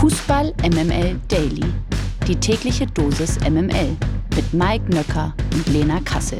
Fußball 0.00 0.54
MML 0.62 1.20
Daily. 1.28 1.64
Die 2.26 2.36
tägliche 2.36 2.86
Dosis 2.86 3.38
MML 3.40 3.96
mit 4.36 4.52
Mike 4.54 4.84
Nöcker 4.94 5.34
und 5.52 5.66
Lena 5.68 6.00
Kassel. 6.04 6.38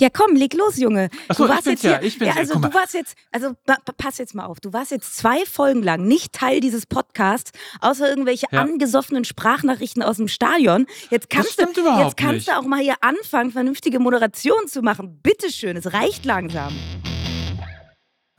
Ja, 0.00 0.08
komm, 0.10 0.34
leg 0.34 0.54
los, 0.54 0.78
Junge. 0.78 1.10
Achso, 1.28 1.44
du 1.44 1.48
ich 1.50 1.54
warst 1.54 1.64
bin's 1.64 1.82
jetzt 1.82 1.84
ja, 1.92 1.98
hier, 1.98 2.06
ich 2.08 2.18
bin's 2.18 2.28
ja, 2.28 2.34
ja. 2.36 2.40
also 2.40 2.54
du 2.54 2.60
mal. 2.60 2.72
warst 2.72 2.94
jetzt, 2.94 3.14
also 3.30 3.50
pa- 3.66 3.76
pa- 3.84 3.92
pass 3.98 4.16
jetzt 4.16 4.34
mal 4.34 4.46
auf, 4.46 4.58
du 4.58 4.72
warst 4.72 4.90
jetzt 4.92 5.14
zwei 5.14 5.44
Folgen 5.44 5.82
lang 5.82 6.04
nicht 6.08 6.32
Teil 6.32 6.60
dieses 6.60 6.86
Podcasts, 6.86 7.50
außer 7.82 8.08
irgendwelche 8.08 8.46
Ja. 8.50 8.62
angesoffenen 8.62 9.24
Sprachnachrichten 9.26 10.02
aus 10.02 10.16
dem 10.16 10.28
Stadion. 10.28 10.86
Jetzt 11.10 11.28
kannst 11.28 11.58
du, 11.58 11.64
jetzt 11.64 12.16
kannst 12.16 12.34
nicht. 12.34 12.48
du 12.48 12.56
auch 12.56 12.62
mal 12.62 12.80
hier 12.80 12.94
anfangen, 13.02 13.50
vernünftige 13.50 13.98
Moderation 13.98 14.66
zu 14.68 14.80
machen. 14.80 15.20
Bitteschön, 15.22 15.76
es 15.76 15.92
reicht 15.92 16.24
langsam. 16.24 16.72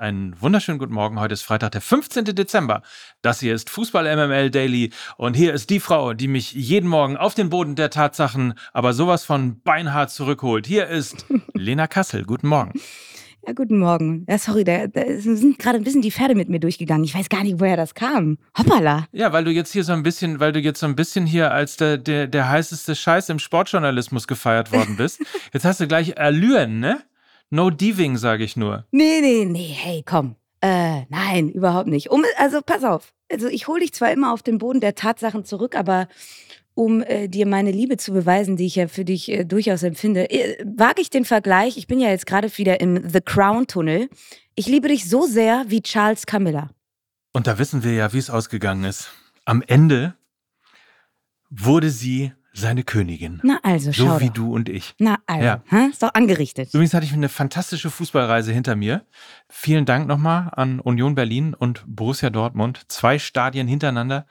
Einen 0.01 0.33
wunderschönen 0.41 0.79
guten 0.79 0.95
Morgen. 0.95 1.19
Heute 1.19 1.35
ist 1.35 1.43
Freitag, 1.43 1.73
der 1.73 1.81
15. 1.81 2.25
Dezember. 2.25 2.81
Das 3.21 3.39
hier 3.39 3.53
ist 3.53 3.69
Fußball 3.69 4.15
MML 4.15 4.49
Daily. 4.49 4.89
Und 5.15 5.35
hier 5.35 5.53
ist 5.53 5.69
die 5.69 5.79
Frau, 5.79 6.15
die 6.15 6.27
mich 6.27 6.53
jeden 6.53 6.89
Morgen 6.89 7.17
auf 7.17 7.35
den 7.35 7.51
Boden 7.51 7.75
der 7.75 7.91
Tatsachen, 7.91 8.55
aber 8.73 8.93
sowas 8.93 9.25
von 9.25 9.61
beinhart 9.61 10.09
zurückholt. 10.09 10.65
Hier 10.65 10.87
ist 10.87 11.27
Lena 11.53 11.85
Kassel. 11.85 12.25
Guten 12.25 12.47
Morgen. 12.47 12.81
Ja, 13.45 13.53
guten 13.53 13.77
Morgen. 13.77 14.25
Ja, 14.27 14.39
sorry, 14.39 14.63
da, 14.63 14.87
da 14.87 15.03
sind 15.17 15.59
gerade 15.59 15.77
ein 15.77 15.83
bisschen 15.83 16.01
die 16.01 16.11
Pferde 16.11 16.33
mit 16.33 16.49
mir 16.49 16.59
durchgegangen. 16.59 17.03
Ich 17.03 17.13
weiß 17.13 17.29
gar 17.29 17.43
nicht, 17.43 17.59
woher 17.59 17.77
das 17.77 17.93
kam. 17.93 18.39
Hoppala. 18.57 19.05
Ja, 19.11 19.33
weil 19.33 19.43
du 19.43 19.51
jetzt 19.51 19.71
hier 19.71 19.83
so 19.83 19.93
ein 19.93 20.01
bisschen, 20.01 20.39
weil 20.39 20.51
du 20.51 20.59
jetzt 20.59 20.79
so 20.79 20.87
ein 20.87 20.95
bisschen 20.95 21.27
hier 21.27 21.51
als 21.51 21.77
der, 21.77 21.99
der, 21.99 22.25
der 22.25 22.49
heißeste 22.49 22.95
Scheiß 22.95 23.29
im 23.29 23.37
Sportjournalismus 23.37 24.27
gefeiert 24.27 24.71
worden 24.71 24.95
bist. 24.97 25.21
Jetzt 25.53 25.65
hast 25.65 25.79
du 25.79 25.87
gleich 25.87 26.17
Allüren, 26.17 26.79
ne? 26.79 27.03
No 27.51 27.69
Diving, 27.69 28.17
sage 28.17 28.45
ich 28.45 28.55
nur. 28.55 28.85
Nee, 28.91 29.19
nee, 29.21 29.45
nee, 29.45 29.75
hey, 29.77 30.03
komm. 30.05 30.37
Äh, 30.61 31.01
nein, 31.09 31.49
überhaupt 31.49 31.87
nicht. 31.87 32.09
Um, 32.09 32.23
also 32.37 32.61
pass 32.65 32.83
auf. 32.85 33.13
Also 33.29 33.47
ich 33.47 33.67
hole 33.67 33.81
dich 33.81 33.93
zwar 33.93 34.11
immer 34.11 34.33
auf 34.33 34.41
den 34.41 34.57
Boden 34.57 34.79
der 34.79 34.95
Tatsachen 34.95 35.43
zurück, 35.43 35.75
aber 35.75 36.07
um 36.75 37.01
äh, 37.01 37.27
dir 37.27 37.45
meine 37.45 37.71
Liebe 37.71 37.97
zu 37.97 38.13
beweisen, 38.13 38.55
die 38.55 38.67
ich 38.67 38.75
ja 38.75 38.87
für 38.87 39.03
dich 39.03 39.29
äh, 39.29 39.43
durchaus 39.43 39.83
empfinde, 39.83 40.29
äh, 40.31 40.63
wage 40.65 41.01
ich 41.01 41.09
den 41.09 41.25
Vergleich. 41.25 41.75
Ich 41.75 41.87
bin 41.87 41.99
ja 41.99 42.09
jetzt 42.09 42.25
gerade 42.25 42.57
wieder 42.57 42.79
im 42.79 43.09
The 43.09 43.19
Crown 43.19 43.67
Tunnel. 43.67 44.09
Ich 44.55 44.67
liebe 44.67 44.87
dich 44.87 45.09
so 45.09 45.25
sehr 45.25 45.65
wie 45.67 45.81
Charles 45.81 46.25
Camilla. 46.25 46.69
Und 47.33 47.47
da 47.47 47.59
wissen 47.59 47.83
wir 47.83 47.93
ja, 47.93 48.13
wie 48.13 48.17
es 48.17 48.29
ausgegangen 48.29 48.85
ist. 48.85 49.11
Am 49.43 49.61
Ende 49.61 50.15
wurde 51.49 51.89
sie 51.89 52.31
seine 52.53 52.83
Königin. 52.83 53.39
Na 53.43 53.59
also, 53.63 53.93
schau 53.93 54.15
So 54.15 54.19
wie 54.19 54.27
doch. 54.27 54.33
du 54.33 54.53
und 54.53 54.67
ich. 54.69 54.93
Na 54.99 55.19
also, 55.25 55.43
Ja. 55.45 55.61
hä? 55.69 55.87
ist 55.89 56.03
doch 56.03 56.13
angerichtet. 56.13 56.73
Übrigens 56.73 56.93
hatte 56.93 57.05
ich 57.05 57.13
eine 57.13 57.29
fantastische 57.29 57.89
Fußballreise 57.89 58.51
hinter 58.51 58.75
mir. 58.75 59.05
Vielen 59.49 59.85
Dank 59.85 60.07
nochmal 60.07 60.49
an 60.55 60.79
Union 60.79 61.15
Berlin 61.15 61.53
und 61.53 61.83
Borussia 61.87 62.29
Dortmund. 62.29 62.81
Zwei 62.89 63.19
Stadien 63.19 63.67
hintereinander. 63.67 64.25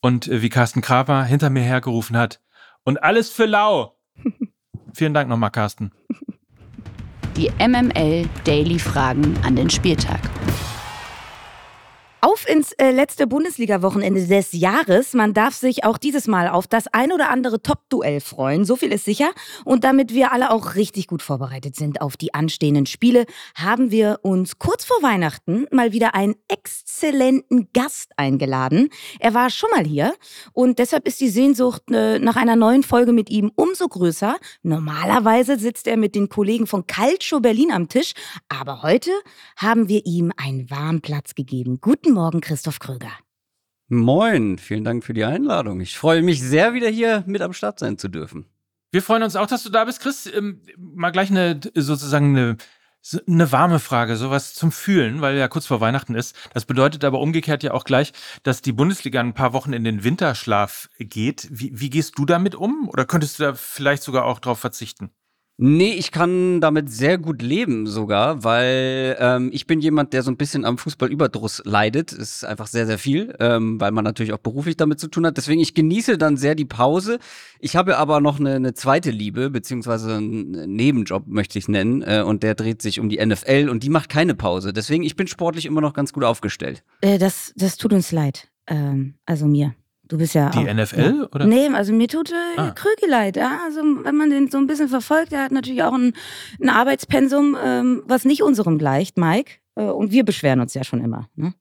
Und 0.00 0.28
äh, 0.28 0.42
wie 0.42 0.48
Carsten 0.48 0.80
Kraper 0.80 1.24
hinter 1.24 1.50
mir 1.50 1.62
hergerufen 1.62 2.16
hat. 2.16 2.40
Und 2.84 3.02
alles 3.02 3.28
für 3.30 3.46
lau. 3.46 3.96
Vielen 4.94 5.14
Dank 5.14 5.28
nochmal, 5.28 5.50
Carsten. 5.50 5.92
Die 7.36 7.50
MML 7.58 8.28
Daily 8.44 8.78
Fragen 8.78 9.36
an 9.42 9.56
den 9.56 9.70
Spieltag. 9.70 10.20
Auf 12.24 12.48
ins 12.48 12.70
äh, 12.74 12.92
letzte 12.92 13.26
Bundesliga-Wochenende 13.26 14.24
des 14.24 14.52
Jahres. 14.52 15.12
Man 15.12 15.34
darf 15.34 15.56
sich 15.56 15.82
auch 15.82 15.98
dieses 15.98 16.28
Mal 16.28 16.46
auf 16.46 16.68
das 16.68 16.86
ein 16.86 17.10
oder 17.10 17.30
andere 17.30 17.60
Top-Duell 17.60 18.20
freuen. 18.20 18.64
So 18.64 18.76
viel 18.76 18.92
ist 18.92 19.04
sicher. 19.04 19.32
Und 19.64 19.82
damit 19.82 20.14
wir 20.14 20.30
alle 20.30 20.52
auch 20.52 20.76
richtig 20.76 21.08
gut 21.08 21.20
vorbereitet 21.20 21.74
sind 21.74 22.00
auf 22.00 22.16
die 22.16 22.32
anstehenden 22.32 22.86
Spiele, 22.86 23.26
haben 23.56 23.90
wir 23.90 24.20
uns 24.22 24.60
kurz 24.60 24.84
vor 24.84 24.98
Weihnachten 25.02 25.66
mal 25.72 25.90
wieder 25.90 26.14
einen 26.14 26.36
exzellenten 26.46 27.70
Gast 27.72 28.12
eingeladen. 28.16 28.90
Er 29.18 29.34
war 29.34 29.50
schon 29.50 29.70
mal 29.70 29.84
hier 29.84 30.14
und 30.52 30.78
deshalb 30.78 31.08
ist 31.08 31.20
die 31.20 31.28
Sehnsucht 31.28 31.90
äh, 31.90 32.20
nach 32.20 32.36
einer 32.36 32.54
neuen 32.54 32.84
Folge 32.84 33.12
mit 33.12 33.30
ihm 33.30 33.50
umso 33.56 33.88
größer. 33.88 34.36
Normalerweise 34.62 35.58
sitzt 35.58 35.88
er 35.88 35.96
mit 35.96 36.14
den 36.14 36.28
Kollegen 36.28 36.68
von 36.68 36.86
Calcio 36.86 37.40
Berlin 37.40 37.72
am 37.72 37.88
Tisch, 37.88 38.12
aber 38.48 38.84
heute 38.84 39.10
haben 39.56 39.88
wir 39.88 40.06
ihm 40.06 40.32
einen 40.36 40.70
warmen 40.70 41.00
Platz 41.00 41.34
gegeben. 41.34 41.78
Guten 41.80 42.11
Morgen, 42.12 42.40
Christoph 42.40 42.78
Kröger. 42.78 43.10
Moin, 43.88 44.58
vielen 44.58 44.84
Dank 44.84 45.04
für 45.04 45.14
die 45.14 45.24
Einladung. 45.24 45.80
Ich 45.80 45.98
freue 45.98 46.22
mich 46.22 46.40
sehr, 46.40 46.74
wieder 46.74 46.88
hier 46.88 47.24
mit 47.26 47.42
am 47.42 47.52
Start 47.52 47.78
sein 47.78 47.98
zu 47.98 48.08
dürfen. 48.08 48.46
Wir 48.90 49.02
freuen 49.02 49.22
uns 49.22 49.36
auch, 49.36 49.46
dass 49.46 49.62
du 49.62 49.70
da 49.70 49.84
bist, 49.84 50.00
Chris. 50.00 50.26
Ähm, 50.26 50.62
mal 50.76 51.10
gleich 51.10 51.30
eine 51.30 51.60
sozusagen 51.74 52.36
eine, 52.36 52.56
eine 53.26 53.52
warme 53.52 53.78
Frage, 53.78 54.16
sowas 54.16 54.54
zum 54.54 54.70
Fühlen, 54.70 55.20
weil 55.20 55.36
ja 55.36 55.48
kurz 55.48 55.66
vor 55.66 55.80
Weihnachten 55.80 56.14
ist. 56.14 56.36
Das 56.52 56.66
bedeutet 56.66 57.04
aber 57.04 57.20
umgekehrt 57.20 57.62
ja 57.62 57.72
auch 57.72 57.84
gleich, 57.84 58.12
dass 58.42 58.62
die 58.62 58.72
Bundesliga 58.72 59.20
ein 59.20 59.34
paar 59.34 59.54
Wochen 59.54 59.72
in 59.72 59.84
den 59.84 60.04
Winterschlaf 60.04 60.90
geht. 60.98 61.48
Wie, 61.50 61.72
wie 61.74 61.90
gehst 61.90 62.18
du 62.18 62.26
damit 62.26 62.54
um? 62.54 62.88
Oder 62.88 63.06
könntest 63.06 63.38
du 63.38 63.44
da 63.44 63.54
vielleicht 63.54 64.02
sogar 64.02 64.26
auch 64.26 64.38
drauf 64.38 64.58
verzichten? 64.58 65.10
Nee, 65.58 65.92
ich 65.92 66.10
kann 66.10 66.60
damit 66.60 66.90
sehr 66.90 67.18
gut 67.18 67.42
leben 67.42 67.86
sogar, 67.86 68.42
weil 68.42 69.16
ähm, 69.20 69.50
ich 69.52 69.66
bin 69.66 69.80
jemand, 69.80 70.12
der 70.12 70.22
so 70.22 70.30
ein 70.30 70.36
bisschen 70.36 70.64
am 70.64 70.78
Fußballüberdruss 70.78 71.62
leidet. 71.64 72.12
Ist 72.12 72.44
einfach 72.44 72.66
sehr, 72.66 72.86
sehr 72.86 72.98
viel, 72.98 73.34
ähm, 73.38 73.78
weil 73.80 73.92
man 73.92 74.02
natürlich 74.02 74.32
auch 74.32 74.38
beruflich 74.38 74.76
damit 74.76 74.98
zu 74.98 75.08
tun 75.08 75.26
hat. 75.26 75.36
Deswegen, 75.36 75.60
ich 75.60 75.74
genieße 75.74 76.16
dann 76.16 76.36
sehr 76.36 76.54
die 76.54 76.64
Pause. 76.64 77.18
Ich 77.60 77.76
habe 77.76 77.98
aber 77.98 78.20
noch 78.20 78.40
eine, 78.40 78.54
eine 78.54 78.74
zweite 78.74 79.10
Liebe, 79.10 79.50
beziehungsweise 79.50 80.16
einen 80.16 80.74
Nebenjob, 80.74 81.26
möchte 81.26 81.58
ich 81.58 81.68
nennen. 81.68 82.02
Äh, 82.02 82.22
und 82.26 82.42
der 82.42 82.54
dreht 82.54 82.80
sich 82.80 82.98
um 82.98 83.10
die 83.10 83.24
NFL 83.24 83.68
und 83.70 83.82
die 83.82 83.90
macht 83.90 84.08
keine 84.08 84.34
Pause. 84.34 84.72
Deswegen, 84.72 85.04
ich 85.04 85.16
bin 85.16 85.26
sportlich 85.26 85.66
immer 85.66 85.82
noch 85.82 85.92
ganz 85.92 86.14
gut 86.14 86.24
aufgestellt. 86.24 86.82
Äh, 87.02 87.18
das, 87.18 87.52
das 87.56 87.76
tut 87.76 87.92
uns 87.92 88.10
leid. 88.10 88.48
Ähm, 88.66 89.14
also 89.26 89.46
mir. 89.46 89.74
Du 90.12 90.18
bist 90.18 90.34
ja. 90.34 90.50
Die 90.50 90.58
auch, 90.58 90.74
NFL, 90.74 91.00
Ja. 91.22 91.26
oder? 91.34 91.46
Nee, 91.46 91.68
also 91.68 91.94
mir 91.94 92.06
tut 92.06 92.30
äh, 92.30 92.34
Ah. 92.58 92.74
Leid. 93.08 93.36
Ja? 93.36 93.60
Also, 93.64 93.80
wenn 93.80 94.14
man 94.14 94.28
den 94.28 94.50
so 94.50 94.58
ein 94.58 94.66
bisschen 94.66 94.88
verfolgt, 94.88 95.32
der 95.32 95.42
hat 95.42 95.52
natürlich 95.52 95.82
auch 95.82 95.94
ein, 95.94 96.12
ein 96.60 96.68
Arbeitspensum, 96.68 97.56
ähm, 97.64 98.02
was 98.06 98.26
nicht 98.26 98.42
unserem 98.42 98.76
gleicht, 98.76 99.16
Mike. 99.16 99.52
Äh, 99.74 99.84
und 99.84 100.12
wir 100.12 100.22
beschweren 100.24 100.60
uns 100.60 100.74
ja 100.74 100.84
schon 100.84 101.02
immer. 101.02 101.28
Ne? 101.34 101.54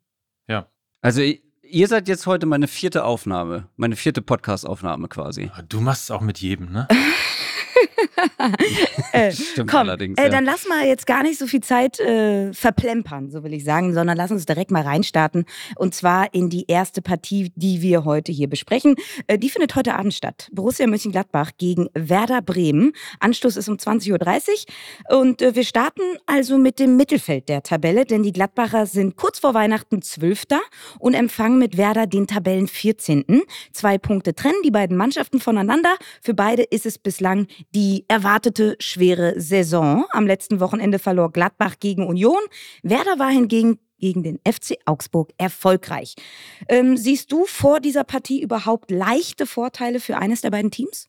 Also, 1.04 1.22
ihr 1.64 1.88
seid 1.88 2.08
jetzt 2.08 2.28
heute 2.28 2.46
meine 2.46 2.68
vierte 2.68 3.06
Aufnahme, 3.06 3.68
meine 3.76 3.96
vierte 3.96 4.22
Podcast-Aufnahme 4.22 5.08
quasi. 5.08 5.50
Du 5.68 5.82
machst 5.82 6.04
es 6.04 6.12
auch 6.12 6.22
mit 6.22 6.38
jedem, 6.38 6.72
ne? 6.72 6.88
Äh, 9.14 9.32
Stimmt 9.34 9.70
Komm, 9.70 9.82
allerdings. 9.82 10.18
äh, 10.18 10.24
ja. 10.24 10.30
dann 10.30 10.46
lass 10.46 10.68
mal 10.68 10.86
jetzt 10.86 11.06
gar 11.06 11.24
nicht 11.24 11.38
so 11.38 11.46
viel 11.46 11.62
Zeit 11.62 12.00
äh, 12.00 12.54
verplempern, 12.54 13.30
so 13.30 13.44
will 13.44 13.54
ich 13.54 13.64
sagen, 13.64 13.94
sondern 13.94 14.16
lass 14.16 14.32
uns 14.32 14.46
direkt 14.46 14.72
mal 14.72 14.84
reinstarten. 14.84 15.46
Und 15.76 15.94
zwar 15.94 16.34
in 16.34 16.50
die 16.50 16.66
erste 16.68 17.02
Partie, 17.02 17.52
die 17.56 17.82
wir 17.82 18.06
heute 18.06 18.32
hier 18.32 18.48
besprechen. 18.48 18.96
Äh, 19.28 19.38
die 19.38 19.50
findet 19.50 19.76
heute 19.76 19.96
Abend 19.96 20.14
statt. 20.14 20.48
Borussia 20.52 20.88
Mönchengladbach 20.88 21.52
gegen 21.58 21.90
Werder 21.94 22.42
Bremen. 22.42 22.94
Anstoß 23.20 23.58
ist 23.58 23.68
um 23.68 23.76
20.30 23.76 24.12
Uhr. 25.10 25.20
Und 25.20 25.42
äh, 25.42 25.56
wir 25.56 25.66
starten 25.66 26.02
also 26.26 26.58
mit 26.58 26.80
dem 26.80 26.96
Mittelfeld 26.96 27.50
der 27.50 27.64
Tabelle, 27.64 28.06
denn 28.06 28.24
die 28.24 28.32
Gladbacher 28.32 28.86
sind 28.86 29.18
kurz 29.18 29.40
vor 29.40 29.54
Weihnachten 29.54 30.02
Zwölfter 30.02 30.62
und 31.00 31.14
empfangen 31.14 31.60
mit 31.60 31.78
Werder 31.78 32.08
den 32.08 32.28
Tabellen 32.28 32.68
14. 32.68 33.26
Zwei 33.74 33.98
Punkte 33.98 34.34
trennen 34.34 34.62
die 34.64 34.72
beiden 34.72 34.96
Mannschaften 34.96 35.40
voneinander. 35.40 35.96
Für 36.22 36.34
beide 36.34 36.64
ist 36.64 36.86
es 36.86 36.98
bislang 36.98 37.48
die 37.76 38.01
erwartete 38.08 38.76
schwere 38.80 39.40
Saison. 39.40 40.06
Am 40.12 40.28
letzten 40.28 40.60
Wochenende 40.60 41.00
verlor 41.00 41.32
Gladbach 41.32 41.76
gegen 41.80 42.08
Union. 42.08 42.40
Werder 42.84 43.20
war 43.20 43.30
hingegen 43.30 43.80
gegen 44.02 44.24
den 44.24 44.40
FC 44.40 44.78
Augsburg 44.86 45.32
erfolgreich. 45.38 46.16
Ähm, 46.68 46.98
siehst 46.98 47.32
du 47.32 47.46
vor 47.46 47.80
dieser 47.80 48.04
Partie 48.04 48.42
überhaupt 48.42 48.92
leichte 48.92 49.46
Vorteile 49.46 50.00
für 50.00 50.18
eines 50.18 50.42
der 50.42 50.50
beiden 50.50 50.72
Teams? 50.72 51.08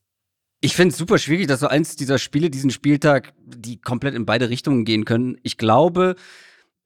Ich 0.61 0.75
finde 0.75 0.93
es 0.93 0.97
super 0.97 1.17
schwierig, 1.17 1.47
dass 1.47 1.59
so 1.59 1.67
eins 1.67 1.97
dieser 1.97 2.17
Spiele 2.17 2.49
diesen 2.49 2.69
Spieltag, 2.69 3.33
die 3.45 3.81
komplett 3.81 4.15
in 4.15 4.25
beide 4.25 4.49
Richtungen 4.49 4.85
gehen 4.85 5.03
können. 5.03 5.37
Ich 5.43 5.57
glaube, 5.57 6.15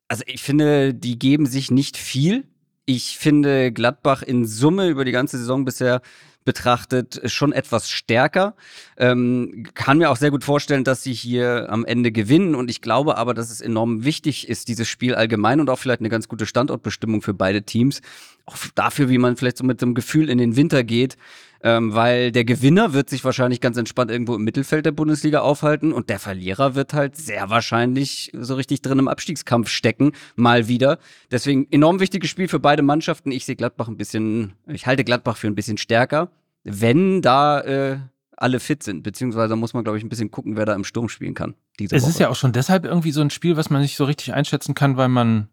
also 0.08 0.24
ich 0.26 0.42
finde, 0.42 0.96
die 0.96 1.20
geben 1.20 1.46
sich 1.46 1.70
nicht 1.70 1.96
viel. 1.96 2.48
Ich 2.86 3.20
finde 3.20 3.72
Gladbach 3.72 4.24
in 4.24 4.46
Summe 4.46 4.88
über 4.88 5.06
die 5.06 5.12
ganze 5.12 5.38
Saison 5.38 5.66
bisher 5.66 6.02
betrachtet 6.48 7.20
schon 7.26 7.52
etwas 7.52 7.92
stärker. 7.92 8.56
Ähm, 8.96 9.68
kann 9.74 9.98
mir 9.98 10.10
auch 10.10 10.16
sehr 10.16 10.32
gut 10.32 10.46
vorstellen, 10.46 10.86
dass 10.86 11.04
sie 11.04 11.12
hier 11.12 11.68
am 11.70 11.84
Ende 11.84 12.14
gewinnen. 12.14 12.56
Und 12.56 12.72
ich 12.72 12.80
glaube 12.80 13.18
aber, 13.18 13.34
dass 13.34 13.52
es 13.52 13.60
enorm 13.60 14.06
wichtig 14.06 14.48
ist, 14.48 14.70
dieses 14.70 14.88
Spiel 14.88 15.14
allgemein 15.14 15.60
und 15.60 15.70
auch 15.70 15.78
vielleicht 15.78 16.00
eine 16.00 16.08
ganz 16.08 16.30
gute 16.30 16.46
Standortbestimmung 16.46 17.22
für 17.22 17.34
beide 17.34 17.64
Teams. 17.64 18.02
Auch 18.46 18.56
dafür, 18.76 19.10
wie 19.10 19.18
man 19.18 19.36
vielleicht 19.36 19.58
so 19.58 19.66
mit 19.66 19.82
dem 19.82 19.94
Gefühl 19.94 20.30
in 20.30 20.38
den 20.38 20.56
Winter 20.56 20.86
geht. 20.86 21.18
Ähm, 21.64 21.94
weil 21.94 22.32
der 22.32 22.46
Gewinner 22.46 22.94
wird 22.94 23.10
sich 23.10 23.24
wahrscheinlich 23.24 23.62
ganz 23.62 23.78
entspannt 23.78 24.12
irgendwo 24.12 24.36
im 24.36 24.44
Mittelfeld 24.44 24.86
der 24.86 24.92
Bundesliga 24.92 25.40
aufhalten 25.40 25.92
und 25.92 26.10
der 26.10 26.20
Verlierer 26.20 26.76
wird 26.76 26.94
halt 26.94 27.16
sehr 27.16 27.50
wahrscheinlich 27.50 28.32
so 28.34 28.56
richtig 28.56 28.82
drin 28.82 29.00
im 29.00 29.08
Abstiegskampf 29.08 29.70
stecken, 29.70 30.12
mal 30.36 30.68
wieder. 30.68 31.00
Deswegen 31.32 31.68
enorm 31.72 32.00
wichtiges 32.00 32.30
Spiel 32.30 32.48
für 32.48 32.60
beide 32.60 32.84
Mannschaften. 32.84 33.32
Ich 33.32 33.46
sehe 33.46 33.56
Gladbach 33.56 33.88
ein 33.88 33.98
bisschen, 33.98 34.54
ich 34.68 34.86
halte 34.86 35.04
Gladbach 35.04 35.38
für 35.38 35.48
ein 35.48 35.56
bisschen 35.56 35.78
stärker, 35.78 36.30
wenn 36.64 37.22
da 37.22 37.62
äh, 37.62 37.98
alle 38.38 38.60
fit 38.60 38.84
sind. 38.84 39.04
Beziehungsweise 39.04 39.56
muss 39.56 39.74
man, 39.74 39.84
glaube 39.84 39.98
ich, 39.98 40.04
ein 40.04 40.10
bisschen 40.10 40.32
gucken, 40.32 40.56
wer 40.56 40.66
da 40.66 40.76
im 40.76 40.84
Sturm 40.84 41.10
spielen 41.10 41.34
kann. 41.34 41.56
Es 41.80 41.92
Woche. 41.92 42.10
ist 42.10 42.20
ja 42.20 42.30
auch 42.30 42.36
schon 42.36 42.54
deshalb 42.54 42.86
irgendwie 42.86 43.12
so 43.12 43.22
ein 43.22 43.30
Spiel, 43.30 43.58
was 43.58 43.70
man 43.70 43.82
nicht 43.82 43.98
so 43.98 44.06
richtig 44.06 44.34
einschätzen 44.34 44.76
kann, 44.76 44.96
weil 44.96 45.10
man 45.10 45.50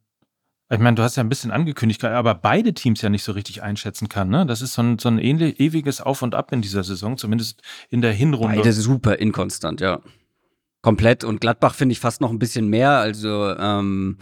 Ich 0.70 0.78
meine, 0.78 0.94
du 0.94 1.02
hast 1.02 1.16
ja 1.16 1.22
ein 1.22 1.28
bisschen 1.28 1.50
angekündigt, 1.50 2.02
aber 2.05 2.34
beide 2.34 2.72
Teams 2.72 3.02
ja 3.02 3.11
nicht 3.11 3.22
so 3.22 3.32
richtig 3.32 3.62
einschätzen 3.62 4.08
kann. 4.08 4.31
Ne? 4.31 4.46
Das 4.46 4.62
ist 4.62 4.75
so 4.75 4.82
ein, 4.82 4.99
so 4.99 5.08
ein 5.08 5.19
ähnlich, 5.19 5.61
ewiges 5.61 6.00
Auf 6.00 6.22
und 6.22 6.34
Ab 6.34 6.52
in 6.52 6.62
dieser 6.62 6.82
Saison, 6.82 7.19
zumindest 7.19 7.62
in 7.90 8.00
der 8.00 8.12
Hinrunde. 8.12 8.56
Beide 8.56 8.72
super 8.72 9.19
inkonstant, 9.19 9.81
ja. 9.81 10.00
Komplett. 10.81 11.22
Und 11.22 11.40
Gladbach 11.40 11.75
finde 11.75 11.93
ich 11.93 12.00
fast 12.00 12.20
noch 12.20 12.31
ein 12.31 12.38
bisschen 12.38 12.69
mehr. 12.69 12.93
Also, 12.93 13.55
ähm, 13.56 14.19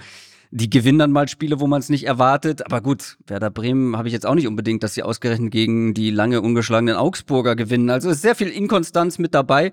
die 0.50 0.68
gewinnen 0.68 0.98
dann 0.98 1.12
mal 1.12 1.28
Spiele, 1.28 1.60
wo 1.60 1.66
man 1.66 1.80
es 1.80 1.88
nicht 1.88 2.06
erwartet. 2.06 2.66
Aber 2.66 2.82
gut, 2.82 3.16
Werder 3.26 3.50
Bremen 3.50 3.96
habe 3.96 4.08
ich 4.08 4.12
jetzt 4.12 4.26
auch 4.26 4.34
nicht 4.34 4.46
unbedingt, 4.46 4.82
dass 4.82 4.94
sie 4.94 5.02
ausgerechnet 5.02 5.50
gegen 5.50 5.94
die 5.94 6.10
lange 6.10 6.42
ungeschlagenen 6.42 6.96
Augsburger 6.96 7.56
gewinnen. 7.56 7.88
Also 7.88 8.10
ist 8.10 8.20
sehr 8.20 8.34
viel 8.34 8.48
Inkonstanz 8.48 9.18
mit 9.18 9.32
dabei. 9.32 9.72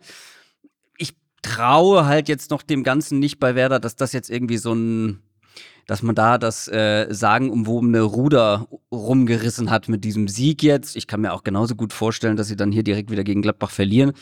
Ich 0.97 1.15
traue 1.41 2.05
halt 2.05 2.29
jetzt 2.29 2.49
noch 2.49 2.61
dem 2.61 2.83
Ganzen 2.83 3.19
nicht 3.19 3.39
bei 3.39 3.55
Werder, 3.55 3.79
dass 3.79 3.97
das 3.97 4.13
jetzt 4.13 4.29
irgendwie 4.29 4.57
so 4.57 4.73
ein 4.73 5.19
dass 5.87 6.03
man 6.03 6.15
da 6.15 6.37
das 6.37 6.67
äh, 6.67 7.07
sagenumwobene 7.09 8.01
Ruder 8.01 8.67
rumgerissen 8.91 9.71
hat 9.71 9.89
mit 9.89 10.03
diesem 10.03 10.27
Sieg 10.27 10.61
jetzt. 10.61 10.95
Ich 10.95 11.07
kann 11.07 11.21
mir 11.21 11.33
auch 11.33 11.43
genauso 11.43 11.75
gut 11.75 11.93
vorstellen, 11.93 12.37
dass 12.37 12.47
sie 12.47 12.55
dann 12.55 12.71
hier 12.71 12.83
direkt 12.83 13.09
wieder 13.09 13.23
gegen 13.23 13.41
Gladbach 13.41 13.71
verlieren. 13.71 14.13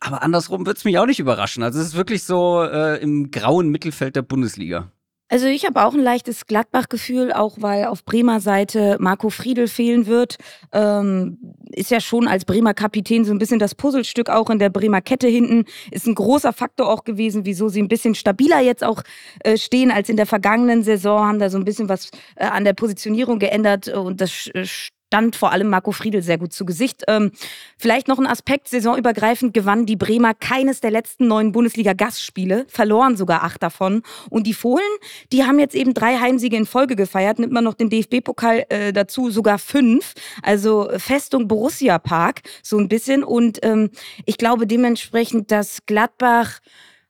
Aber 0.00 0.22
andersrum 0.22 0.66
wird 0.66 0.76
es 0.76 0.84
mich 0.84 0.98
auch 0.98 1.06
nicht 1.06 1.20
überraschen. 1.20 1.62
Also 1.62 1.80
es 1.80 1.88
ist 1.88 1.94
wirklich 1.94 2.24
so 2.24 2.62
äh, 2.62 3.00
im 3.00 3.30
grauen 3.30 3.68
Mittelfeld 3.68 4.16
der 4.16 4.22
Bundesliga. 4.22 4.90
Also 5.28 5.46
ich 5.46 5.64
habe 5.64 5.82
auch 5.82 5.94
ein 5.94 6.02
leichtes 6.02 6.46
Gladbach-Gefühl, 6.46 7.32
auch 7.32 7.56
weil 7.58 7.86
auf 7.86 8.04
Bremer 8.04 8.40
Seite 8.40 8.98
Marco 9.00 9.30
Friedel 9.30 9.68
fehlen 9.68 10.06
wird. 10.06 10.36
Ähm, 10.72 11.38
ist 11.70 11.90
ja 11.90 12.00
schon 12.00 12.28
als 12.28 12.44
Bremer 12.44 12.74
Kapitän 12.74 13.24
so 13.24 13.32
ein 13.32 13.38
bisschen 13.38 13.58
das 13.58 13.74
Puzzlestück 13.74 14.28
auch 14.28 14.50
in 14.50 14.58
der 14.58 14.68
Bremer 14.68 15.00
Kette 15.00 15.26
hinten. 15.26 15.64
Ist 15.90 16.06
ein 16.06 16.14
großer 16.14 16.52
Faktor 16.52 16.88
auch 16.88 17.04
gewesen, 17.04 17.46
wieso 17.46 17.68
sie 17.68 17.82
ein 17.82 17.88
bisschen 17.88 18.14
stabiler 18.14 18.60
jetzt 18.60 18.84
auch 18.84 19.02
äh, 19.40 19.56
stehen 19.56 19.90
als 19.90 20.10
in 20.10 20.16
der 20.16 20.26
vergangenen 20.26 20.82
Saison. 20.82 21.26
Haben 21.26 21.38
da 21.38 21.48
so 21.48 21.56
ein 21.58 21.64
bisschen 21.64 21.88
was 21.88 22.10
äh, 22.36 22.44
an 22.44 22.64
der 22.64 22.74
Positionierung 22.74 23.38
geändert 23.38 23.88
und 23.88 24.20
das 24.20 24.48
äh, 24.48 24.66
stand 25.14 25.36
vor 25.36 25.52
allem 25.52 25.68
Marco 25.68 25.92
Friedl 25.92 26.22
sehr 26.22 26.38
gut 26.38 26.52
zu 26.52 26.64
Gesicht. 26.64 27.04
Ähm, 27.06 27.30
vielleicht 27.78 28.08
noch 28.08 28.18
ein 28.18 28.26
Aspekt, 28.26 28.66
saisonübergreifend 28.66 29.54
gewannen 29.54 29.86
die 29.86 29.94
Bremer 29.94 30.34
keines 30.34 30.80
der 30.80 30.90
letzten 30.90 31.28
neun 31.28 31.52
Bundesliga-Gastspiele, 31.52 32.66
verloren 32.66 33.16
sogar 33.16 33.44
acht 33.44 33.62
davon. 33.62 34.02
Und 34.28 34.44
die 34.48 34.54
Fohlen, 34.54 34.82
die 35.30 35.44
haben 35.44 35.60
jetzt 35.60 35.76
eben 35.76 35.94
drei 35.94 36.16
Heimsiege 36.16 36.56
in 36.56 36.66
Folge 36.66 36.96
gefeiert, 36.96 37.38
nimmt 37.38 37.52
man 37.52 37.62
noch 37.62 37.74
den 37.74 37.90
DFB-Pokal 37.90 38.64
äh, 38.70 38.92
dazu, 38.92 39.30
sogar 39.30 39.60
fünf. 39.60 40.14
Also 40.42 40.90
Festung 40.96 41.46
Borussia 41.46 42.00
Park, 42.00 42.40
so 42.64 42.76
ein 42.78 42.88
bisschen. 42.88 43.22
Und 43.22 43.60
ähm, 43.64 43.90
ich 44.26 44.36
glaube 44.36 44.66
dementsprechend, 44.66 45.52
dass 45.52 45.86
Gladbach 45.86 46.58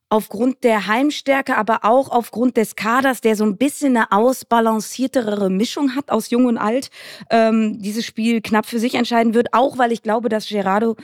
aufgrund 0.08 0.62
der 0.64 0.86
Heimstärke, 0.86 1.56
aber 1.56 1.84
auch 1.84 2.10
aufgrund 2.10 2.56
des 2.56 2.76
Kaders, 2.76 3.20
der 3.20 3.36
so 3.36 3.44
ein 3.44 3.56
bisschen 3.56 3.96
eine 3.96 4.12
ausbalanciertere 4.12 5.50
Mischung 5.50 5.96
hat 5.96 6.10
aus 6.10 6.30
Jung 6.30 6.46
und 6.46 6.58
Alt, 6.58 6.90
ähm, 7.30 7.78
dieses 7.80 8.04
Spiel 8.04 8.40
knapp 8.40 8.66
für 8.66 8.78
sich 8.78 8.94
entscheiden 8.94 9.34
wird. 9.34 9.52
Auch 9.52 9.78
weil 9.78 9.92
ich 9.92 10.02
glaube, 10.02 10.28
dass 10.28 10.48
Gerardo 10.48 10.96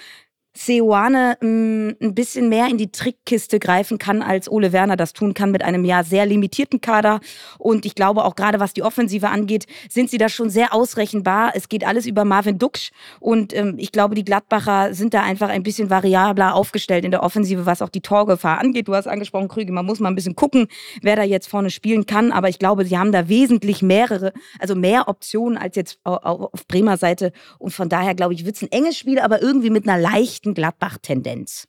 Seoane 0.53 1.37
mm, 1.41 2.05
ein 2.05 2.15
bisschen 2.15 2.49
mehr 2.49 2.69
in 2.69 2.77
die 2.77 2.91
Trickkiste 2.91 3.61
greifen 3.61 3.99
kann, 3.99 4.21
als 4.21 4.51
Ole 4.51 4.73
Werner 4.73 4.97
das 4.97 5.13
tun 5.13 5.33
kann 5.33 5.53
mit 5.53 5.63
einem 5.63 5.85
ja 5.85 6.03
sehr 6.03 6.27
limitierten 6.27 6.81
Kader. 6.81 7.21
Und 7.59 7.87
ich 7.87 7.95
glaube 7.95 8.25
auch 8.25 8.35
gerade 8.35 8.59
was 8.59 8.73
die 8.73 8.83
Offensive 8.83 9.29
angeht, 9.29 9.67
sind 9.89 10.11
sie 10.11 10.19
da 10.19 10.29
schon 10.29 10.51
sehr 10.51 10.75
ausrechenbar. 10.75 11.53
Es 11.55 11.69
geht 11.69 11.87
alles 11.87 12.07
über 12.07 12.25
Marvin 12.25 12.59
Duksch 12.59 12.91
und 13.21 13.55
ähm, 13.55 13.77
ich 13.79 13.93
glaube, 13.93 14.15
die 14.15 14.25
Gladbacher 14.25 14.93
sind 14.93 15.15
da 15.15 15.23
einfach 15.23 15.49
ein 15.49 15.63
bisschen 15.63 15.89
variabler 15.89 16.55
aufgestellt 16.55 17.05
in 17.05 17.13
der 17.13 17.23
Offensive, 17.23 17.65
was 17.65 17.81
auch 17.81 17.89
die 17.89 18.01
Torgefahr 18.01 18.59
angeht. 18.59 18.89
Du 18.89 18.95
hast 18.95 19.07
angesprochen, 19.07 19.49
Krüge, 19.49 19.73
man 19.73 19.87
muss 19.87 20.01
mal 20.01 20.09
ein 20.09 20.17
bisschen 20.17 20.35
gucken, 20.35 20.67
wer 21.01 21.15
da 21.15 21.23
jetzt 21.23 21.49
vorne 21.49 21.71
spielen 21.71 22.07
kann. 22.07 22.33
Aber 22.33 22.49
ich 22.49 22.59
glaube, 22.59 22.85
sie 22.85 22.99
haben 22.99 23.13
da 23.13 23.29
wesentlich 23.29 23.83
mehrere, 23.83 24.33
also 24.59 24.75
mehr 24.75 25.07
Optionen 25.09 25.57
als 25.57 25.77
jetzt 25.77 25.99
auf 26.03 26.67
Bremer 26.67 26.97
Seite. 26.97 27.33
Und 27.59 27.73
von 27.73 27.89
daher 27.89 28.15
glaube 28.15 28.35
ich, 28.35 28.45
wird 28.45 28.57
es 28.57 28.63
ein 28.63 28.73
enges 28.73 28.99
Spiel, 28.99 29.21
aber 29.21 29.41
irgendwie 29.41 29.71
mit 29.71 29.89
einer 29.89 30.01
leichten 30.01 30.40
leichten 30.41 30.55
Gladbach-Tendenz. 30.55 31.69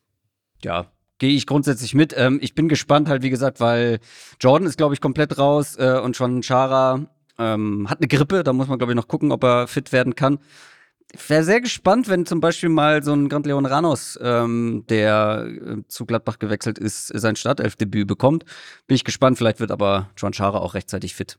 Ja, 0.63 0.87
gehe 1.19 1.35
ich 1.35 1.45
grundsätzlich 1.45 1.93
mit. 1.93 2.13
Ähm, 2.17 2.39
ich 2.41 2.55
bin 2.55 2.69
gespannt, 2.69 3.09
halt 3.09 3.21
wie 3.21 3.29
gesagt, 3.29 3.59
weil 3.59 3.99
Jordan 4.39 4.67
ist, 4.67 4.77
glaube 4.77 4.93
ich, 4.93 5.01
komplett 5.01 5.37
raus 5.37 5.75
äh, 5.77 5.99
und 6.01 6.15
schon 6.15 6.41
Chara 6.41 7.05
ähm, 7.37 7.89
hat 7.89 7.99
eine 7.99 8.07
Grippe. 8.07 8.43
Da 8.43 8.53
muss 8.53 8.67
man, 8.67 8.77
glaube 8.77 8.93
ich, 8.93 8.95
noch 8.95 9.07
gucken, 9.07 9.31
ob 9.31 9.43
er 9.43 9.67
fit 9.67 9.91
werden 9.91 10.15
kann. 10.15 10.39
Ich 11.13 11.29
wäre 11.29 11.43
sehr 11.43 11.59
gespannt, 11.59 12.07
wenn 12.07 12.25
zum 12.25 12.39
Beispiel 12.39 12.69
mal 12.69 13.03
so 13.03 13.11
ein 13.11 13.27
Grand 13.27 13.45
Leon 13.45 13.65
Ranos, 13.65 14.17
ähm, 14.21 14.85
der 14.87 15.45
äh, 15.45 15.87
zu 15.89 16.05
Gladbach 16.05 16.39
gewechselt 16.39 16.79
ist, 16.79 17.07
sein 17.07 17.35
Startelfdebüt 17.35 18.07
bekommt. 18.07 18.45
Bin 18.87 18.95
ich 18.95 19.03
gespannt. 19.03 19.37
Vielleicht 19.37 19.59
wird 19.59 19.71
aber 19.71 20.09
John 20.15 20.31
Chara 20.31 20.59
auch 20.59 20.73
rechtzeitig 20.73 21.13
fit. 21.13 21.37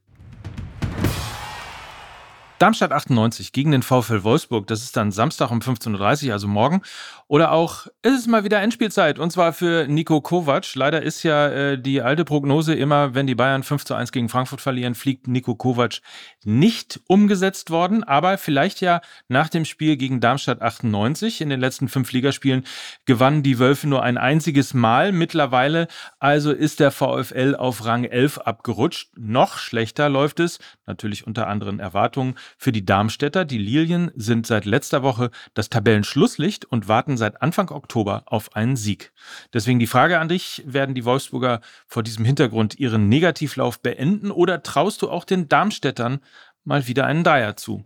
Darmstadt 2.63 2.93
98 2.93 3.51
gegen 3.51 3.73
den 3.73 3.83
VfL 3.83 4.23
Wolfsburg. 4.23 4.69
Das 4.69 4.85
ist 4.85 4.97
dann 4.97 5.11
Samstag 5.11 5.51
um 5.51 5.59
15.30 5.59 6.29
Uhr, 6.29 6.33
also 6.33 6.47
morgen. 6.47 6.83
Oder 7.27 7.51
auch, 7.51 7.89
ist 8.03 8.21
es 8.21 8.27
mal 8.29 8.45
wieder 8.45 8.61
Endspielzeit 8.61 9.19
und 9.19 9.33
zwar 9.33 9.53
für 9.53 9.89
Nico 9.89 10.21
Kovac. 10.21 10.77
Leider 10.77 11.03
ist 11.03 11.25
ja 11.25 11.49
äh, 11.49 11.77
die 11.77 12.03
alte 12.03 12.25
Prognose 12.25 12.75
immer, 12.75 13.17
wenn 13.17 13.27
die 13.27 13.35
Bayern 13.35 13.65
5 13.65 13.85
zu 13.85 13.95
1 13.95 14.13
gegen 14.13 14.29
Frankfurt 14.29 14.61
verlieren, 14.61 14.95
fliegt 14.95 15.27
Nico 15.27 15.57
Kovac 15.57 16.03
nicht 16.45 17.01
umgesetzt 17.09 17.71
worden. 17.71 18.05
Aber 18.05 18.39
vielleicht 18.39 18.81
ja 18.81 19.01
nach 19.27 19.49
dem 19.49 19.65
Spiel 19.65 19.97
gegen 19.97 20.21
Darmstadt 20.21 20.63
98 20.63 21.41
in 21.41 21.49
den 21.49 21.59
letzten 21.59 21.89
fünf 21.89 22.13
Ligaspielen 22.13 22.65
gewannen 23.07 23.43
die 23.43 23.59
Wölfe 23.59 23.89
nur 23.89 24.05
ein 24.05 24.19
einziges 24.19 24.73
Mal. 24.73 25.11
Mittlerweile 25.11 25.89
also 26.21 26.53
ist 26.53 26.79
der 26.79 26.93
VfL 26.93 27.57
auf 27.59 27.85
Rang 27.85 28.05
11 28.05 28.39
abgerutscht. 28.39 29.11
Noch 29.17 29.59
schlechter 29.59 30.09
läuft 30.09 30.39
es, 30.39 30.61
natürlich 30.87 31.27
unter 31.27 31.49
anderen 31.49 31.81
Erwartungen, 31.81 32.37
für 32.59 32.73
die 32.73 32.85
Darmstädter. 32.85 33.45
Die 33.45 33.59
Lilien 33.59 34.11
sind 34.15 34.47
seit 34.47 34.65
letzter 34.65 35.03
Woche 35.03 35.31
das 35.55 35.71
Tabellenschlusslicht 35.71 36.65
und 36.65 36.89
warten 36.89 37.17
seit 37.17 37.43
Anfang 37.43 37.71
Oktober 37.71 38.25
auf 38.27 38.55
einen 38.57 38.77
Sieg. 38.77 39.13
Deswegen 39.53 39.79
die 39.79 39.87
Frage 39.87 40.19
an 40.19 40.29
dich, 40.29 40.63
werden 40.67 40.95
die 40.95 41.05
Wolfsburger 41.05 41.61
vor 41.87 42.03
diesem 42.03 42.25
Hintergrund 42.25 42.79
ihren 42.79 43.09
Negativlauf 43.09 43.81
beenden 43.81 44.31
oder 44.31 44.63
traust 44.63 45.03
du 45.03 45.11
auch 45.11 45.25
den 45.25 45.49
Darmstädtern 45.49 46.21
mal 46.65 46.87
wieder 46.87 47.07
einen 47.07 47.25
Dreier 47.25 47.57
zu? 47.57 47.85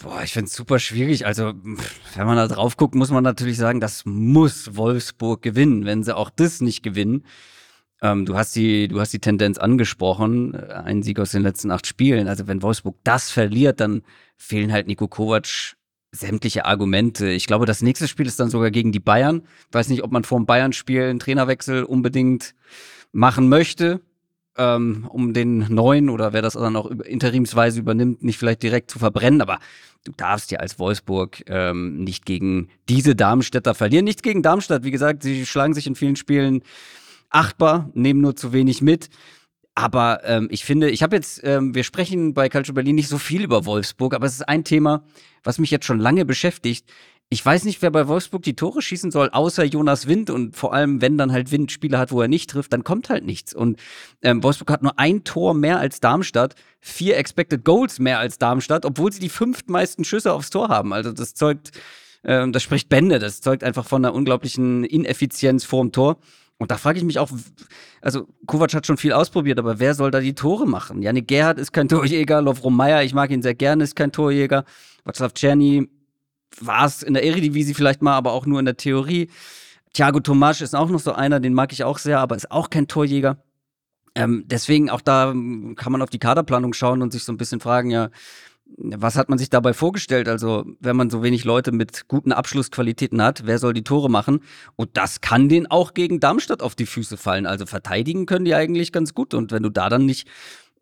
Boah, 0.00 0.22
ich 0.22 0.32
finde 0.32 0.46
es 0.46 0.54
super 0.54 0.78
schwierig. 0.78 1.26
Also, 1.26 1.52
wenn 2.14 2.26
man 2.26 2.36
da 2.36 2.48
drauf 2.48 2.76
guckt, 2.76 2.94
muss 2.94 3.10
man 3.10 3.22
natürlich 3.22 3.56
sagen, 3.56 3.80
das 3.80 4.04
muss 4.04 4.74
Wolfsburg 4.76 5.42
gewinnen. 5.42 5.84
Wenn 5.84 6.02
sie 6.02 6.16
auch 6.16 6.30
das 6.30 6.60
nicht 6.60 6.82
gewinnen, 6.82 7.24
ähm, 8.02 8.26
du, 8.26 8.36
hast 8.36 8.54
die, 8.56 8.88
du 8.88 9.00
hast 9.00 9.12
die 9.12 9.20
Tendenz 9.20 9.58
angesprochen, 9.58 10.54
äh, 10.54 10.72
ein 10.72 11.02
Sieg 11.02 11.20
aus 11.20 11.30
den 11.30 11.42
letzten 11.42 11.70
acht 11.70 11.86
Spielen. 11.86 12.28
Also 12.28 12.48
wenn 12.48 12.60
Wolfsburg 12.62 12.96
das 13.04 13.30
verliert, 13.30 13.80
dann 13.80 14.02
fehlen 14.36 14.72
halt 14.72 14.88
Nico 14.88 15.06
Kovac 15.06 15.76
sämtliche 16.10 16.66
Argumente. 16.66 17.30
Ich 17.30 17.46
glaube, 17.46 17.64
das 17.64 17.80
nächste 17.80 18.08
Spiel 18.08 18.26
ist 18.26 18.38
dann 18.38 18.50
sogar 18.50 18.70
gegen 18.70 18.92
die 18.92 19.00
Bayern. 19.00 19.42
Ich 19.68 19.74
weiß 19.74 19.88
nicht, 19.88 20.02
ob 20.02 20.12
man 20.12 20.24
vor 20.24 20.38
dem 20.38 20.46
Bayern-Spiel 20.46 21.04
einen 21.04 21.20
Trainerwechsel 21.20 21.84
unbedingt 21.84 22.54
machen 23.12 23.48
möchte, 23.48 24.00
ähm, 24.58 25.06
um 25.08 25.32
den 25.32 25.72
neuen 25.72 26.10
oder 26.10 26.32
wer 26.32 26.42
das 26.42 26.54
dann 26.54 26.76
auch 26.76 26.90
interimsweise 26.90 27.80
übernimmt, 27.80 28.22
nicht 28.22 28.38
vielleicht 28.38 28.62
direkt 28.62 28.90
zu 28.90 28.98
verbrennen. 28.98 29.40
Aber 29.40 29.58
du 30.04 30.12
darfst 30.14 30.50
ja 30.50 30.58
als 30.58 30.78
Wolfsburg 30.78 31.44
ähm, 31.46 32.04
nicht 32.04 32.26
gegen 32.26 32.68
diese 32.88 33.14
Darmstädter 33.14 33.74
verlieren. 33.74 34.04
Nichts 34.04 34.22
gegen 34.22 34.42
Darmstadt. 34.42 34.84
Wie 34.84 34.90
gesagt, 34.90 35.22
sie 35.22 35.46
schlagen 35.46 35.72
sich 35.72 35.86
in 35.86 35.94
vielen 35.94 36.16
Spielen 36.16 36.62
achtbar, 37.32 37.90
nehmen 37.94 38.20
nur 38.20 38.36
zu 38.36 38.52
wenig 38.52 38.82
mit. 38.82 39.08
Aber 39.74 40.20
ähm, 40.24 40.48
ich 40.50 40.64
finde, 40.64 40.90
ich 40.90 41.02
habe 41.02 41.16
jetzt, 41.16 41.40
ähm, 41.44 41.74
wir 41.74 41.82
sprechen 41.82 42.34
bei 42.34 42.48
Calcio 42.48 42.74
Berlin 42.74 42.94
nicht 42.94 43.08
so 43.08 43.18
viel 43.18 43.42
über 43.42 43.64
Wolfsburg, 43.64 44.14
aber 44.14 44.26
es 44.26 44.34
ist 44.34 44.48
ein 44.48 44.64
Thema, 44.64 45.04
was 45.42 45.58
mich 45.58 45.70
jetzt 45.70 45.86
schon 45.86 45.98
lange 45.98 46.26
beschäftigt. 46.26 46.86
Ich 47.30 47.44
weiß 47.44 47.64
nicht, 47.64 47.80
wer 47.80 47.90
bei 47.90 48.08
Wolfsburg 48.08 48.42
die 48.42 48.56
Tore 48.56 48.82
schießen 48.82 49.10
soll, 49.10 49.30
außer 49.30 49.64
Jonas 49.64 50.06
Wind. 50.06 50.28
Und 50.28 50.54
vor 50.54 50.74
allem, 50.74 51.00
wenn 51.00 51.16
dann 51.16 51.32
halt 51.32 51.50
Wind 51.50 51.72
Spieler 51.72 51.98
hat, 51.98 52.12
wo 52.12 52.20
er 52.20 52.28
nicht 52.28 52.50
trifft, 52.50 52.74
dann 52.74 52.84
kommt 52.84 53.08
halt 53.08 53.24
nichts. 53.24 53.54
Und 53.54 53.80
ähm, 54.20 54.42
Wolfsburg 54.42 54.70
hat 54.70 54.82
nur 54.82 54.98
ein 54.98 55.24
Tor 55.24 55.54
mehr 55.54 55.78
als 55.78 56.00
Darmstadt, 56.00 56.54
vier 56.80 57.16
Expected 57.16 57.64
Goals 57.64 57.98
mehr 57.98 58.18
als 58.18 58.36
Darmstadt, 58.36 58.84
obwohl 58.84 59.10
sie 59.10 59.20
die 59.20 59.30
fünftmeisten 59.30 60.04
Schüsse 60.04 60.34
aufs 60.34 60.50
Tor 60.50 60.68
haben. 60.68 60.92
Also 60.92 61.12
das 61.12 61.32
zeugt, 61.32 61.70
ähm, 62.24 62.52
das 62.52 62.62
spricht 62.62 62.90
Bände. 62.90 63.18
Das 63.18 63.40
zeugt 63.40 63.64
einfach 63.64 63.86
von 63.86 64.04
einer 64.04 64.12
unglaublichen 64.12 64.84
Ineffizienz 64.84 65.64
vorm 65.64 65.92
Tor. 65.92 66.18
Und 66.62 66.70
da 66.70 66.76
frage 66.76 66.98
ich 66.98 67.04
mich 67.04 67.18
auch, 67.18 67.28
also 68.00 68.28
Kovac 68.46 68.72
hat 68.72 68.86
schon 68.86 68.96
viel 68.96 69.12
ausprobiert, 69.12 69.58
aber 69.58 69.80
wer 69.80 69.94
soll 69.94 70.12
da 70.12 70.20
die 70.20 70.34
Tore 70.34 70.66
machen? 70.66 71.02
Janik 71.02 71.26
Gerhardt 71.26 71.58
ist 71.58 71.72
kein 71.72 71.88
Torjäger, 71.88 72.40
Lovro 72.40 72.70
Meyer, 72.70 73.02
ich 73.02 73.14
mag 73.14 73.30
ihn 73.30 73.42
sehr 73.42 73.54
gerne, 73.54 73.82
ist 73.82 73.96
kein 73.96 74.12
Torjäger. 74.12 74.64
Václav 75.04 75.34
Czerny 75.34 75.88
war 76.60 76.86
es 76.86 77.02
in 77.02 77.14
der 77.14 77.24
Eredivisie 77.24 77.74
vielleicht 77.74 78.00
mal, 78.00 78.14
aber 78.14 78.32
auch 78.32 78.46
nur 78.46 78.60
in 78.60 78.64
der 78.64 78.76
Theorie. 78.76 79.28
Thiago 79.92 80.20
Tomasch 80.20 80.60
ist 80.60 80.76
auch 80.76 80.88
noch 80.88 81.00
so 81.00 81.12
einer, 81.12 81.40
den 81.40 81.52
mag 81.52 81.72
ich 81.72 81.82
auch 81.82 81.98
sehr, 81.98 82.20
aber 82.20 82.36
ist 82.36 82.52
auch 82.52 82.70
kein 82.70 82.86
Torjäger. 82.86 83.42
Ähm, 84.14 84.44
deswegen 84.46 84.88
auch 84.88 85.00
da 85.00 85.34
kann 85.74 85.90
man 85.90 86.00
auf 86.00 86.10
die 86.10 86.20
Kaderplanung 86.20 86.74
schauen 86.74 87.02
und 87.02 87.12
sich 87.12 87.24
so 87.24 87.32
ein 87.32 87.38
bisschen 87.38 87.58
fragen, 87.58 87.90
ja, 87.90 88.10
was 88.76 89.16
hat 89.16 89.28
man 89.28 89.38
sich 89.38 89.50
dabei 89.50 89.72
vorgestellt? 89.72 90.28
Also, 90.28 90.64
wenn 90.80 90.96
man 90.96 91.10
so 91.10 91.22
wenig 91.22 91.44
Leute 91.44 91.72
mit 91.72 92.08
guten 92.08 92.32
Abschlussqualitäten 92.32 93.22
hat, 93.22 93.46
wer 93.46 93.58
soll 93.58 93.74
die 93.74 93.84
Tore 93.84 94.10
machen? 94.10 94.40
Und 94.76 94.96
das 94.96 95.20
kann 95.20 95.48
denen 95.48 95.66
auch 95.70 95.94
gegen 95.94 96.20
Darmstadt 96.20 96.62
auf 96.62 96.74
die 96.74 96.86
Füße 96.86 97.16
fallen. 97.16 97.46
Also 97.46 97.66
verteidigen 97.66 98.26
können 98.26 98.44
die 98.44 98.54
eigentlich 98.54 98.92
ganz 98.92 99.14
gut. 99.14 99.34
Und 99.34 99.52
wenn 99.52 99.62
du 99.62 99.70
da 99.70 99.88
dann 99.88 100.06
nicht 100.06 100.28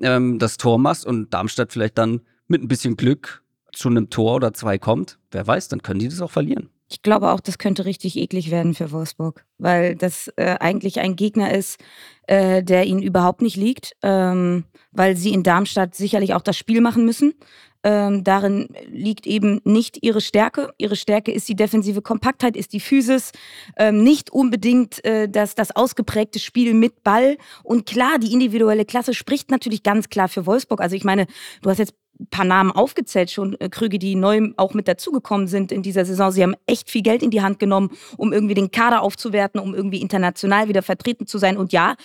ähm, 0.00 0.38
das 0.38 0.56
Tor 0.56 0.78
machst 0.78 1.06
und 1.06 1.32
Darmstadt 1.32 1.72
vielleicht 1.72 1.98
dann 1.98 2.22
mit 2.48 2.62
ein 2.62 2.68
bisschen 2.68 2.96
Glück 2.96 3.42
zu 3.72 3.88
einem 3.88 4.10
Tor 4.10 4.36
oder 4.36 4.52
zwei 4.52 4.78
kommt, 4.78 5.18
wer 5.30 5.46
weiß, 5.46 5.68
dann 5.68 5.82
können 5.82 6.00
die 6.00 6.08
das 6.08 6.20
auch 6.20 6.30
verlieren. 6.30 6.70
Ich 6.92 7.02
glaube 7.02 7.30
auch, 7.30 7.38
das 7.38 7.58
könnte 7.58 7.84
richtig 7.84 8.16
eklig 8.16 8.50
werden 8.50 8.74
für 8.74 8.90
Wolfsburg, 8.90 9.44
weil 9.58 9.94
das 9.94 10.26
äh, 10.34 10.56
eigentlich 10.58 10.98
ein 10.98 11.14
Gegner 11.14 11.54
ist, 11.54 11.78
äh, 12.26 12.64
der 12.64 12.84
ihnen 12.84 13.00
überhaupt 13.00 13.42
nicht 13.42 13.56
liegt, 13.56 13.92
ähm, 14.02 14.64
weil 14.90 15.16
sie 15.16 15.32
in 15.32 15.44
Darmstadt 15.44 15.94
sicherlich 15.94 16.34
auch 16.34 16.42
das 16.42 16.58
Spiel 16.58 16.80
machen 16.80 17.04
müssen. 17.04 17.34
Ähm, 17.82 18.24
darin 18.24 18.68
liegt 18.90 19.26
eben 19.26 19.60
nicht 19.64 19.98
ihre 20.02 20.20
Stärke. 20.20 20.70
Ihre 20.76 20.96
Stärke 20.96 21.32
ist 21.32 21.48
die 21.48 21.56
defensive 21.56 22.02
Kompaktheit, 22.02 22.56
ist 22.56 22.72
die 22.72 22.80
Physis, 22.80 23.32
ähm, 23.76 24.02
nicht 24.02 24.30
unbedingt 24.30 25.02
äh, 25.04 25.28
das, 25.28 25.54
das 25.54 25.74
ausgeprägte 25.74 26.38
Spiel 26.38 26.74
mit 26.74 27.02
Ball. 27.02 27.38
Und 27.62 27.86
klar, 27.86 28.18
die 28.18 28.32
individuelle 28.32 28.84
Klasse 28.84 29.14
spricht 29.14 29.50
natürlich 29.50 29.82
ganz 29.82 30.08
klar 30.08 30.28
für 30.28 30.46
Wolfsburg. 30.46 30.80
Also 30.80 30.94
ich 30.94 31.04
meine, 31.04 31.26
du 31.62 31.70
hast 31.70 31.78
jetzt 31.78 31.94
ein 32.20 32.26
paar 32.26 32.44
Namen 32.44 32.70
aufgezählt 32.70 33.30
schon, 33.30 33.58
äh, 33.60 33.68
Krüge, 33.68 33.98
die 33.98 34.14
neu 34.14 34.50
auch 34.56 34.74
mit 34.74 34.86
dazugekommen 34.86 35.46
sind 35.46 35.72
in 35.72 35.82
dieser 35.82 36.04
Saison. 36.04 36.30
Sie 36.30 36.42
haben 36.42 36.54
echt 36.66 36.90
viel 36.90 37.02
Geld 37.02 37.22
in 37.22 37.30
die 37.30 37.40
Hand 37.40 37.58
genommen, 37.58 37.90
um 38.18 38.32
irgendwie 38.32 38.54
den 38.54 38.70
Kader 38.70 39.02
aufzuwerten, 39.02 39.60
um 39.60 39.74
irgendwie 39.74 40.02
international 40.02 40.68
wieder 40.68 40.82
vertreten 40.82 41.26
zu 41.26 41.38
sein. 41.38 41.56
Und 41.56 41.72
ja, 41.72 41.96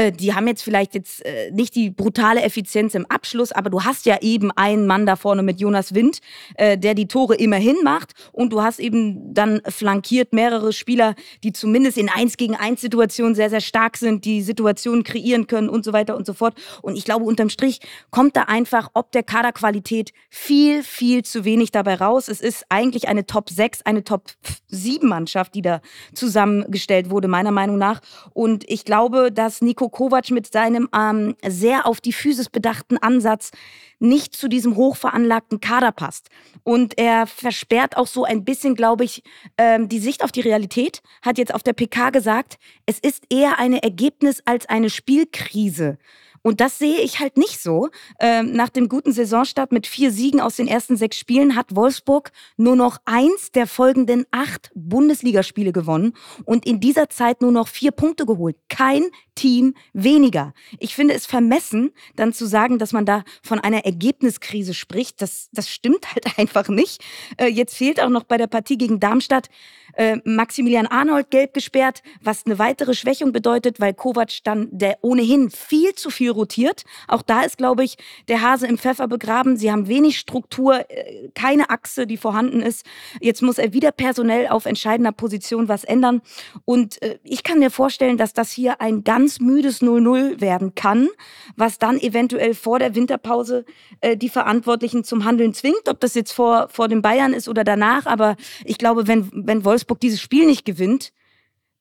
äh, 0.00 0.12
die 0.12 0.34
haben 0.34 0.48
jetzt 0.48 0.62
vielleicht 0.62 0.94
jetzt 0.94 1.24
äh, 1.26 1.50
nicht 1.50 1.74
die 1.74 1.90
brutale 1.90 2.40
Effizienz 2.42 2.94
im 2.94 3.04
Abschluss, 3.06 3.52
aber 3.52 3.68
du 3.68 3.84
hast 3.84 4.06
ja 4.06 4.18
eben 4.22 4.50
einen 4.52 4.86
Mann 4.86 5.04
da 5.04 5.14
vorne 5.14 5.42
mit 5.42 5.60
Jonas 5.60 5.94
Wind, 5.94 6.20
äh, 6.54 6.78
der 6.78 6.94
die 6.94 7.06
Tore 7.06 7.34
immerhin 7.34 7.76
macht 7.84 8.12
und 8.32 8.50
du 8.52 8.62
hast 8.62 8.78
eben 8.78 9.34
dann 9.34 9.60
flankiert 9.68 10.32
mehrere 10.32 10.72
Spieler, 10.72 11.14
die 11.44 11.52
zumindest 11.52 11.98
in 11.98 12.08
1 12.08 12.38
gegen 12.38 12.56
1 12.56 12.80
Situationen 12.80 13.34
sehr, 13.34 13.50
sehr 13.50 13.60
stark 13.60 13.98
sind, 13.98 14.24
die 14.24 14.40
Situationen 14.40 15.04
kreieren 15.04 15.46
können 15.46 15.68
und 15.68 15.84
so 15.84 15.92
weiter 15.92 16.16
und 16.16 16.24
so 16.24 16.32
fort. 16.32 16.54
Und 16.80 16.96
ich 16.96 17.04
glaube, 17.04 17.26
unterm 17.26 17.50
Strich 17.50 17.80
kommt 18.10 18.36
da 18.36 18.44
einfach 18.44 18.90
ob 18.94 19.12
der 19.12 19.22
Kaderqualität 19.22 20.12
viel, 20.30 20.82
viel 20.82 21.24
zu 21.24 21.44
wenig 21.44 21.72
dabei 21.72 21.96
raus. 21.96 22.28
Es 22.28 22.40
ist 22.40 22.64
eigentlich 22.70 23.08
eine 23.08 23.26
Top 23.26 23.50
6, 23.50 23.82
eine 23.82 24.02
Top 24.02 24.30
7 24.68 25.06
Mannschaft, 25.06 25.54
die 25.54 25.62
da 25.62 25.82
zusammengestellt 26.14 27.10
wurde, 27.10 27.28
meiner 27.28 27.50
Meinung 27.50 27.76
nach. 27.76 28.00
Und 28.32 28.64
ich 28.68 28.86
glaube, 28.86 29.30
dass 29.30 29.60
Nico 29.60 29.89
Kovac 29.90 30.30
mit 30.30 30.52
seinem 30.52 30.88
ähm, 30.94 31.36
sehr 31.46 31.86
auf 31.86 32.00
die 32.00 32.12
Physis 32.12 32.48
bedachten 32.48 32.98
Ansatz 32.98 33.50
nicht 33.98 34.34
zu 34.34 34.48
diesem 34.48 34.76
hochveranlagten 34.76 35.60
Kader 35.60 35.92
passt. 35.92 36.30
Und 36.64 36.98
er 36.98 37.26
versperrt 37.26 37.96
auch 37.96 38.06
so 38.06 38.24
ein 38.24 38.44
bisschen, 38.44 38.74
glaube 38.74 39.04
ich, 39.04 39.22
ähm, 39.58 39.88
die 39.88 39.98
Sicht 39.98 40.24
auf 40.24 40.32
die 40.32 40.40
Realität, 40.40 41.02
hat 41.22 41.38
jetzt 41.38 41.54
auf 41.54 41.62
der 41.62 41.74
PK 41.74 42.10
gesagt, 42.10 42.58
es 42.86 42.98
ist 42.98 43.24
eher 43.30 43.58
eine 43.58 43.82
Ergebnis 43.82 44.42
als 44.46 44.66
eine 44.68 44.90
Spielkrise. 44.90 45.98
Und 46.42 46.60
das 46.60 46.78
sehe 46.78 47.00
ich 47.00 47.20
halt 47.20 47.36
nicht 47.36 47.60
so. 47.60 47.90
Ähm, 48.18 48.52
nach 48.52 48.70
dem 48.70 48.88
guten 48.88 49.12
Saisonstart 49.12 49.72
mit 49.72 49.86
vier 49.86 50.10
Siegen 50.10 50.40
aus 50.40 50.56
den 50.56 50.68
ersten 50.68 50.96
sechs 50.96 51.18
Spielen 51.18 51.54
hat 51.54 51.76
Wolfsburg 51.76 52.32
nur 52.56 52.76
noch 52.76 52.98
eins 53.04 53.52
der 53.52 53.66
folgenden 53.66 54.24
acht 54.30 54.70
Bundesligaspiele 54.74 55.72
gewonnen 55.72 56.14
und 56.44 56.66
in 56.66 56.80
dieser 56.80 57.10
Zeit 57.10 57.42
nur 57.42 57.52
noch 57.52 57.68
vier 57.68 57.90
Punkte 57.90 58.24
geholt. 58.24 58.56
Kein 58.68 59.10
Team 59.34 59.74
weniger. 59.92 60.54
Ich 60.78 60.94
finde 60.94 61.14
es 61.14 61.26
vermessen, 61.26 61.92
dann 62.16 62.32
zu 62.32 62.46
sagen, 62.46 62.78
dass 62.78 62.92
man 62.92 63.06
da 63.06 63.24
von 63.42 63.58
einer 63.58 63.84
Ergebniskrise 63.84 64.74
spricht. 64.74 65.20
Das, 65.22 65.48
das 65.52 65.68
stimmt 65.68 66.14
halt 66.14 66.26
einfach 66.38 66.68
nicht. 66.68 67.02
Äh, 67.36 67.48
jetzt 67.48 67.76
fehlt 67.76 68.00
auch 68.00 68.08
noch 68.08 68.24
bei 68.24 68.36
der 68.36 68.46
Partie 68.46 68.78
gegen 68.78 69.00
Darmstadt 69.00 69.48
äh, 69.94 70.18
Maximilian 70.24 70.86
Arnold 70.86 71.30
gelb 71.30 71.54
gesperrt, 71.54 72.02
was 72.20 72.46
eine 72.46 72.58
weitere 72.58 72.94
Schwächung 72.94 73.32
bedeutet, 73.32 73.80
weil 73.80 73.94
Kovac 73.94 74.30
dann, 74.44 74.68
der 74.70 74.98
ohnehin 75.02 75.50
viel 75.50 75.94
zu 75.94 76.10
viel 76.10 76.29
rotiert. 76.30 76.84
Auch 77.08 77.22
da 77.22 77.42
ist, 77.42 77.58
glaube 77.58 77.84
ich, 77.84 77.96
der 78.28 78.42
Hase 78.42 78.66
im 78.66 78.78
Pfeffer 78.78 79.08
begraben. 79.08 79.56
Sie 79.56 79.70
haben 79.70 79.88
wenig 79.88 80.18
Struktur, 80.18 80.90
äh, 80.90 81.28
keine 81.34 81.70
Achse, 81.70 82.06
die 82.06 82.16
vorhanden 82.16 82.62
ist. 82.62 82.86
Jetzt 83.20 83.42
muss 83.42 83.58
er 83.58 83.72
wieder 83.72 83.92
personell 83.92 84.48
auf 84.48 84.66
entscheidender 84.66 85.12
Position 85.12 85.68
was 85.68 85.84
ändern. 85.84 86.22
Und 86.64 87.02
äh, 87.02 87.18
ich 87.24 87.42
kann 87.42 87.58
mir 87.58 87.70
vorstellen, 87.70 88.16
dass 88.16 88.32
das 88.32 88.50
hier 88.50 88.80
ein 88.80 89.04
ganz 89.04 89.40
müdes 89.40 89.82
0-0 89.82 90.40
werden 90.40 90.74
kann, 90.74 91.08
was 91.56 91.78
dann 91.78 91.98
eventuell 92.00 92.54
vor 92.54 92.78
der 92.78 92.94
Winterpause 92.94 93.64
äh, 94.00 94.16
die 94.16 94.28
Verantwortlichen 94.28 95.04
zum 95.04 95.24
Handeln 95.24 95.52
zwingt. 95.52 95.88
Ob 95.88 96.00
das 96.00 96.14
jetzt 96.14 96.32
vor, 96.32 96.68
vor 96.70 96.88
den 96.88 97.02
Bayern 97.02 97.32
ist 97.32 97.48
oder 97.48 97.64
danach. 97.64 98.06
Aber 98.06 98.36
ich 98.64 98.78
glaube, 98.78 99.06
wenn, 99.06 99.30
wenn 99.32 99.64
Wolfsburg 99.64 99.90
Wolfsburg 99.90 100.00
dieses 100.00 100.20
Spiel 100.20 100.46
nicht 100.46 100.64
gewinnt, 100.64 101.12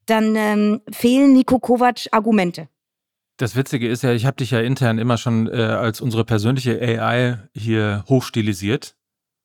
dann 0.05 0.35
ähm, 0.35 0.81
fehlen 0.91 1.33
Nico 1.33 1.59
Kovac 1.59 2.07
Argumente. 2.11 2.67
Das 3.39 3.55
Witzige 3.55 3.87
ist 3.87 4.03
ja, 4.03 4.11
ich 4.11 4.25
habe 4.25 4.35
dich 4.35 4.51
ja 4.51 4.59
intern 4.59 4.97
immer 4.97 5.17
schon 5.17 5.47
äh, 5.47 5.61
als 5.61 6.01
unsere 6.01 6.25
persönliche 6.25 6.77
AI 6.81 7.37
hier 7.53 8.03
hochstilisiert, 8.09 8.97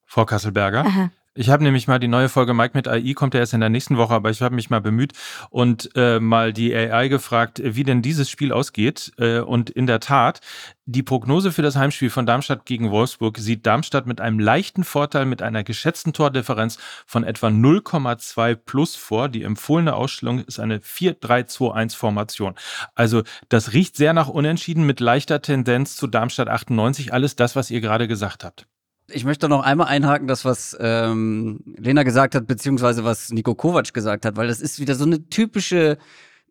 Frau 0.05 0.25
Kasselberger. 0.27 0.85
Aha. 0.85 1.11
Ich 1.37 1.51
habe 1.51 1.65
nämlich 1.65 1.89
mal 1.89 1.99
die 1.99 2.07
neue 2.07 2.29
Folge 2.29 2.55
Mike 2.55 2.77
mit 2.77 2.87
AI, 2.87 3.13
kommt 3.15 3.35
ja 3.35 3.41
erst 3.41 3.55
in 3.55 3.61
der 3.61 3.69
nächsten 3.69 3.97
Woche, 3.97 4.15
aber 4.15 4.31
ich 4.31 4.41
habe 4.41 4.55
mich 4.55 4.71
mal 4.71 4.81
bemüht 4.81 5.15
und 5.51 5.91
äh, 5.97 6.21
mal 6.21 6.53
die 6.53 6.73
AI 6.73 7.09
gefragt, 7.09 7.61
wie 7.65 7.83
denn 7.83 8.03
dieses 8.03 8.31
Spiel 8.31 8.53
ausgeht. 8.53 9.11
Äh, 9.19 9.41
und 9.41 9.69
in 9.69 9.89
der 9.89 9.99
Tat, 9.99 10.41
die 10.87 11.03
Prognose 11.03 11.51
für 11.51 11.63
das 11.63 11.75
Heimspiel 11.75 12.11
von 12.11 12.25
Darmstadt 12.25 12.67
gegen 12.67 12.93
Wolfsburg 12.93 13.39
sieht 13.39 13.67
Darmstadt 13.67 14.07
mit 14.07 14.21
einem 14.21 14.39
leichten 14.39 14.85
Vorteil 14.85 15.27
mit 15.27 15.43
einer 15.43 15.65
geschätzten 15.65 16.13
Tordifferenz 16.13 16.79
von 17.05 17.25
etwa 17.25 17.49
0,2 17.49 18.55
plus 18.55 18.95
vor. 18.95 19.29
Die 19.29 19.43
empfohlene 19.43 19.97
Ausstellung 19.97 20.39
ist 20.39 20.61
eine 20.61 20.79
4-3-2-1-Formation. 20.79 22.55
Also 22.95 23.25
das 23.49 23.73
riecht 23.73 23.97
sehr 23.97 24.13
nach 24.13 24.29
Unentschieden 24.29 24.87
mit 24.87 25.01
leichter 25.01 25.43
Tendenz 25.43 25.97
zu 25.97 26.07
Darmstadt 26.07 26.47
98. 26.47 27.13
Alles 27.13 27.35
das, 27.35 27.57
was 27.57 27.73
ihr 27.73 27.81
gerade 27.81 28.07
gesagt 28.07 28.45
habt. 28.45 28.69
Ich 29.11 29.25
möchte 29.25 29.49
noch 29.49 29.63
einmal 29.63 29.89
einhaken, 29.89 30.27
das, 30.27 30.45
was 30.45 30.77
ähm, 30.81 31.61
Lena 31.77 32.05
gesagt 32.05 32.35
hat, 32.35 32.47
beziehungsweise 32.47 33.05
was 33.05 33.31
Nico 33.31 33.55
Kovac 33.55 33.93
gesagt 33.93 34.25
hat, 34.25 34.37
weil 34.37 34.49
das 34.49 34.61
ist 34.61 34.81
wieder 34.81 34.95
so 34.95 35.05
eine 35.05 35.29
typische 35.29 35.99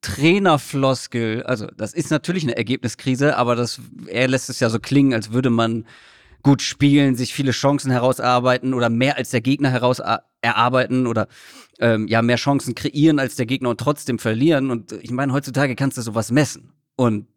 Trainerfloskel. 0.01 1.43
Also, 1.43 1.67
das 1.67 1.93
ist 1.93 2.11
natürlich 2.11 2.43
eine 2.43 2.55
Ergebniskrise, 2.55 3.37
aber 3.37 3.55
das, 3.55 3.81
er 4.07 4.27
lässt 4.27 4.49
es 4.49 4.59
ja 4.59 4.69
so 4.69 4.79
klingen, 4.79 5.13
als 5.13 5.31
würde 5.31 5.49
man 5.49 5.85
gut 6.43 6.61
spielen, 6.61 7.15
sich 7.15 7.33
viele 7.33 7.51
Chancen 7.51 7.89
herausarbeiten 7.89 8.73
oder 8.73 8.89
mehr 8.89 9.17
als 9.17 9.31
der 9.31 9.41
Gegner 9.41 9.71
heraus 9.71 10.01
erarbeiten 10.41 11.07
oder 11.07 11.27
ähm, 11.79 12.07
ja 12.07 12.21
mehr 12.21 12.35
Chancen 12.35 12.75
kreieren 12.75 13.17
als 13.17 13.37
der 13.37 13.45
Gegner 13.45 13.69
und 13.69 13.79
trotzdem 13.79 14.19
verlieren. 14.19 14.69
Und 14.69 14.91
ich 14.91 15.11
meine, 15.11 15.33
heutzutage 15.33 15.75
kannst 15.75 15.97
du 15.97 16.01
sowas 16.01 16.31
messen. 16.31 16.73
Und 16.95 17.27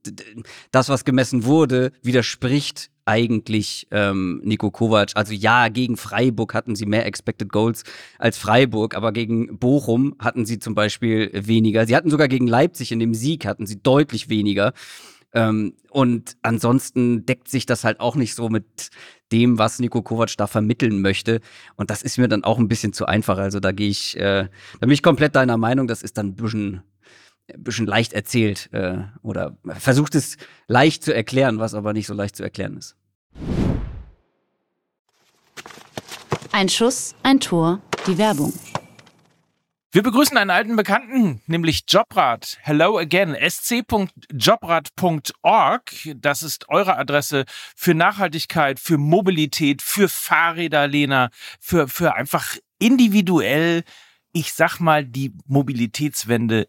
das, 0.70 0.88
was 0.88 1.04
gemessen 1.04 1.44
wurde, 1.44 1.92
widerspricht 2.02 2.90
eigentlich 3.06 3.86
ähm, 3.90 4.40
Nico 4.44 4.70
Kovac. 4.70 5.12
Also 5.14 5.32
ja, 5.32 5.68
gegen 5.68 5.96
Freiburg 5.96 6.52
hatten 6.52 6.74
sie 6.74 6.86
mehr 6.86 7.06
Expected 7.06 7.50
Goals 7.50 7.84
als 8.18 8.36
Freiburg, 8.36 8.94
aber 8.94 9.12
gegen 9.12 9.58
Bochum 9.58 10.16
hatten 10.18 10.44
sie 10.44 10.58
zum 10.58 10.74
Beispiel 10.74 11.30
weniger. 11.32 11.86
Sie 11.86 11.96
hatten 11.96 12.10
sogar 12.10 12.28
gegen 12.28 12.48
Leipzig 12.48 12.92
in 12.92 12.98
dem 12.98 13.14
Sieg 13.14 13.46
hatten 13.46 13.66
sie 13.66 13.80
deutlich 13.80 14.28
weniger. 14.28 14.72
Ähm, 15.32 15.74
und 15.90 16.36
ansonsten 16.42 17.24
deckt 17.24 17.48
sich 17.48 17.64
das 17.64 17.84
halt 17.84 18.00
auch 18.00 18.16
nicht 18.16 18.34
so 18.34 18.48
mit 18.48 18.90
dem, 19.32 19.58
was 19.58 19.78
Nico 19.78 20.02
Kovac 20.02 20.36
da 20.36 20.46
vermitteln 20.46 21.00
möchte. 21.00 21.40
Und 21.76 21.90
das 21.90 22.02
ist 22.02 22.18
mir 22.18 22.28
dann 22.28 22.44
auch 22.44 22.58
ein 22.58 22.68
bisschen 22.68 22.92
zu 22.92 23.06
einfach. 23.06 23.38
Also 23.38 23.60
da 23.60 23.72
gehe 23.72 23.88
ich, 23.88 24.16
äh, 24.16 24.44
da 24.44 24.80
bin 24.80 24.90
ich 24.90 25.02
komplett 25.02 25.36
deiner 25.36 25.56
Meinung. 25.56 25.86
Das 25.86 26.02
ist 26.02 26.18
dann 26.18 26.28
ein 26.28 26.36
bisschen 26.36 26.82
ein 27.52 27.62
bisschen 27.62 27.86
leicht 27.86 28.12
erzählt 28.12 28.68
äh, 28.72 28.98
oder 29.22 29.56
versucht 29.78 30.14
es 30.14 30.36
leicht 30.66 31.04
zu 31.04 31.14
erklären, 31.14 31.58
was 31.58 31.74
aber 31.74 31.92
nicht 31.92 32.06
so 32.06 32.14
leicht 32.14 32.36
zu 32.36 32.42
erklären 32.42 32.76
ist. 32.76 32.96
Ein 36.52 36.68
Schuss, 36.68 37.14
ein 37.22 37.40
Tor, 37.40 37.80
die 38.06 38.18
Werbung. 38.18 38.52
Wir 39.92 40.02
begrüßen 40.02 40.36
einen 40.36 40.50
alten 40.50 40.74
Bekannten, 40.76 41.40
nämlich 41.46 41.84
Jobrad. 41.88 42.58
Hello 42.60 42.98
again, 42.98 43.34
sc.jobrad.org. 43.34 45.82
Das 46.16 46.42
ist 46.42 46.68
eure 46.68 46.98
Adresse 46.98 47.46
für 47.74 47.94
Nachhaltigkeit, 47.94 48.78
für 48.78 48.98
Mobilität, 48.98 49.80
für 49.80 50.10
Fahrräder, 50.10 50.86
Lena, 50.86 51.30
für, 51.60 51.88
für 51.88 52.14
einfach 52.14 52.58
individuell, 52.78 53.84
ich 54.32 54.52
sag 54.52 54.80
mal, 54.80 55.06
die 55.06 55.32
Mobilitätswende 55.46 56.68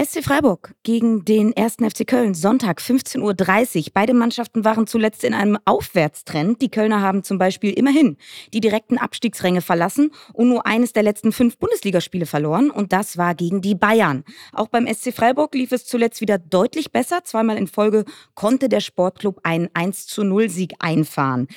SC 0.00 0.22
Freiburg 0.22 0.74
gegen 0.84 1.24
den 1.24 1.56
1. 1.56 1.78
FC 1.80 2.06
Köln, 2.06 2.32
Sonntag 2.32 2.78
15.30 2.80 3.78
Uhr. 3.78 3.84
Beide 3.92 4.14
Mannschaften 4.14 4.64
waren 4.64 4.86
zuletzt 4.86 5.24
in 5.24 5.34
einem 5.34 5.58
Aufwärtstrend. 5.64 6.62
Die 6.62 6.70
Kölner 6.70 7.00
haben 7.00 7.24
zum 7.24 7.38
Beispiel 7.38 7.72
immerhin 7.72 8.16
die 8.52 8.60
direkten 8.60 8.96
Abstiegsränge 8.96 9.60
verlassen 9.60 10.12
und 10.34 10.50
nur 10.50 10.66
eines 10.66 10.92
der 10.92 11.02
letzten 11.02 11.32
fünf 11.32 11.58
Bundesligaspiele 11.58 12.26
verloren. 12.26 12.70
Und 12.70 12.92
das 12.92 13.18
war 13.18 13.34
gegen 13.34 13.60
die 13.60 13.74
Bayern. 13.74 14.22
Auch 14.52 14.68
beim 14.68 14.86
SC 14.86 15.12
Freiburg 15.12 15.54
lief 15.56 15.72
es 15.72 15.84
zuletzt 15.84 16.20
wieder 16.20 16.38
deutlich 16.38 16.92
besser. 16.92 17.24
Zweimal 17.24 17.56
in 17.56 17.66
Folge 17.66 18.04
konnte 18.36 18.68
der 18.68 18.80
Sportclub 18.80 19.40
einen 19.42 19.68
1 19.74 20.06
zu 20.06 20.22
0 20.22 20.48
Sieg 20.48 20.74
einfahren. 20.78 21.48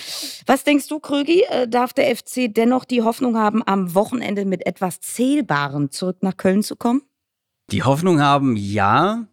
Was 0.47 0.63
denkst 0.63 0.87
du, 0.87 0.99
Krögi? 0.99 1.43
Äh, 1.47 1.67
Darf 1.67 1.93
der 1.93 2.15
FC 2.15 2.47
dennoch 2.51 2.85
die 2.85 3.03
Hoffnung 3.03 3.37
haben, 3.37 3.61
am 3.67 3.93
Wochenende 3.93 4.45
mit 4.45 4.65
etwas 4.65 4.99
Zählbarem 4.99 5.91
zurück 5.91 6.17
nach 6.21 6.37
Köln 6.37 6.63
zu 6.63 6.75
kommen? 6.75 7.03
Die 7.71 7.83
Hoffnung 7.83 8.21
haben, 8.21 8.55
ja. 8.55 9.27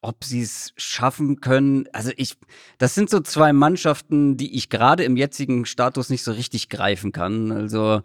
Ob 0.00 0.22
sie 0.22 0.42
es 0.42 0.72
schaffen 0.76 1.40
können, 1.40 1.88
also 1.92 2.12
ich, 2.16 2.36
das 2.78 2.94
sind 2.94 3.10
so 3.10 3.18
zwei 3.18 3.52
Mannschaften, 3.52 4.36
die 4.36 4.54
ich 4.56 4.70
gerade 4.70 5.02
im 5.02 5.16
jetzigen 5.16 5.64
Status 5.66 6.08
nicht 6.08 6.22
so 6.22 6.30
richtig 6.30 6.68
greifen 6.68 7.10
kann. 7.10 7.50
Also, 7.50 8.02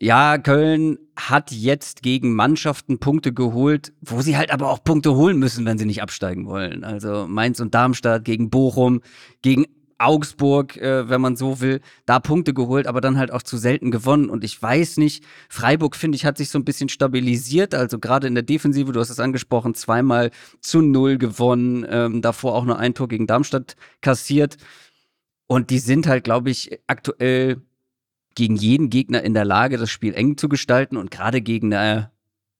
ja, 0.00 0.38
Köln 0.38 0.96
hat 1.16 1.52
jetzt 1.52 2.02
gegen 2.02 2.34
Mannschaften 2.34 3.00
Punkte 3.00 3.34
geholt, 3.34 3.92
wo 4.00 4.22
sie 4.22 4.38
halt 4.38 4.50
aber 4.50 4.70
auch 4.70 4.82
Punkte 4.82 5.14
holen 5.14 5.38
müssen, 5.38 5.66
wenn 5.66 5.76
sie 5.76 5.84
nicht 5.84 6.00
absteigen 6.00 6.46
wollen. 6.46 6.84
Also 6.84 7.26
Mainz 7.28 7.60
und 7.60 7.74
Darmstadt 7.74 8.24
gegen 8.24 8.48
Bochum, 8.48 9.02
gegen 9.42 9.66
Augsburg, 10.00 10.76
äh, 10.76 11.08
wenn 11.08 11.20
man 11.20 11.36
so 11.36 11.60
will, 11.60 11.80
da 12.06 12.18
Punkte 12.20 12.54
geholt, 12.54 12.86
aber 12.86 13.00
dann 13.00 13.18
halt 13.18 13.32
auch 13.32 13.42
zu 13.42 13.56
selten 13.58 13.90
gewonnen. 13.90 14.30
Und 14.30 14.44
ich 14.44 14.60
weiß 14.60 14.96
nicht, 14.96 15.24
Freiburg, 15.48 15.94
finde 15.94 16.16
ich, 16.16 16.24
hat 16.24 16.38
sich 16.38 16.48
so 16.48 16.58
ein 16.58 16.64
bisschen 16.64 16.88
stabilisiert. 16.88 17.74
Also 17.74 17.98
gerade 17.98 18.26
in 18.26 18.34
der 18.34 18.42
Defensive, 18.42 18.92
du 18.92 19.00
hast 19.00 19.10
es 19.10 19.20
angesprochen, 19.20 19.74
zweimal 19.74 20.30
zu 20.60 20.80
null 20.80 21.18
gewonnen, 21.18 21.86
ähm, 21.88 22.22
davor 22.22 22.54
auch 22.54 22.64
nur 22.64 22.78
ein 22.78 22.94
Tor 22.94 23.08
gegen 23.08 23.26
Darmstadt 23.26 23.76
kassiert. 24.00 24.56
Und 25.46 25.70
die 25.70 25.80
sind 25.80 26.06
halt, 26.06 26.24
glaube 26.24 26.50
ich, 26.50 26.80
aktuell 26.86 27.60
gegen 28.34 28.56
jeden 28.56 28.90
Gegner 28.90 29.22
in 29.22 29.34
der 29.34 29.44
Lage, 29.44 29.76
das 29.76 29.90
Spiel 29.90 30.14
eng 30.14 30.36
zu 30.36 30.48
gestalten 30.48 30.96
und 30.96 31.10
gerade 31.10 31.40
gegen 31.42 31.74
eine, 31.74 32.10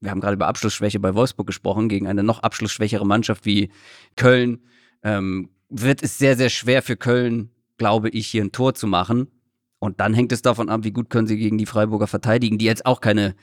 wir 0.01 0.11
haben 0.11 0.21
gerade 0.21 0.35
über 0.35 0.49
Abschlussschwäche 0.49 1.01
bei 1.01 1.15
Wolfsburg 1.15 1.47
gesprochen, 1.47 1.89
gegen 1.89 2.07
eine 2.07 2.23
noch 2.23 2.41
abschlussschwächere 2.41 3.07
Mannschaft 3.07 3.47
wie 3.47 3.71
Köln, 4.17 4.61
ähm, 5.03 5.51
wird 5.71 6.03
es 6.03 6.19
sehr, 6.19 6.37
sehr 6.37 6.51
schwer 6.51 6.83
für 6.83 6.97
Köln, 6.97 7.51
glaube 7.79 8.11
ich, 8.11 8.27
hier 8.27 8.45
ein 8.45 8.53
Tor 8.53 8.75
zu 8.75 8.87
machen. 8.87 9.29
Und 9.79 10.01
dann 10.01 10.13
hängt 10.13 10.33
es 10.33 10.43
davon 10.43 10.69
ab, 10.69 10.81
wie 10.83 10.91
gut 10.91 11.09
können 11.09 11.27
sie 11.27 11.39
gegen 11.39 11.57
die 11.57 11.67
Freiburger 11.67 12.07
verteidigen, 12.07 12.59
die 12.59 12.67
jetzt 12.67 12.85
auch 12.85 13.01
keine 13.01 13.35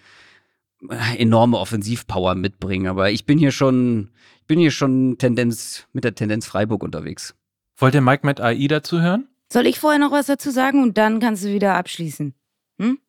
äh, 0.87 1.17
enorme 1.17 1.57
Offensivpower 1.57 2.35
mitbringen. 2.35 2.87
Aber 2.87 3.09
ich 3.09 3.25
bin 3.25 3.39
hier 3.39 3.51
schon, 3.51 4.11
ich 4.41 4.45
bin 4.45 4.59
hier 4.59 4.71
schon 4.71 5.17
Tendenz, 5.17 5.87
mit 5.93 6.03
der 6.03 6.13
Tendenz 6.13 6.45
Freiburg 6.45 6.83
unterwegs. 6.83 7.33
Wollt 7.77 7.95
ihr 7.95 8.01
Mike 8.01 8.25
mit 8.25 8.39
AI 8.39 8.67
dazu 8.67 9.01
hören? 9.01 9.27
Soll 9.51 9.65
ich 9.65 9.79
vorher 9.79 9.99
noch 9.99 10.11
was 10.11 10.27
dazu 10.27 10.51
sagen 10.51 10.83
und 10.83 10.97
dann 10.97 11.19
kannst 11.19 11.43
du 11.43 11.53
wieder 11.53 11.75
abschließen? 11.75 12.33
Hm? 12.79 12.99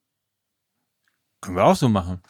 Können 1.41 1.57
wir 1.57 1.65
auch 1.65 1.77
so 1.77 1.89
machen. 1.89 2.23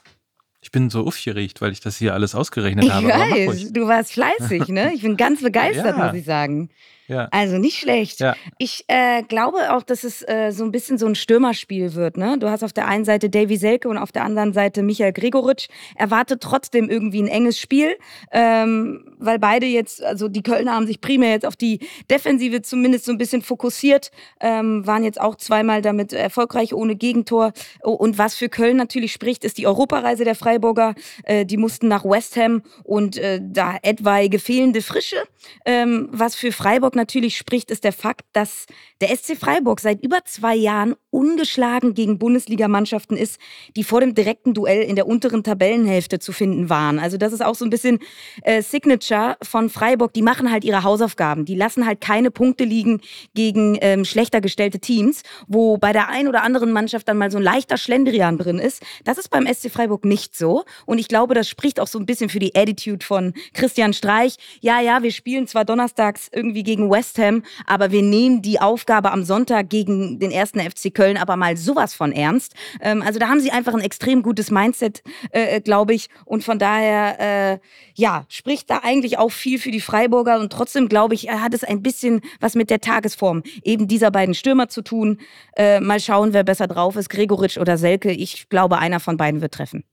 Ich 0.60 0.72
bin 0.72 0.90
so 0.90 1.06
aufgeregt, 1.06 1.60
weil 1.60 1.70
ich 1.72 1.80
das 1.80 1.96
hier 1.98 2.14
alles 2.14 2.34
ausgerechnet 2.34 2.84
Ich 2.84 2.90
habe. 2.90 3.06
mach 3.06 3.30
weiß, 3.30 3.72
du 3.72 3.86
warst 3.86 4.12
fleißig, 4.12 4.68
ne? 4.68 4.92
Ich 4.92 5.02
bin 5.02 5.16
ganz 5.16 5.40
begeistert, 5.42 5.96
Ja. 5.96 6.06
muss 6.06 6.14
ich 6.14 6.24
sagen. 6.24 6.70
Ja. 7.08 7.28
Also 7.30 7.56
nicht 7.56 7.78
schlecht. 7.78 8.20
Ja. 8.20 8.36
Ich 8.58 8.84
äh, 8.88 9.22
glaube 9.22 9.74
auch, 9.74 9.82
dass 9.82 10.04
es 10.04 10.22
äh, 10.28 10.50
so 10.52 10.62
ein 10.62 10.70
bisschen 10.70 10.98
so 10.98 11.06
ein 11.06 11.14
Stürmerspiel 11.14 11.94
wird. 11.94 12.18
Ne? 12.18 12.36
Du 12.38 12.50
hast 12.50 12.62
auf 12.62 12.74
der 12.74 12.86
einen 12.86 13.06
Seite 13.06 13.30
Davy 13.30 13.56
Selke 13.56 13.88
und 13.88 13.96
auf 13.96 14.12
der 14.12 14.24
anderen 14.24 14.52
Seite 14.52 14.82
Michael 14.82 15.12
Gregoritsch. 15.12 15.68
Erwartet 15.96 16.42
trotzdem 16.42 16.90
irgendwie 16.90 17.22
ein 17.22 17.28
enges 17.28 17.58
Spiel, 17.58 17.96
ähm, 18.30 19.16
weil 19.18 19.38
beide 19.38 19.64
jetzt, 19.64 20.04
also 20.04 20.28
die 20.28 20.42
Kölner 20.42 20.74
haben 20.74 20.86
sich 20.86 21.00
primär 21.00 21.30
jetzt 21.30 21.46
auf 21.46 21.56
die 21.56 21.80
Defensive 22.10 22.60
zumindest 22.60 23.06
so 23.06 23.12
ein 23.12 23.18
bisschen 23.18 23.40
fokussiert, 23.40 24.10
ähm, 24.40 24.86
waren 24.86 25.02
jetzt 25.02 25.20
auch 25.20 25.36
zweimal 25.36 25.80
damit 25.80 26.12
erfolgreich 26.12 26.74
ohne 26.74 26.94
Gegentor. 26.94 27.52
Oh, 27.82 27.92
Und 27.92 28.18
was 28.18 28.34
für 28.34 28.50
Köln 28.50 28.76
natürlich 28.76 29.12
spricht, 29.12 29.44
ist 29.44 29.56
die 29.56 29.66
Europareise 29.66 30.24
der 30.24 30.34
Freiburger. 30.34 30.94
Äh, 31.24 31.46
die 31.46 31.56
mussten 31.56 31.88
nach 31.88 32.04
West 32.04 32.36
Ham 32.36 32.62
und 32.84 33.16
äh, 33.16 33.40
da 33.42 33.76
etwaige 33.80 34.38
fehlende 34.38 34.82
Frische. 34.82 35.16
Ähm, 35.64 36.08
was 36.12 36.34
für 36.34 36.52
Freiburg 36.52 36.97
natürlich 36.98 37.38
spricht, 37.38 37.70
ist 37.70 37.84
der 37.84 37.94
Fakt, 37.94 38.26
dass 38.34 38.66
der 39.00 39.08
SC 39.16 39.38
Freiburg 39.38 39.80
seit 39.80 40.04
über 40.04 40.18
zwei 40.26 40.54
Jahren 40.54 40.94
ungeschlagen 41.08 41.94
gegen 41.94 42.18
Bundesligamannschaften 42.18 43.16
ist, 43.16 43.40
die 43.76 43.84
vor 43.84 44.00
dem 44.00 44.14
direkten 44.14 44.52
Duell 44.52 44.82
in 44.82 44.94
der 44.94 45.06
unteren 45.06 45.42
Tabellenhälfte 45.42 46.18
zu 46.18 46.32
finden 46.32 46.68
waren. 46.68 46.98
Also 46.98 47.16
das 47.16 47.32
ist 47.32 47.42
auch 47.42 47.54
so 47.54 47.64
ein 47.64 47.70
bisschen 47.70 47.98
äh, 48.42 48.60
Signature 48.60 49.38
von 49.42 49.70
Freiburg. 49.70 50.12
Die 50.12 50.22
machen 50.22 50.50
halt 50.52 50.64
ihre 50.64 50.82
Hausaufgaben. 50.82 51.46
Die 51.46 51.54
lassen 51.54 51.86
halt 51.86 52.02
keine 52.02 52.30
Punkte 52.30 52.64
liegen 52.64 53.00
gegen 53.34 53.78
ähm, 53.80 54.04
schlechter 54.04 54.40
gestellte 54.42 54.80
Teams, 54.80 55.22
wo 55.46 55.78
bei 55.78 55.92
der 55.92 56.08
einen 56.08 56.28
oder 56.28 56.42
anderen 56.42 56.72
Mannschaft 56.72 57.08
dann 57.08 57.16
mal 57.16 57.30
so 57.30 57.38
ein 57.38 57.44
leichter 57.44 57.78
Schlendrian 57.78 58.36
drin 58.36 58.58
ist. 58.58 58.82
Das 59.04 59.16
ist 59.16 59.30
beim 59.30 59.46
SC 59.46 59.70
Freiburg 59.70 60.04
nicht 60.04 60.36
so. 60.36 60.64
Und 60.84 60.98
ich 60.98 61.08
glaube, 61.08 61.34
das 61.34 61.48
spricht 61.48 61.80
auch 61.80 61.86
so 61.86 61.98
ein 61.98 62.06
bisschen 62.06 62.28
für 62.28 62.40
die 62.40 62.54
Attitude 62.54 63.04
von 63.04 63.32
Christian 63.54 63.94
Streich. 63.94 64.36
Ja, 64.60 64.80
ja, 64.80 65.02
wir 65.02 65.12
spielen 65.12 65.46
zwar 65.46 65.64
donnerstags 65.64 66.28
irgendwie 66.32 66.64
West 66.90 67.18
Ham, 67.18 67.42
aber 67.66 67.90
wir 67.90 68.02
nehmen 68.02 68.42
die 68.42 68.60
Aufgabe 68.60 69.12
am 69.12 69.24
Sonntag 69.24 69.68
gegen 69.68 70.18
den 70.18 70.30
ersten 70.30 70.60
FC 70.60 70.92
Köln 70.92 71.16
aber 71.16 71.36
mal 71.36 71.56
sowas 71.56 71.94
von 71.94 72.12
ernst. 72.12 72.54
Ähm, 72.80 73.02
also 73.02 73.18
da 73.18 73.28
haben 73.28 73.40
sie 73.40 73.50
einfach 73.50 73.74
ein 73.74 73.80
extrem 73.80 74.22
gutes 74.22 74.50
Mindset, 74.50 75.02
äh, 75.30 75.60
glaube 75.60 75.94
ich. 75.94 76.08
Und 76.24 76.44
von 76.44 76.58
daher, 76.58 77.20
äh, 77.54 77.58
ja, 77.94 78.24
spricht 78.28 78.70
da 78.70 78.80
eigentlich 78.82 79.18
auch 79.18 79.30
viel 79.30 79.58
für 79.58 79.70
die 79.70 79.80
Freiburger. 79.80 80.40
Und 80.40 80.52
trotzdem, 80.52 80.88
glaube 80.88 81.14
ich, 81.14 81.28
hat 81.30 81.54
es 81.54 81.64
ein 81.64 81.82
bisschen 81.82 82.20
was 82.40 82.54
mit 82.54 82.70
der 82.70 82.80
Tagesform 82.80 83.42
eben 83.62 83.88
dieser 83.88 84.10
beiden 84.10 84.34
Stürmer 84.34 84.68
zu 84.68 84.82
tun. 84.82 85.18
Äh, 85.56 85.80
mal 85.80 86.00
schauen, 86.00 86.32
wer 86.32 86.44
besser 86.44 86.66
drauf 86.66 86.96
ist, 86.96 87.10
Gregoritsch 87.10 87.58
oder 87.58 87.76
Selke. 87.76 88.10
Ich 88.10 88.48
glaube, 88.48 88.78
einer 88.78 89.00
von 89.00 89.16
beiden 89.16 89.40
wird 89.40 89.54
treffen. 89.54 89.84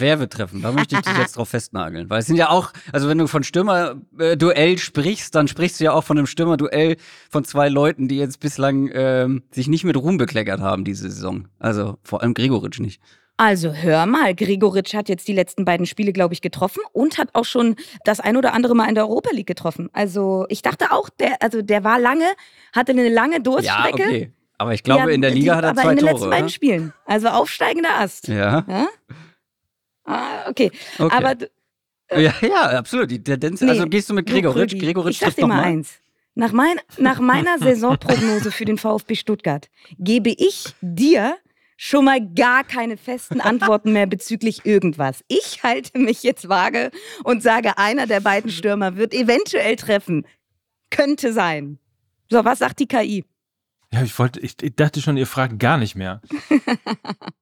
Wer 0.00 0.20
wird 0.20 0.32
treffen? 0.32 0.62
Da 0.62 0.72
möchte 0.72 0.96
ich 0.96 1.02
dich 1.02 1.16
jetzt 1.18 1.36
drauf 1.36 1.48
festnageln. 1.50 2.08
Weil 2.10 2.20
es 2.20 2.26
sind 2.26 2.36
ja 2.36 2.48
auch, 2.50 2.72
also 2.92 3.08
wenn 3.08 3.18
du 3.18 3.26
von 3.26 3.42
Stürmer-Duell 3.44 4.78
sprichst, 4.78 5.34
dann 5.34 5.48
sprichst 5.48 5.80
du 5.80 5.84
ja 5.84 5.92
auch 5.92 6.04
von 6.04 6.18
einem 6.18 6.26
Stürmer-Duell 6.26 6.96
von 7.30 7.44
zwei 7.44 7.68
Leuten, 7.68 8.08
die 8.08 8.16
jetzt 8.16 8.40
bislang 8.40 8.90
ähm, 8.92 9.42
sich 9.50 9.68
nicht 9.68 9.84
mit 9.84 9.96
Ruhm 9.96 10.16
bekleckert 10.18 10.60
haben 10.60 10.84
diese 10.84 11.10
Saison. 11.10 11.48
Also 11.58 11.98
vor 12.02 12.22
allem 12.22 12.34
Gregoritsch 12.34 12.80
nicht. 12.80 13.00
Also 13.38 13.72
hör 13.72 14.06
mal, 14.06 14.34
Gregoritsch 14.34 14.94
hat 14.94 15.08
jetzt 15.08 15.26
die 15.26 15.32
letzten 15.32 15.64
beiden 15.64 15.86
Spiele, 15.86 16.12
glaube 16.12 16.34
ich, 16.34 16.42
getroffen 16.42 16.80
und 16.92 17.18
hat 17.18 17.30
auch 17.32 17.44
schon 17.46 17.76
das 18.04 18.20
ein 18.20 18.36
oder 18.36 18.52
andere 18.52 18.74
Mal 18.74 18.88
in 18.88 18.94
der 18.94 19.04
Europa 19.04 19.30
League 19.32 19.46
getroffen. 19.46 19.88
Also 19.92 20.46
ich 20.48 20.62
dachte 20.62 20.92
auch, 20.92 21.08
der, 21.08 21.42
also 21.42 21.62
der 21.62 21.82
war 21.82 21.98
lange, 21.98 22.26
hatte 22.74 22.92
eine 22.92 23.08
lange 23.08 23.40
Durststrecke. 23.40 24.02
Ja, 24.02 24.06
okay. 24.06 24.32
Aber 24.58 24.74
ich 24.74 24.84
glaube, 24.84 25.08
Ja, 25.08 25.08
in 25.08 25.22
der 25.22 25.30
Liga 25.32 25.54
die, 25.54 25.56
hat 25.56 25.64
er 25.64 25.70
aber 25.70 25.82
zwei 25.82 25.90
in 25.90 25.96
den 25.96 26.00
Tore. 26.06 26.12
letzten 26.12 26.30
beiden 26.30 26.44
oder? 26.44 26.52
Spielen. 26.52 26.92
Also 27.04 27.28
aufsteigender 27.28 27.98
Ast. 27.98 28.28
Ja. 28.28 28.64
Ja? 28.68 28.86
Ah, 30.04 30.48
okay. 30.48 30.70
Okay. 30.98 31.14
Aber 31.16 31.34
du- 31.34 31.50
Ja, 32.10 32.34
ja, 32.42 32.62
absolut. 32.78 33.10
Die 33.10 33.22
Tendenz, 33.22 33.60
Nee, 33.60 33.70
also 33.70 33.86
gehst 33.86 34.10
du 34.10 34.14
mit 34.14 34.26
Gregoritsch. 34.26 34.78
Gregoritsch 34.78 35.12
ich 35.14 35.18
sag 35.18 35.26
trifft 35.28 35.38
dir 35.38 35.46
mal 35.46 35.56
nochmal. 35.56 35.72
eins. 35.72 35.94
Nach, 36.34 36.52
mein, 36.52 36.78
nach 36.98 37.20
meiner 37.32 37.58
Saisonprognose 37.58 38.50
für 38.50 38.64
den 38.64 38.78
VfB 38.78 39.14
Stuttgart 39.14 39.68
gebe 39.98 40.30
ich 40.30 40.74
dir 40.80 41.36
schon 41.76 42.04
mal 42.04 42.20
gar 42.34 42.64
keine 42.64 42.96
festen 42.96 43.40
Antworten 43.40 43.92
mehr 43.92 44.06
bezüglich 44.06 44.64
irgendwas. 44.64 45.24
Ich 45.28 45.62
halte 45.62 45.98
mich 45.98 46.22
jetzt 46.22 46.48
vage 46.48 46.90
und 47.24 47.42
sage, 47.42 47.76
einer 47.78 48.06
der 48.06 48.20
beiden 48.20 48.50
Stürmer 48.50 48.96
wird 48.96 49.12
eventuell 49.14 49.76
treffen. 49.76 50.26
Könnte 50.90 51.32
sein. 51.32 51.78
So, 52.30 52.44
was 52.44 52.60
sagt 52.60 52.78
die 52.80 52.86
KI? 52.86 53.24
Ja, 53.92 54.02
ich 54.02 54.18
wollte, 54.18 54.40
ich, 54.40 54.54
ich 54.62 54.74
dachte 54.74 55.00
schon, 55.02 55.16
ihr 55.18 55.26
fragt 55.26 55.58
gar 55.58 55.76
nicht 55.76 55.96
mehr. 55.96 56.20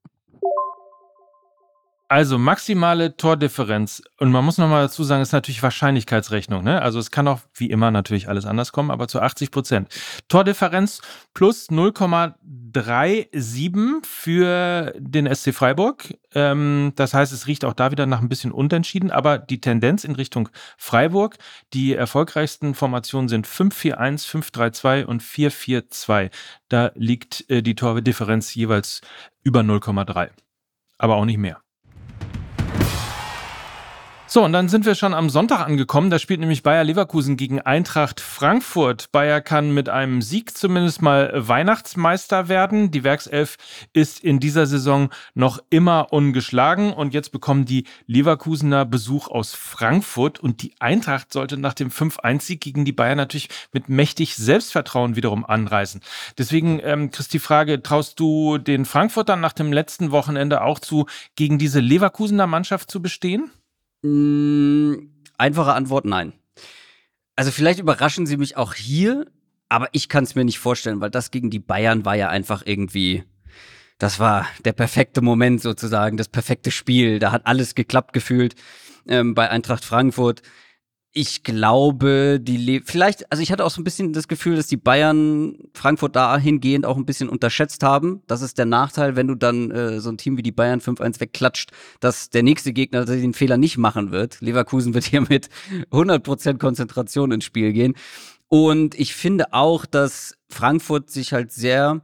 Also 2.13 2.39
maximale 2.39 3.17
Tordifferenz. 3.17 4.03
Und 4.19 4.33
man 4.33 4.45
muss 4.45 4.59
nochmal 4.59 4.83
dazu 4.83 5.05
sagen, 5.05 5.23
ist 5.23 5.31
natürlich 5.31 5.63
Wahrscheinlichkeitsrechnung. 5.63 6.65
Ne? 6.65 6.83
Also 6.83 6.99
es 6.99 7.13
kann 7.13 7.29
auch 7.29 7.39
wie 7.55 7.71
immer 7.71 7.93
natürlich 7.93 8.29
alles 8.29 8.47
anders 8.47 8.73
kommen, 8.73 8.91
aber 8.91 9.07
zu 9.07 9.21
80 9.21 9.53
Prozent. 9.53 9.89
Tordifferenz 10.27 11.03
plus 11.35 11.71
0,37 11.71 14.05
für 14.05 14.93
den 14.99 15.33
SC 15.33 15.55
Freiburg. 15.55 16.13
Ähm, 16.35 16.95
das 16.97 17.15
heißt, 17.15 17.33
es 17.33 17.47
riecht 17.47 17.65
auch 17.65 17.75
da 17.75 17.93
wieder 17.93 18.07
nach 18.07 18.21
ein 18.21 18.29
bisschen 18.29 18.51
Unentschieden, 18.51 19.13
aber 19.13 19.39
die 19.39 19.61
Tendenz 19.61 20.03
in 20.03 20.17
Richtung 20.17 20.49
Freiburg, 20.79 21.37
die 21.75 21.95
erfolgreichsten 21.95 22.75
Formationen 22.75 23.29
sind 23.29 23.47
5-4-1, 23.47 24.27
5-3-2 24.27 25.05
und 25.05 25.23
4-4-2. 25.23 26.33
Da 26.69 26.91
liegt 26.97 27.49
äh, 27.49 27.63
die 27.63 27.77
Tordifferenz 27.77 28.53
jeweils 28.53 29.01
über 29.45 29.61
0,3. 29.61 30.31
Aber 30.99 31.15
auch 31.15 31.25
nicht 31.25 31.39
mehr. 31.39 31.63
So, 34.33 34.45
und 34.45 34.53
dann 34.53 34.69
sind 34.69 34.87
wir 34.87 34.95
schon 34.95 35.13
am 35.13 35.29
Sonntag 35.29 35.59
angekommen. 35.67 36.09
Da 36.09 36.21
spielt 36.21 36.39
nämlich 36.39 36.63
Bayer 36.63 36.85
Leverkusen 36.85 37.37
gegen 37.37 37.61
Eintracht 37.61 38.21
Frankfurt. 38.21 39.11
Bayer 39.11 39.41
kann 39.41 39.75
mit 39.75 39.89
einem 39.89 40.23
Sieg 40.23 40.57
zumindest 40.57 41.03
mal 41.03 41.33
Weihnachtsmeister 41.35 42.47
werden. 42.47 42.93
Die 42.93 43.03
Werkself 43.03 43.57
ist 43.93 44.23
in 44.23 44.39
dieser 44.39 44.67
Saison 44.67 45.11
noch 45.35 45.59
immer 45.69 46.13
ungeschlagen. 46.13 46.93
Und 46.93 47.13
jetzt 47.13 47.33
bekommen 47.33 47.65
die 47.65 47.87
Leverkusener 48.07 48.85
Besuch 48.85 49.27
aus 49.27 49.53
Frankfurt. 49.53 50.39
Und 50.39 50.63
die 50.63 50.75
Eintracht 50.79 51.33
sollte 51.33 51.57
nach 51.57 51.75
dem 51.75 51.91
5-1-Sieg 51.91 52.61
gegen 52.61 52.85
die 52.85 52.93
Bayern 52.93 53.17
natürlich 53.17 53.49
mit 53.73 53.89
mächtig 53.89 54.37
Selbstvertrauen 54.37 55.17
wiederum 55.17 55.45
anreisen. 55.45 56.03
Deswegen, 56.39 56.79
ähm, 56.85 57.11
Chris, 57.11 57.27
die 57.27 57.41
Frage, 57.41 57.83
traust 57.83 58.21
du 58.21 58.59
den 58.59 58.85
Frankfurtern 58.85 59.41
nach 59.41 59.55
dem 59.55 59.73
letzten 59.73 60.13
Wochenende 60.13 60.63
auch 60.63 60.79
zu, 60.79 61.07
gegen 61.35 61.59
diese 61.59 61.81
Leverkusener 61.81 62.47
Mannschaft 62.47 62.93
zu 62.93 63.03
bestehen? 63.03 63.51
Mm, 64.03 65.11
Einfache 65.41 65.73
Antwort, 65.73 66.05
nein. 66.05 66.35
Also 67.35 67.51
vielleicht 67.51 67.81
überraschen 67.81 68.27
sie 68.27 68.37
mich 68.37 68.59
auch 68.59 68.75
hier, 68.75 69.25
aber 69.71 69.89
ich 69.93 70.11
kann 70.11 70.25
es 70.25 70.35
mir 70.35 70.45
nicht 70.45 70.59
vorstellen, 70.59 71.01
weil 71.01 71.09
das 71.11 71.31
gegen 71.31 71.49
die 71.49 71.59
Bayern 71.59 72.05
war 72.05 72.15
ja 72.15 72.29
einfach 72.29 72.63
irgendwie, 72.67 73.25
das 73.97 74.21
war 74.21 74.47
der 74.67 74.75
perfekte 74.75 75.23
Moment 75.23 75.63
sozusagen, 75.63 76.19
das 76.19 76.29
perfekte 76.29 76.71
Spiel. 76.71 77.19
Da 77.19 77.33
hat 77.33 77.47
alles 77.47 77.75
geklappt 77.75 78.13
gefühlt 78.13 78.55
ähm, 79.09 79.35
bei 79.35 79.49
Eintracht 79.49 79.85
Frankfurt. 79.85 80.43
Ich 81.13 81.43
glaube, 81.43 82.39
die 82.41 82.57
Le 82.57 82.83
vielleicht, 82.85 83.33
also 83.33 83.43
ich 83.43 83.51
hatte 83.51 83.65
auch 83.65 83.71
so 83.71 83.81
ein 83.81 83.85
bisschen 83.85 84.13
das 84.13 84.29
Gefühl, 84.29 84.55
dass 84.55 84.69
die 84.69 84.77
Bayern 84.77 85.57
Frankfurt 85.75 86.15
dahingehend 86.15 86.87
auch 86.87 86.97
ein 86.97 87.05
bisschen 87.05 87.29
unterschätzt 87.29 87.83
haben. 87.83 88.23
Das 88.29 88.43
ist 88.43 88.59
der 88.59 88.67
Nachteil, 88.67 89.17
wenn 89.17 89.27
du 89.27 89.35
dann 89.35 89.73
äh, 89.73 90.01
so 90.01 90.11
ein 90.11 90.19
Team 90.19 90.37
wie 90.37 90.43
die 90.43 90.53
Bayern 90.53 90.81
5-1 90.81 91.19
wegklatscht, 91.19 91.73
dass 91.99 92.31
der 92.31 92.45
nächste 92.45 92.73
Gegner 92.73 93.07
den 93.07 93.35
Fehler 93.35 93.57
nicht 93.57 93.77
machen 93.77 94.13
wird. 94.13 94.41
Leverkusen 94.41 94.95
wird 94.95 95.05
hier 95.05 95.23
mit 95.23 95.49
100% 95.91 96.59
Konzentration 96.59 97.33
ins 97.33 97.45
Spiel 97.45 97.73
gehen. 97.73 97.95
Und 98.47 98.95
ich 98.99 99.15
finde 99.15 99.53
auch, 99.53 99.87
dass 99.87 100.37
Frankfurt 100.49 101.11
sich 101.11 101.33
halt 101.33 101.51
sehr 101.51 102.03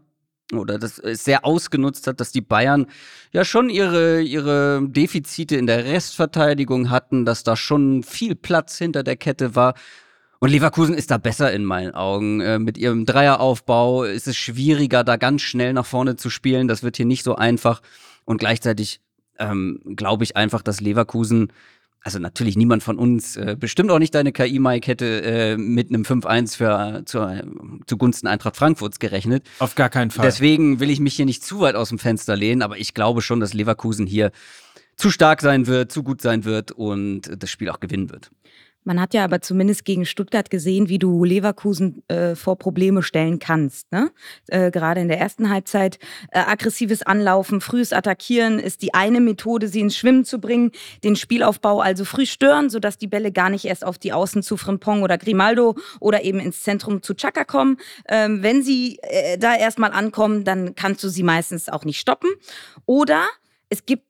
oder 0.53 0.79
das 0.79 0.99
es 0.99 1.25
sehr 1.25 1.45
ausgenutzt 1.45 2.07
hat, 2.07 2.21
dass 2.21 2.33
die 2.33 2.41
Bayern 2.41 2.87
ja 3.33 3.45
schon 3.45 3.69
ihre, 3.69 4.23
ihre 4.23 4.81
Defizite 4.87 5.57
in 5.57 5.67
der 5.67 5.85
Restverteidigung 5.85 6.91
hatten, 6.91 7.25
dass 7.25 7.43
da 7.43 7.57
schon 7.57 8.03
viel 8.03 8.35
Platz 8.35 8.79
hinter 8.79 9.03
der 9.03 9.17
Kette 9.17 9.55
war. 9.55 9.75
Und 10.39 10.51
Leverkusen 10.51 10.95
ist 10.95 11.11
da 11.11 11.19
besser 11.19 11.53
in 11.53 11.65
meinen 11.65 11.95
Augen. 11.95 12.41
Äh, 12.41 12.59
mit 12.59 12.79
ihrem 12.79 13.07
Dreieraufbau 13.07 14.05
ist 14.05 14.29
es 14.29 14.37
schwieriger, 14.37 15.03
da 15.03 15.17
ganz 15.17 15.43
schnell 15.43 15.73
nach 15.73 15.87
vorne 15.87 16.17
zu 16.17 16.31
spielen. 16.31 16.69
Das 16.69 16.83
wird 16.83 16.97
hier 16.97 17.07
nicht 17.07 17.25
so 17.25 17.35
einfach. 17.35 17.81
Und 18.25 18.39
gleichzeitig 18.39 19.01
ähm, 19.39 19.81
glaube 19.97 20.25
ich 20.25 20.37
einfach, 20.37 20.63
dass 20.63 20.81
Leverkusen 20.81 21.53
also 22.07 22.21
natürlich 22.21 22.57
niemand 22.57 22.85
von 22.85 22.99
uns, 22.99 23.37
äh, 23.37 23.57
bestimmt 23.59 23.91
auch 23.91 23.99
nicht 23.99 24.15
deine 24.15 24.31
KI, 24.31 24.61
Mike, 24.61 24.87
hätte 24.87 25.23
äh, 25.25 25.57
mit 25.57 25.89
einem 25.89 26.03
5-1 26.03 26.57
für, 26.57 27.03
zu, 27.05 27.83
zugunsten 27.89 28.29
Eintracht 28.29 28.57
Frankfurts 28.57 29.01
gerechnet. 29.01 29.45
Auf 29.59 29.75
gar 29.75 29.89
keinen 29.89 30.13
Fall. 30.13 30.25
Deswegen 30.25 30.79
will 30.79 30.89
ich 30.89 31.01
mich 31.01 31.17
hier 31.17 31.25
nicht 31.25 31.45
zu 31.45 31.59
weit 31.59 31.75
aus 31.75 31.89
dem 31.89 31.99
Fenster 31.99 32.37
lehnen, 32.37 32.63
aber 32.63 32.79
ich 32.79 32.95
glaube 32.95 33.23
schon, 33.23 33.41
dass 33.41 33.55
Leverkusen 33.55 34.07
hier 34.07 34.31
zu 34.95 35.11
stark 35.11 35.41
sein 35.41 35.67
wird, 35.67 35.91
zu 35.91 36.05
gut 36.05 36.23
sein 36.23 36.45
wird 36.45 36.71
und 36.71 37.23
das 37.37 37.51
Spiel 37.51 37.71
auch 37.71 37.81
gewinnen 37.81 38.09
wird. 38.09 38.31
Man 38.87 39.01
hat 39.01 39.15
ja 39.15 39.25
aber 39.25 39.41
zumindest 39.41 39.85
gegen 39.85 40.07
Stuttgart 40.07 40.49
gesehen, 40.49 40.89
wie 40.89 41.01
du 41.01 41.25
Leverkusen 41.25 42.05
äh, 42.07 42.37
vor 42.37 42.57
Probleme 42.57 43.03
stellen 43.03 43.41
kannst. 43.41 43.91
Ne? 43.91 44.13
Äh, 44.47 44.71
gerade 44.71 45.01
in 45.01 45.09
der 45.09 45.19
ersten 45.19 45.51
Halbzeit. 45.51 45.99
Äh, 46.31 46.39
aggressives 46.39 47.03
Anlaufen, 47.03 47.61
frühes 47.61 47.93
Attackieren 47.93 48.61
ist 48.61 48.83
die 48.83 48.95
eine 48.95 49.21
Methode, 49.21 49.67
sie 49.67 49.81
ins 49.81 49.97
Schwimmen 49.97 50.25
zu 50.25 50.41
bringen. 50.41 50.71
Den 51.03 51.17
Spielaufbau 51.17 51.81
also 51.81 52.05
früh 52.05 52.27
stören, 52.27 52.71
sodass 52.71 52.97
die 52.97 53.09
Bälle 53.09 53.33
gar 53.33 53.51
nicht 53.51 53.65
erst 53.65 53.85
auf 53.85 53.99
die 53.99 54.13
Außen 54.13 54.45
zu 54.45 54.57
Frimpong 54.57 55.03
oder 55.03 55.19
Grimaldo 55.19 55.75
oder 55.99 56.23
eben 56.23 56.39
ins 56.39 56.63
Zentrum 56.63 57.03
zu 57.03 57.15
Chaka 57.15 57.45
kommen. 57.45 57.79
Ähm, 58.09 58.45
wenn 58.45 58.63
sie 58.63 59.01
äh, 59.03 59.37
da 59.37 59.57
erstmal 59.57 59.91
ankommen, 59.91 60.45
dann 60.45 60.77
kannst 60.77 61.03
du 61.03 61.09
sie 61.09 61.25
meistens 61.25 61.69
auch 61.69 61.85
nicht 61.85 61.99
stoppen. 61.99 62.31
Oder 62.87 63.25
es 63.69 63.85
gibt 63.85 64.06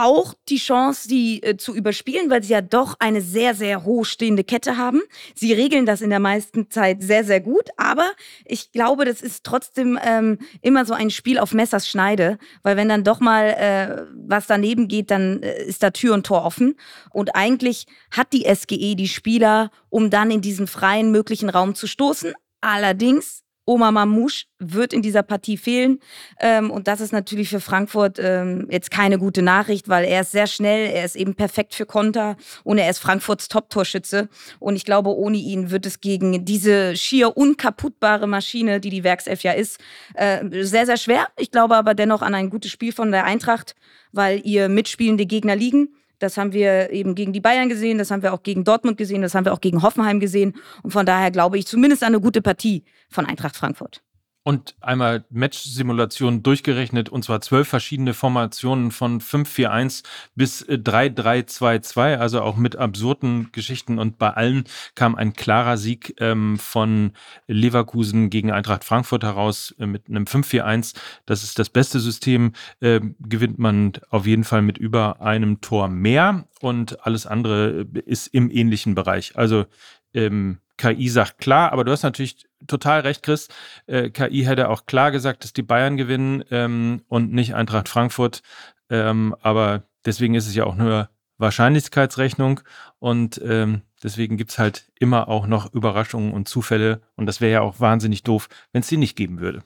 auch 0.00 0.34
die 0.48 0.56
Chance, 0.56 1.08
sie 1.08 1.42
äh, 1.42 1.56
zu 1.56 1.74
überspielen, 1.74 2.30
weil 2.30 2.42
sie 2.42 2.52
ja 2.52 2.62
doch 2.62 2.96
eine 2.98 3.20
sehr, 3.20 3.54
sehr 3.54 3.84
hoch 3.84 4.04
stehende 4.04 4.44
Kette 4.44 4.76
haben. 4.76 5.02
Sie 5.34 5.52
regeln 5.52 5.86
das 5.86 6.00
in 6.00 6.10
der 6.10 6.20
meisten 6.20 6.70
Zeit 6.70 7.02
sehr, 7.02 7.24
sehr 7.24 7.40
gut, 7.40 7.68
aber 7.76 8.10
ich 8.44 8.72
glaube, 8.72 9.04
das 9.04 9.20
ist 9.20 9.44
trotzdem 9.44 9.98
ähm, 10.02 10.38
immer 10.62 10.84
so 10.84 10.94
ein 10.94 11.10
Spiel 11.10 11.38
auf 11.38 11.52
Messers 11.52 11.88
Schneide, 11.88 12.38
weil 12.62 12.76
wenn 12.76 12.88
dann 12.88 13.04
doch 13.04 13.20
mal 13.20 13.44
äh, 13.44 14.06
was 14.14 14.46
daneben 14.46 14.88
geht, 14.88 15.10
dann 15.10 15.42
äh, 15.42 15.64
ist 15.64 15.82
da 15.82 15.90
Tür 15.90 16.14
und 16.14 16.26
Tor 16.26 16.44
offen. 16.44 16.76
Und 17.10 17.36
eigentlich 17.36 17.86
hat 18.10 18.32
die 18.32 18.46
SGE 18.52 18.94
die 18.96 19.08
Spieler, 19.08 19.70
um 19.90 20.10
dann 20.10 20.30
in 20.30 20.40
diesen 20.40 20.66
freien 20.66 21.10
möglichen 21.10 21.50
Raum 21.50 21.74
zu 21.74 21.86
stoßen. 21.86 22.32
Allerdings 22.60 23.42
Oma 23.70 23.92
Mamouche 23.92 24.46
wird 24.58 24.92
in 24.92 25.00
dieser 25.00 25.22
Partie 25.22 25.56
fehlen. 25.56 26.00
Ähm, 26.40 26.72
und 26.72 26.88
das 26.88 27.00
ist 27.00 27.12
natürlich 27.12 27.50
für 27.50 27.60
Frankfurt 27.60 28.18
ähm, 28.18 28.66
jetzt 28.68 28.90
keine 28.90 29.16
gute 29.16 29.42
Nachricht, 29.42 29.88
weil 29.88 30.04
er 30.04 30.22
ist 30.22 30.32
sehr 30.32 30.48
schnell, 30.48 30.90
er 30.90 31.04
ist 31.04 31.14
eben 31.14 31.36
perfekt 31.36 31.74
für 31.74 31.86
Konter 31.86 32.36
und 32.64 32.78
er 32.78 32.90
ist 32.90 32.98
Frankfurts 32.98 33.46
Top-Torschütze. 33.46 34.28
Und 34.58 34.74
ich 34.74 34.84
glaube, 34.84 35.10
ohne 35.10 35.36
ihn 35.36 35.70
wird 35.70 35.86
es 35.86 36.00
gegen 36.00 36.44
diese 36.44 36.96
schier 36.96 37.36
unkaputtbare 37.36 38.26
Maschine, 38.26 38.80
die 38.80 38.90
die 38.90 39.04
Werkself 39.04 39.44
ja 39.44 39.52
ist, 39.52 39.78
äh, 40.14 40.44
sehr, 40.64 40.86
sehr 40.86 40.96
schwer. 40.96 41.28
Ich 41.38 41.52
glaube 41.52 41.76
aber 41.76 41.94
dennoch 41.94 42.22
an 42.22 42.34
ein 42.34 42.50
gutes 42.50 42.72
Spiel 42.72 42.92
von 42.92 43.12
der 43.12 43.24
Eintracht, 43.24 43.76
weil 44.10 44.40
ihr 44.44 44.68
mitspielende 44.68 45.26
Gegner 45.26 45.54
liegen. 45.54 45.94
Das 46.20 46.36
haben 46.36 46.52
wir 46.52 46.90
eben 46.90 47.14
gegen 47.14 47.32
die 47.32 47.40
Bayern 47.40 47.68
gesehen, 47.68 47.98
das 47.98 48.10
haben 48.10 48.22
wir 48.22 48.32
auch 48.32 48.42
gegen 48.42 48.62
Dortmund 48.62 48.96
gesehen, 48.96 49.22
das 49.22 49.34
haben 49.34 49.44
wir 49.44 49.52
auch 49.52 49.60
gegen 49.60 49.82
Hoffenheim 49.82 50.20
gesehen. 50.20 50.54
Und 50.82 50.92
von 50.92 51.04
daher 51.04 51.30
glaube 51.30 51.58
ich 51.58 51.66
zumindest 51.66 52.02
an 52.02 52.08
eine 52.08 52.20
gute 52.20 52.42
Partie 52.42 52.84
von 53.08 53.26
Eintracht 53.26 53.56
Frankfurt. 53.56 54.02
Und 54.42 54.74
einmal 54.80 55.26
Match-Simulation 55.28 56.42
durchgerechnet, 56.42 57.10
und 57.10 57.22
zwar 57.22 57.42
zwölf 57.42 57.68
verschiedene 57.68 58.14
Formationen 58.14 58.90
von 58.90 59.20
5-4-1 59.20 60.02
bis 60.34 60.62
äh, 60.62 60.74
3-3-2-2, 60.74 62.16
also 62.16 62.40
auch 62.40 62.56
mit 62.56 62.74
absurden 62.76 63.52
Geschichten. 63.52 63.98
Und 63.98 64.16
bei 64.16 64.30
allen 64.30 64.64
kam 64.94 65.14
ein 65.14 65.34
klarer 65.34 65.76
Sieg 65.76 66.14
ähm, 66.20 66.58
von 66.58 67.12
Leverkusen 67.48 68.30
gegen 68.30 68.50
Eintracht 68.50 68.84
Frankfurt 68.84 69.24
heraus 69.24 69.74
äh, 69.78 69.84
mit 69.84 70.08
einem 70.08 70.24
5-4-1. 70.24 70.94
Das 71.26 71.42
ist 71.42 71.58
das 71.58 71.68
beste 71.68 72.00
System. 72.00 72.54
Äh, 72.80 73.00
gewinnt 73.20 73.58
man 73.58 73.92
auf 74.08 74.26
jeden 74.26 74.44
Fall 74.44 74.62
mit 74.62 74.78
über 74.78 75.20
einem 75.20 75.60
Tor 75.60 75.88
mehr. 75.88 76.48
Und 76.62 77.04
alles 77.06 77.26
andere 77.26 77.86
äh, 77.94 77.98
ist 78.06 78.28
im 78.28 78.50
ähnlichen 78.50 78.94
Bereich. 78.94 79.36
Also 79.36 79.66
ähm, 80.14 80.60
KI 80.78 81.10
sagt 81.10 81.38
klar, 81.38 81.72
aber 81.72 81.84
du 81.84 81.92
hast 81.92 82.04
natürlich 82.04 82.46
total 82.66 83.00
recht, 83.00 83.22
Chris. 83.22 83.48
Äh, 83.86 84.10
KI 84.10 84.44
hätte 84.44 84.68
auch 84.68 84.86
klar 84.86 85.10
gesagt, 85.10 85.44
dass 85.44 85.52
die 85.52 85.62
Bayern 85.62 85.96
gewinnen 85.96 86.44
ähm, 86.50 87.02
und 87.08 87.32
nicht 87.32 87.54
Eintracht 87.54 87.88
Frankfurt. 87.88 88.42
Ähm, 88.88 89.34
aber 89.40 89.84
deswegen 90.04 90.34
ist 90.34 90.46
es 90.46 90.54
ja 90.54 90.64
auch 90.64 90.76
nur 90.76 91.08
Wahrscheinlichkeitsrechnung 91.38 92.60
und 92.98 93.40
ähm, 93.42 93.82
deswegen 94.02 94.36
gibt 94.36 94.50
es 94.50 94.58
halt 94.58 94.90
immer 94.98 95.28
auch 95.28 95.46
noch 95.46 95.72
Überraschungen 95.72 96.32
und 96.32 96.48
Zufälle 96.48 97.00
und 97.16 97.26
das 97.26 97.40
wäre 97.40 97.52
ja 97.52 97.60
auch 97.62 97.80
wahnsinnig 97.80 98.22
doof, 98.22 98.48
wenn 98.72 98.80
es 98.80 98.88
sie 98.88 98.98
nicht 98.98 99.16
geben 99.16 99.40
würde. 99.40 99.62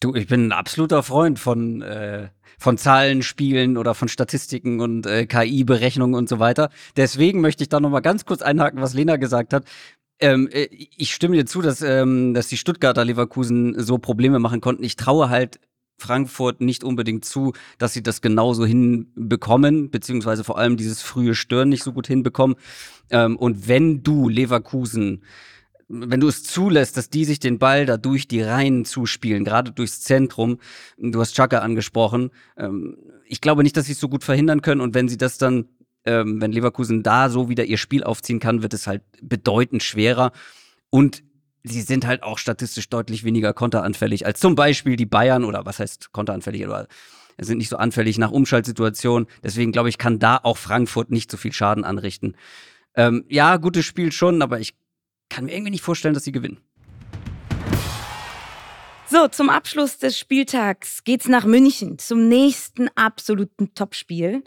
Du, 0.00 0.14
ich 0.14 0.26
bin 0.26 0.48
ein 0.48 0.52
absoluter 0.52 1.02
Freund 1.02 1.38
von, 1.38 1.80
äh, 1.82 2.28
von 2.58 2.76
Zahlenspielen 2.76 3.76
oder 3.76 3.94
von 3.94 4.08
Statistiken 4.08 4.80
und 4.80 5.06
äh, 5.06 5.26
KI-Berechnungen 5.26 6.14
und 6.14 6.28
so 6.28 6.38
weiter. 6.38 6.70
Deswegen 6.96 7.40
möchte 7.40 7.62
ich 7.62 7.68
da 7.68 7.80
noch 7.80 7.90
mal 7.90 8.00
ganz 8.00 8.24
kurz 8.24 8.42
einhaken, 8.42 8.80
was 8.80 8.94
Lena 8.94 9.16
gesagt 9.16 9.52
hat. 9.54 9.64
Ähm, 10.20 10.48
äh, 10.52 10.68
ich 10.70 11.14
stimme 11.14 11.36
dir 11.36 11.46
zu, 11.46 11.62
dass, 11.62 11.82
ähm, 11.82 12.34
dass 12.34 12.48
die 12.48 12.56
Stuttgarter 12.56 13.04
Leverkusen 13.04 13.80
so 13.82 13.98
Probleme 13.98 14.38
machen 14.38 14.60
konnten. 14.60 14.84
Ich 14.84 14.96
traue 14.96 15.28
halt 15.28 15.60
Frankfurt 15.98 16.60
nicht 16.60 16.84
unbedingt 16.84 17.24
zu, 17.24 17.52
dass 17.78 17.92
sie 17.92 18.02
das 18.02 18.20
genauso 18.20 18.66
hinbekommen, 18.66 19.90
beziehungsweise 19.90 20.44
vor 20.44 20.58
allem 20.58 20.76
dieses 20.76 21.02
frühe 21.02 21.34
Stören 21.34 21.68
nicht 21.68 21.82
so 21.82 21.92
gut 21.92 22.06
hinbekommen. 22.06 22.56
Ähm, 23.10 23.36
und 23.36 23.68
wenn 23.68 24.02
du 24.02 24.28
Leverkusen 24.28 25.22
wenn 25.88 26.20
du 26.20 26.28
es 26.28 26.42
zulässt, 26.42 26.96
dass 26.96 27.10
die 27.10 27.24
sich 27.24 27.38
den 27.38 27.58
Ball 27.58 27.86
da 27.86 27.96
durch 27.96 28.26
die 28.26 28.42
Reihen 28.42 28.84
zuspielen, 28.84 29.44
gerade 29.44 29.72
durchs 29.72 30.00
Zentrum, 30.00 30.58
du 30.98 31.20
hast 31.20 31.34
Chaka 31.34 31.58
angesprochen, 31.58 32.30
ähm, 32.56 32.96
ich 33.26 33.40
glaube 33.40 33.62
nicht, 33.62 33.76
dass 33.76 33.86
sie 33.86 33.92
es 33.92 34.00
so 34.00 34.08
gut 34.08 34.24
verhindern 34.24 34.62
können 34.62 34.80
und 34.80 34.94
wenn 34.94 35.08
sie 35.08 35.16
das 35.16 35.38
dann, 35.38 35.66
ähm, 36.04 36.40
wenn 36.40 36.52
Leverkusen 36.52 37.02
da 37.02 37.28
so 37.28 37.48
wieder 37.48 37.64
ihr 37.64 37.78
Spiel 37.78 38.04
aufziehen 38.04 38.40
kann, 38.40 38.62
wird 38.62 38.74
es 38.74 38.86
halt 38.86 39.02
bedeutend 39.22 39.82
schwerer 39.82 40.32
und 40.90 41.22
sie 41.62 41.80
sind 41.80 42.06
halt 42.06 42.22
auch 42.22 42.38
statistisch 42.38 42.88
deutlich 42.88 43.24
weniger 43.24 43.52
konteranfällig 43.52 44.26
als 44.26 44.40
zum 44.40 44.54
Beispiel 44.54 44.96
die 44.96 45.06
Bayern 45.06 45.44
oder 45.44 45.64
was 45.64 45.78
heißt 45.78 46.12
konteranfällig, 46.12 46.64
aber 46.66 46.86
sind 47.38 47.58
nicht 47.58 47.68
so 47.68 47.76
anfällig 47.76 48.18
nach 48.18 48.30
Umschaltsituationen. 48.30 49.28
Deswegen 49.42 49.72
glaube 49.72 49.88
ich, 49.88 49.98
kann 49.98 50.18
da 50.18 50.38
auch 50.42 50.56
Frankfurt 50.56 51.10
nicht 51.10 51.30
so 51.30 51.36
viel 51.36 51.52
Schaden 51.52 51.84
anrichten. 51.84 52.36
Ähm, 52.94 53.24
ja, 53.28 53.56
gutes 53.56 53.84
Spiel 53.84 54.12
schon, 54.12 54.40
aber 54.40 54.60
ich 54.60 54.74
kann 55.28 55.46
mir 55.46 55.52
irgendwie 55.52 55.72
nicht 55.72 55.82
vorstellen, 55.82 56.14
dass 56.14 56.24
sie 56.24 56.32
gewinnen. 56.32 56.60
So, 59.06 59.28
zum 59.28 59.50
Abschluss 59.50 59.98
des 59.98 60.18
Spieltags 60.18 61.04
geht's 61.04 61.28
nach 61.28 61.44
München 61.44 61.98
zum 61.98 62.26
nächsten 62.26 62.88
absoluten 62.96 63.74
Topspiel. 63.74 64.42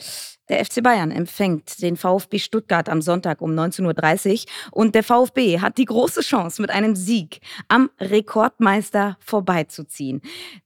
Der 0.50 0.66
FC 0.66 0.82
Bayern 0.82 1.12
empfängt 1.12 1.82
den 1.82 1.96
VfB 1.96 2.40
Stuttgart 2.40 2.90
am 2.90 3.02
Sonntag 3.02 3.42
um 3.42 3.52
19.30 3.52 4.46
Uhr 4.46 4.46
und 4.72 4.96
der 4.96 5.04
VfB 5.04 5.60
hat 5.60 5.78
die 5.78 5.86
große 5.86 6.22
Chance, 6.22 6.62
mit 6.62 6.72
einem 6.72 6.96
Sieg 6.96 7.40
am 7.68 7.92
Rekordmeister 8.00 9.18
vorbeizuziehen. 9.20 10.22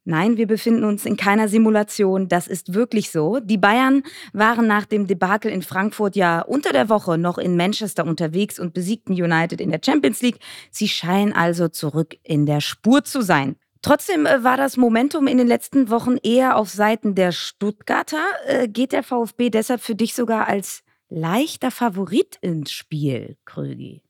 Nein, 0.06 0.38
wir 0.38 0.48
befinden 0.48 0.86
uns 0.86 1.06
in 1.06 1.18
keiner 1.18 1.50
Simulation, 1.50 2.30
das 2.30 2.48
ist 2.48 2.74
wirklich 2.74 3.12
so. 3.12 3.40
Die 3.42 3.58
Bayern 3.58 4.04
waren 4.32 4.68
nach 4.68 4.86
dem 4.86 5.06
Debakel 5.06 5.52
in 5.52 5.64
Frankfurt 5.64 6.16
ja 6.16 6.42
unter 6.42 6.72
der 6.72 6.88
Woche 6.88 7.18
noch 7.18 7.38
in 7.38 7.58
Manchester 7.58 8.06
unterwegs 8.06 8.58
und 8.58 8.74
besiegten 8.74 9.14
United 9.14 9.60
in 9.60 9.72
der 9.72 9.82
Champions 9.84 10.22
League. 10.22 10.40
Sie 10.70 10.88
scheinen 10.88 11.34
also 11.34 11.68
zurück 11.68 12.16
in 12.24 12.46
der 12.46 12.62
Spur 12.62 13.04
zu 13.04 13.22
sein. 13.22 13.58
Trotzdem 13.82 14.26
äh, 14.26 14.44
war 14.44 14.58
das 14.58 14.78
Momentum 14.78 15.28
in 15.28 15.38
den 15.38 15.48
letzten 15.48 15.90
Wochen 15.90 16.18
eher 16.22 16.56
auf 16.56 16.70
Seiten 16.70 17.16
der 17.16 17.32
Stuttgarter. 17.32 18.24
Äh, 18.46 18.68
geht 18.68 18.92
der 18.92 19.04
VfB 19.04 19.50
deshalb 19.50 19.82
für 19.82 19.96
dich 19.96 20.14
sogar 20.14 20.48
als 20.48 20.84
leichter 21.10 21.72
Favorit 21.72 22.38
ins 22.42 22.72
Spiel, 22.72 23.38
Krögi? 23.46 24.02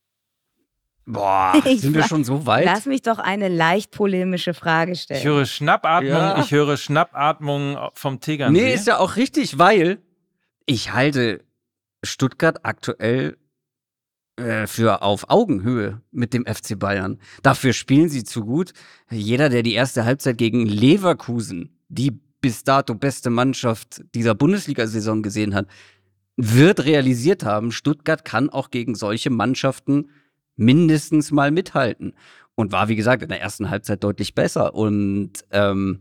Boah, 1.05 1.53
ich 1.65 1.81
sind 1.81 1.95
wir 1.95 2.03
schon 2.03 2.23
so 2.23 2.45
weit? 2.45 2.65
Lass 2.65 2.85
mich 2.85 3.01
doch 3.01 3.19
eine 3.19 3.47
leicht 3.47 3.91
polemische 3.91 4.53
Frage 4.53 4.95
stellen. 4.95 5.19
Ich 5.19 5.25
höre 5.25 5.45
Schnappatmung, 5.45 6.11
ja. 6.11 6.39
ich 6.39 6.51
höre 6.51 6.77
Schnappatmung 6.77 7.77
vom 7.93 8.19
Tegernsee. 8.19 8.61
Nee, 8.61 8.73
ist 8.73 8.87
ja 8.87 8.99
auch 8.99 9.15
richtig, 9.15 9.57
weil 9.57 9.99
ich 10.65 10.93
halte 10.93 11.43
Stuttgart 12.03 12.59
aktuell 12.63 13.37
für 14.65 15.01
auf 15.01 15.29
Augenhöhe 15.29 16.01
mit 16.11 16.33
dem 16.33 16.45
FC 16.45 16.79
Bayern. 16.79 17.19
Dafür 17.43 17.73
spielen 17.73 18.09
sie 18.09 18.23
zu 18.23 18.43
gut. 18.45 18.71
Jeder, 19.09 19.49
der 19.49 19.61
die 19.61 19.73
erste 19.73 20.05
Halbzeit 20.05 20.37
gegen 20.37 20.65
Leverkusen, 20.65 21.77
die 21.89 22.19
bis 22.41 22.63
dato 22.63 22.95
beste 22.95 23.29
Mannschaft 23.29 24.03
dieser 24.15 24.33
Bundesliga-Saison 24.33 25.21
gesehen 25.21 25.53
hat, 25.53 25.67
wird 26.37 26.85
realisiert 26.85 27.43
haben, 27.43 27.71
Stuttgart 27.71 28.25
kann 28.25 28.49
auch 28.49 28.71
gegen 28.71 28.95
solche 28.95 29.29
Mannschaften 29.29 30.09
mindestens 30.55 31.31
mal 31.31 31.51
mithalten. 31.51 32.13
Und 32.55 32.71
war, 32.71 32.89
wie 32.89 32.95
gesagt, 32.95 33.23
in 33.23 33.29
der 33.29 33.41
ersten 33.41 33.69
Halbzeit 33.69 34.03
deutlich 34.03 34.35
besser. 34.35 34.75
Und 34.75 35.31
ähm, 35.51 35.99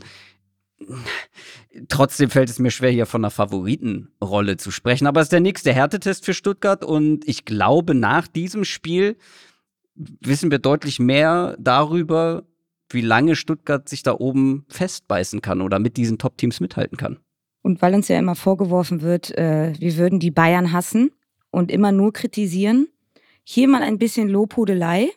Trotzdem 1.89 2.31
fällt 2.31 2.51
es 2.51 2.59
mir 2.59 2.71
schwer, 2.71 2.91
hier 2.91 3.07
von 3.07 3.23
einer 3.23 3.31
Favoritenrolle 3.31 4.57
zu 4.57 4.71
sprechen. 4.71 5.07
Aber 5.07 5.21
es 5.21 5.27
ist 5.27 5.33
der 5.33 5.41
nächste 5.41 5.73
Härtetest 5.73 6.25
für 6.25 6.35
Stuttgart 6.35 6.85
und 6.85 7.27
ich 7.29 7.45
glaube, 7.45 7.95
nach 7.95 8.27
diesem 8.27 8.65
Spiel 8.65 9.17
wissen 9.95 10.51
wir 10.51 10.59
deutlich 10.59 10.99
mehr 10.99 11.57
darüber, 11.59 12.45
wie 12.89 13.03
lange 13.03 13.37
Stuttgart 13.37 13.89
sich 13.89 14.03
da 14.03 14.15
oben 14.15 14.65
festbeißen 14.69 15.43
kann 15.43 15.61
oder 15.61 15.79
mit 15.79 15.97
diesen 15.97 16.19
Top-Teams 16.19 16.61
mithalten 16.61 16.97
kann. 16.97 17.19
Und 17.63 17.83
weil 17.83 17.95
uns 17.95 18.09
ja 18.09 18.19
immer 18.19 18.35
vorgeworfen 18.35 19.03
wird, 19.03 19.37
äh, 19.37 19.75
wir 19.79 19.97
würden 19.97 20.19
die 20.19 20.31
Bayern 20.31 20.73
hassen 20.73 21.11
und 21.51 21.71
immer 21.71 21.93
nur 21.93 22.13
kritisieren, 22.13 22.89
hier 23.45 23.69
mal 23.69 23.83
ein 23.83 23.99
bisschen 23.99 24.29
Lobhudelei. 24.29 25.11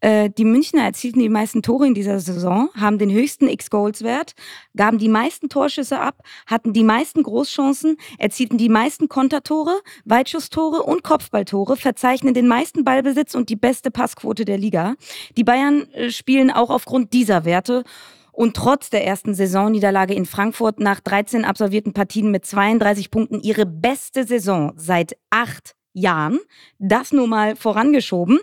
Äh, 0.00 0.30
die 0.30 0.44
Münchner 0.44 0.82
erzielten 0.84 1.18
die 1.18 1.28
meisten 1.28 1.62
Tore 1.62 1.86
in 1.86 1.94
dieser 1.94 2.20
Saison, 2.20 2.68
haben 2.74 2.98
den 2.98 3.10
höchsten 3.10 3.48
X-Goals-Wert, 3.48 4.34
gaben 4.76 4.98
die 4.98 5.08
meisten 5.08 5.48
Torschüsse 5.48 5.98
ab, 5.98 6.22
hatten 6.46 6.72
die 6.72 6.84
meisten 6.84 7.22
Großchancen, 7.22 7.96
erzielten 8.18 8.58
die 8.58 8.68
meisten 8.68 9.08
Kontertore, 9.08 9.80
Weitschusstore 10.04 10.82
und 10.82 11.02
Kopfballtore, 11.02 11.76
verzeichnen 11.76 12.34
den 12.34 12.46
meisten 12.46 12.84
Ballbesitz 12.84 13.34
und 13.34 13.48
die 13.48 13.56
beste 13.56 13.90
Passquote 13.90 14.44
der 14.44 14.58
Liga. 14.58 14.94
Die 15.36 15.44
Bayern 15.44 15.88
äh, 15.92 16.10
spielen 16.10 16.50
auch 16.50 16.70
aufgrund 16.70 17.12
dieser 17.12 17.44
Werte 17.44 17.82
und 18.30 18.54
trotz 18.54 18.88
der 18.88 19.04
ersten 19.04 19.34
Saisonniederlage 19.34 20.14
in 20.14 20.24
Frankfurt 20.24 20.78
nach 20.78 21.00
13 21.00 21.44
absolvierten 21.44 21.92
Partien 21.92 22.30
mit 22.30 22.46
32 22.46 23.10
Punkten 23.10 23.40
ihre 23.40 23.66
beste 23.66 24.24
Saison 24.24 24.74
seit 24.76 25.16
acht 25.30 25.74
Jahren. 25.92 26.38
Das 26.78 27.12
nur 27.12 27.26
mal 27.26 27.56
vorangeschoben. 27.56 28.38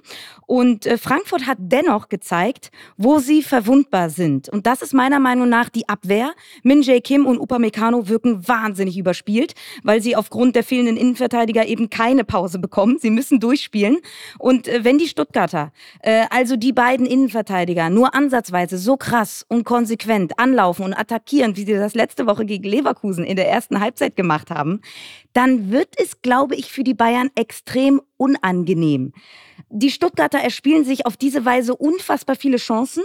Und 0.47 0.85
äh, 0.85 0.97
Frankfurt 0.97 1.47
hat 1.47 1.57
dennoch 1.59 2.09
gezeigt, 2.09 2.71
wo 2.97 3.19
sie 3.19 3.41
verwundbar 3.41 4.09
sind. 4.09 4.49
Und 4.49 4.67
das 4.67 4.81
ist 4.81 4.93
meiner 4.93 5.19
Meinung 5.19 5.49
nach 5.49 5.69
die 5.69 5.87
Abwehr. 5.87 6.33
Min 6.63 6.81
Jae 6.81 7.01
Kim 7.01 7.25
und 7.25 7.39
Upamecano 7.39 8.07
wirken 8.09 8.47
wahnsinnig 8.47 8.97
überspielt, 8.97 9.53
weil 9.83 10.01
sie 10.01 10.15
aufgrund 10.15 10.55
der 10.55 10.63
fehlenden 10.63 10.97
Innenverteidiger 10.97 11.65
eben 11.65 11.89
keine 11.89 12.23
Pause 12.23 12.59
bekommen. 12.59 12.97
Sie 12.99 13.09
müssen 13.09 13.39
durchspielen. 13.39 13.97
Und 14.37 14.67
äh, 14.67 14.83
wenn 14.83 14.97
die 14.97 15.07
Stuttgarter, 15.07 15.71
äh, 16.01 16.25
also 16.29 16.55
die 16.57 16.73
beiden 16.73 17.05
Innenverteidiger, 17.05 17.89
nur 17.89 18.13
ansatzweise 18.13 18.77
so 18.77 18.97
krass 18.97 19.45
und 19.47 19.63
konsequent 19.63 20.37
anlaufen 20.37 20.85
und 20.85 20.93
attackieren, 20.93 21.55
wie 21.55 21.65
sie 21.65 21.73
das 21.73 21.95
letzte 21.95 22.27
Woche 22.27 22.45
gegen 22.45 22.65
Leverkusen 22.65 23.23
in 23.23 23.35
der 23.35 23.49
ersten 23.49 23.79
Halbzeit 23.79 24.15
gemacht 24.15 24.51
haben, 24.51 24.81
dann 25.33 25.71
wird 25.71 25.89
es, 25.97 26.21
glaube 26.21 26.55
ich, 26.55 26.71
für 26.71 26.83
die 26.83 26.93
Bayern 26.93 27.29
extrem 27.35 28.01
unangenehm. 28.17 29.13
Die 29.69 29.91
Stuttgarter 29.91 30.39
erspielen 30.39 30.85
sich 30.85 31.05
auf 31.05 31.17
diese 31.17 31.45
Weise 31.45 31.75
unfassbar 31.75 32.35
viele 32.35 32.57
Chancen, 32.57 33.03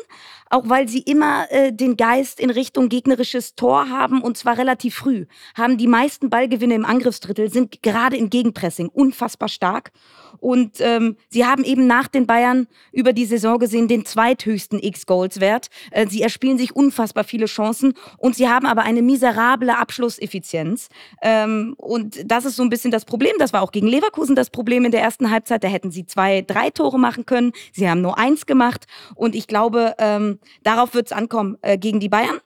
auch 0.51 0.69
weil 0.69 0.89
sie 0.89 1.01
immer 1.01 1.47
äh, 1.51 1.73
den 1.73 1.97
Geist 1.97 2.41
in 2.41 2.51
Richtung 2.51 2.89
gegnerisches 2.89 3.55
Tor 3.55 3.89
haben 3.89 4.21
und 4.21 4.37
zwar 4.37 4.59
relativ 4.59 4.97
früh. 4.97 5.27
Haben 5.57 5.79
die 5.79 5.87
meisten 5.87 6.29
Ballgewinne 6.29 6.75
im 6.75 6.85
Angriffsdrittel, 6.85 7.51
sind 7.51 7.83
gerade 7.83 8.17
im 8.17 8.31
Gegenpressing 8.31 8.89
unfassbar 8.89 9.49
stark 9.49 9.93
und 10.39 10.81
ähm, 10.81 11.17
sie 11.29 11.45
haben 11.45 11.65
eben 11.65 11.87
nach 11.87 12.09
den 12.09 12.27
Bayern 12.27 12.67
über 12.93 13.13
die 13.13 13.27
Saison 13.27 13.59
gesehen 13.59 13.89
den 13.89 14.05
zweithöchsten 14.05 14.79
X-Goals-Wert. 14.79 15.69
Äh, 15.91 16.07
sie 16.09 16.23
erspielen 16.23 16.59
sich 16.59 16.75
unfassbar 16.75 17.25
viele 17.25 17.47
Chancen 17.47 17.95
und 18.19 18.35
sie 18.35 18.49
haben 18.49 18.67
aber 18.67 18.83
eine 18.83 19.03
miserable 19.03 19.77
Abschlusseffizienz. 19.77 20.89
Ähm, 21.23 21.75
und 21.77 22.21
das 22.25 22.45
ist 22.45 22.57
so 22.57 22.63
ein 22.63 22.71
bisschen 22.71 22.91
das 22.91 23.05
Problem. 23.05 23.33
Das 23.39 23.53
war 23.53 23.63
auch 23.63 23.73
gegen 23.73 23.87
Leverkusen 23.87 24.35
das 24.35 24.51
Problem 24.51 24.85
in 24.85 24.93
der 24.93 25.00
ersten 25.01 25.31
Halbzeit. 25.31 25.65
Da 25.65 25.69
hätten 25.69 25.91
sie 25.91 26.07
zwei, 26.07 26.43
drei 26.43 26.71
Tore 26.71 26.99
machen 26.99 27.27
können. 27.27 27.53
Sie 27.73 27.89
haben 27.89 28.03
nur 28.03 28.19
eins 28.19 28.47
gemacht. 28.47 28.87
Und 29.15 29.35
ich 29.35 29.47
glaube, 29.47 29.95
ähm, 29.99 30.39
darauf 30.63 30.95
wird 30.95 31.07
es 31.07 31.13
ankommen 31.13 31.57
äh, 31.63 31.79
gegen 31.79 32.01
die 32.01 32.09
Bayern. 32.09 32.41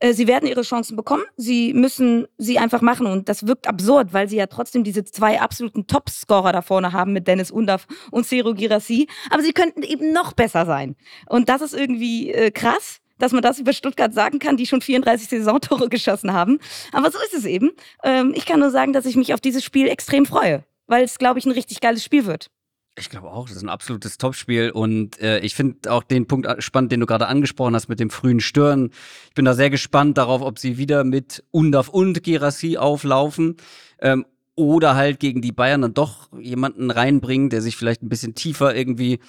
Äh, 0.00 0.12
sie 0.12 0.26
werden 0.26 0.48
ihre 0.48 0.62
Chancen 0.62 0.96
bekommen. 0.96 1.24
Sie 1.36 1.72
müssen 1.74 2.26
sie 2.36 2.58
einfach 2.58 2.80
machen. 2.80 3.06
Und 3.06 3.28
das 3.28 3.46
wirkt 3.46 3.68
absurd, 3.68 4.12
weil 4.12 4.28
sie 4.28 4.36
ja 4.36 4.46
trotzdem 4.46 4.84
diese 4.84 5.04
zwei 5.04 5.40
absoluten 5.40 5.86
Top-Scorer 5.86 6.52
da 6.52 6.62
vorne 6.62 6.92
haben 6.92 7.12
mit 7.12 7.26
Dennis 7.26 7.50
Undaf 7.50 7.86
und 8.10 8.26
Seru 8.26 8.54
Girassi. 8.54 9.08
Aber 9.30 9.42
sie 9.42 9.52
könnten 9.52 9.82
eben 9.82 10.12
noch 10.12 10.32
besser 10.32 10.66
sein. 10.66 10.96
Und 11.28 11.48
das 11.48 11.62
ist 11.62 11.74
irgendwie 11.74 12.32
äh, 12.32 12.50
krass 12.50 13.00
dass 13.18 13.32
man 13.32 13.42
das 13.42 13.58
über 13.58 13.72
Stuttgart 13.72 14.14
sagen 14.14 14.38
kann, 14.38 14.56
die 14.56 14.66
schon 14.66 14.80
34 14.80 15.28
Saisontore 15.28 15.88
geschossen 15.88 16.32
haben. 16.32 16.60
Aber 16.92 17.10
so 17.10 17.18
ist 17.18 17.34
es 17.34 17.44
eben. 17.44 17.72
Ähm, 18.04 18.32
ich 18.34 18.46
kann 18.46 18.60
nur 18.60 18.70
sagen, 18.70 18.92
dass 18.92 19.06
ich 19.06 19.16
mich 19.16 19.34
auf 19.34 19.40
dieses 19.40 19.64
Spiel 19.64 19.88
extrem 19.88 20.24
freue, 20.24 20.64
weil 20.88 21.04
es, 21.04 21.18
glaube 21.18 21.38
ich, 21.38 21.46
ein 21.46 21.52
richtig 21.52 21.80
geiles 21.80 22.02
Spiel 22.02 22.26
wird. 22.26 22.50
Ich 22.98 23.10
glaube 23.10 23.30
auch, 23.30 23.46
das 23.46 23.58
ist 23.58 23.62
ein 23.62 23.68
absolutes 23.68 24.18
Topspiel 24.18 24.70
und 24.70 25.20
äh, 25.20 25.38
ich 25.38 25.54
finde 25.54 25.92
auch 25.92 26.02
den 26.02 26.26
Punkt 26.26 26.48
spannend, 26.60 26.90
den 26.90 26.98
du 26.98 27.06
gerade 27.06 27.28
angesprochen 27.28 27.76
hast 27.76 27.88
mit 27.88 28.00
dem 28.00 28.10
frühen 28.10 28.40
Stören. 28.40 28.90
Ich 29.28 29.34
bin 29.34 29.44
da 29.44 29.54
sehr 29.54 29.70
gespannt 29.70 30.18
darauf, 30.18 30.42
ob 30.42 30.58
sie 30.58 30.78
wieder 30.78 31.04
mit 31.04 31.44
Undaf 31.52 31.88
und 31.88 32.24
Gerassi 32.24 32.76
auflaufen 32.76 33.56
ähm, 34.00 34.26
oder 34.56 34.96
halt 34.96 35.20
gegen 35.20 35.40
die 35.42 35.52
Bayern 35.52 35.82
dann 35.82 35.94
doch 35.94 36.28
jemanden 36.40 36.90
reinbringen, 36.90 37.50
der 37.50 37.62
sich 37.62 37.76
vielleicht 37.76 38.02
ein 38.02 38.08
bisschen 38.08 38.34
tiefer 38.34 38.74
irgendwie 38.74 39.20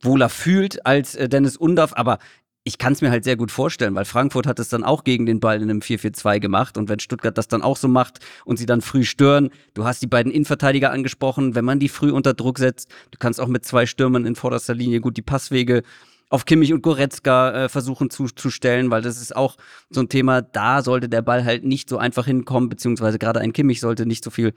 wohler 0.00 0.30
fühlt 0.30 0.86
als 0.86 1.14
äh, 1.14 1.28
Dennis 1.28 1.58
Undaf. 1.58 1.92
Aber 1.94 2.18
ich 2.64 2.78
kann 2.78 2.92
es 2.92 3.00
mir 3.00 3.10
halt 3.10 3.24
sehr 3.24 3.36
gut 3.36 3.50
vorstellen, 3.50 3.94
weil 3.94 4.04
Frankfurt 4.04 4.46
hat 4.46 4.60
es 4.60 4.68
dann 4.68 4.84
auch 4.84 5.02
gegen 5.02 5.26
den 5.26 5.40
Ball 5.40 5.56
in 5.56 5.68
einem 5.68 5.80
4-4-2 5.80 6.38
gemacht. 6.38 6.78
Und 6.78 6.88
wenn 6.88 7.00
Stuttgart 7.00 7.36
das 7.36 7.48
dann 7.48 7.62
auch 7.62 7.76
so 7.76 7.88
macht 7.88 8.20
und 8.44 8.56
sie 8.56 8.66
dann 8.66 8.80
früh 8.80 9.04
stören, 9.04 9.50
du 9.74 9.84
hast 9.84 10.00
die 10.00 10.06
beiden 10.06 10.30
Innenverteidiger 10.30 10.92
angesprochen, 10.92 11.56
wenn 11.56 11.64
man 11.64 11.80
die 11.80 11.88
früh 11.88 12.12
unter 12.12 12.34
Druck 12.34 12.58
setzt, 12.58 12.88
du 13.10 13.18
kannst 13.18 13.40
auch 13.40 13.48
mit 13.48 13.64
zwei 13.64 13.86
Stürmern 13.86 14.26
in 14.26 14.36
vorderster 14.36 14.74
Linie 14.74 15.00
gut 15.00 15.16
die 15.16 15.22
Passwege 15.22 15.82
auf 16.28 16.46
Kimmich 16.46 16.72
und 16.72 16.82
Goretzka 16.82 17.64
äh, 17.64 17.68
versuchen 17.68 18.08
zu, 18.08 18.26
zu 18.26 18.50
stellen, 18.50 18.90
weil 18.90 19.02
das 19.02 19.20
ist 19.20 19.36
auch 19.36 19.56
so 19.90 20.00
ein 20.00 20.08
Thema, 20.08 20.40
da 20.40 20.82
sollte 20.82 21.08
der 21.08 21.20
Ball 21.20 21.44
halt 21.44 21.64
nicht 21.64 21.90
so 21.90 21.98
einfach 21.98 22.24
hinkommen, 22.24 22.70
beziehungsweise 22.70 23.18
gerade 23.18 23.40
ein 23.40 23.52
Kimmich 23.52 23.80
sollte 23.80 24.06
nicht 24.06 24.24
so 24.24 24.30
viel 24.30 24.54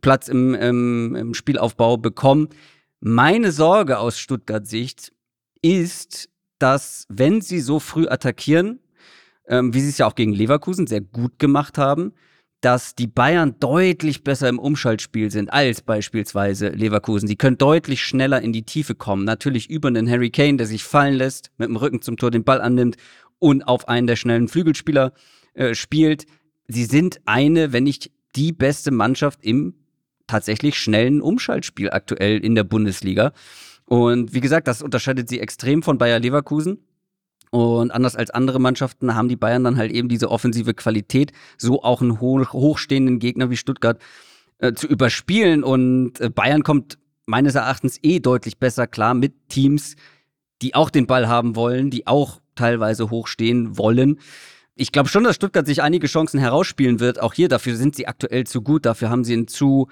Platz 0.00 0.28
im, 0.28 0.54
im, 0.54 1.14
im 1.16 1.34
Spielaufbau 1.34 1.98
bekommen. 1.98 2.48
Meine 3.00 3.52
Sorge 3.52 3.98
aus 3.98 4.18
Stuttgart-Sicht 4.18 5.12
ist, 5.60 6.30
dass 6.58 7.06
wenn 7.08 7.40
sie 7.40 7.60
so 7.60 7.80
früh 7.80 8.06
attackieren, 8.08 8.80
ähm, 9.46 9.74
wie 9.74 9.80
sie 9.80 9.90
es 9.90 9.98
ja 9.98 10.06
auch 10.06 10.14
gegen 10.14 10.32
Leverkusen 10.32 10.86
sehr 10.86 11.00
gut 11.00 11.38
gemacht 11.38 11.78
haben, 11.78 12.12
dass 12.60 12.94
die 12.94 13.06
Bayern 13.06 13.54
deutlich 13.60 14.24
besser 14.24 14.48
im 14.48 14.58
Umschaltspiel 14.58 15.30
sind 15.30 15.52
als 15.52 15.80
beispielsweise 15.80 16.70
Leverkusen. 16.70 17.28
Die 17.28 17.36
können 17.36 17.56
deutlich 17.56 18.02
schneller 18.02 18.42
in 18.42 18.52
die 18.52 18.64
Tiefe 18.64 18.94
kommen. 18.96 19.24
Natürlich 19.24 19.70
über 19.70 19.88
einen 19.88 20.10
Harry 20.10 20.30
Kane, 20.30 20.56
der 20.56 20.66
sich 20.66 20.82
fallen 20.82 21.14
lässt, 21.14 21.52
mit 21.56 21.68
dem 21.68 21.76
Rücken 21.76 22.02
zum 22.02 22.16
Tor 22.16 22.30
den 22.30 22.44
Ball 22.44 22.60
annimmt 22.60 22.96
und 23.38 23.62
auf 23.62 23.86
einen 23.86 24.08
der 24.08 24.16
schnellen 24.16 24.48
Flügelspieler 24.48 25.12
äh, 25.54 25.74
spielt. 25.74 26.26
Sie 26.66 26.84
sind 26.84 27.20
eine, 27.26 27.72
wenn 27.72 27.84
nicht 27.84 28.10
die 28.34 28.52
beste 28.52 28.90
Mannschaft 28.90 29.38
im 29.42 29.74
tatsächlich 30.26 30.76
schnellen 30.76 31.22
Umschaltspiel 31.22 31.90
aktuell 31.90 32.44
in 32.44 32.54
der 32.54 32.64
Bundesliga. 32.64 33.32
Und 33.88 34.34
wie 34.34 34.40
gesagt, 34.40 34.68
das 34.68 34.82
unterscheidet 34.82 35.28
sie 35.28 35.40
extrem 35.40 35.82
von 35.82 35.96
Bayer 35.96 36.18
Leverkusen. 36.18 36.78
Und 37.50 37.90
anders 37.90 38.14
als 38.14 38.28
andere 38.30 38.58
Mannschaften 38.58 39.14
haben 39.14 39.28
die 39.28 39.36
Bayern 39.36 39.64
dann 39.64 39.78
halt 39.78 39.90
eben 39.90 40.10
diese 40.10 40.30
offensive 40.30 40.74
Qualität, 40.74 41.32
so 41.56 41.82
auch 41.82 42.02
einen 42.02 42.20
hoch, 42.20 42.52
hochstehenden 42.52 43.18
Gegner 43.18 43.48
wie 43.48 43.56
Stuttgart 43.56 43.98
äh, 44.58 44.74
zu 44.74 44.86
überspielen. 44.86 45.64
Und 45.64 46.20
äh, 46.20 46.28
Bayern 46.28 46.62
kommt 46.62 46.98
meines 47.24 47.54
Erachtens 47.54 47.98
eh 48.02 48.20
deutlich 48.20 48.58
besser 48.58 48.86
klar 48.86 49.14
mit 49.14 49.48
Teams, 49.48 49.96
die 50.60 50.74
auch 50.74 50.90
den 50.90 51.06
Ball 51.06 51.28
haben 51.28 51.56
wollen, 51.56 51.90
die 51.90 52.06
auch 52.06 52.40
teilweise 52.54 53.08
hochstehen 53.08 53.78
wollen. 53.78 54.18
Ich 54.74 54.92
glaube 54.92 55.08
schon, 55.08 55.24
dass 55.24 55.36
Stuttgart 55.36 55.66
sich 55.66 55.82
einige 55.82 56.06
Chancen 56.06 56.38
herausspielen 56.38 57.00
wird. 57.00 57.20
Auch 57.20 57.32
hier, 57.32 57.48
dafür 57.48 57.76
sind 57.76 57.96
sie 57.96 58.06
aktuell 58.06 58.44
zu 58.44 58.60
gut, 58.60 58.84
dafür 58.84 59.08
haben 59.08 59.24
sie 59.24 59.34
ein 59.34 59.48
zu 59.48 59.88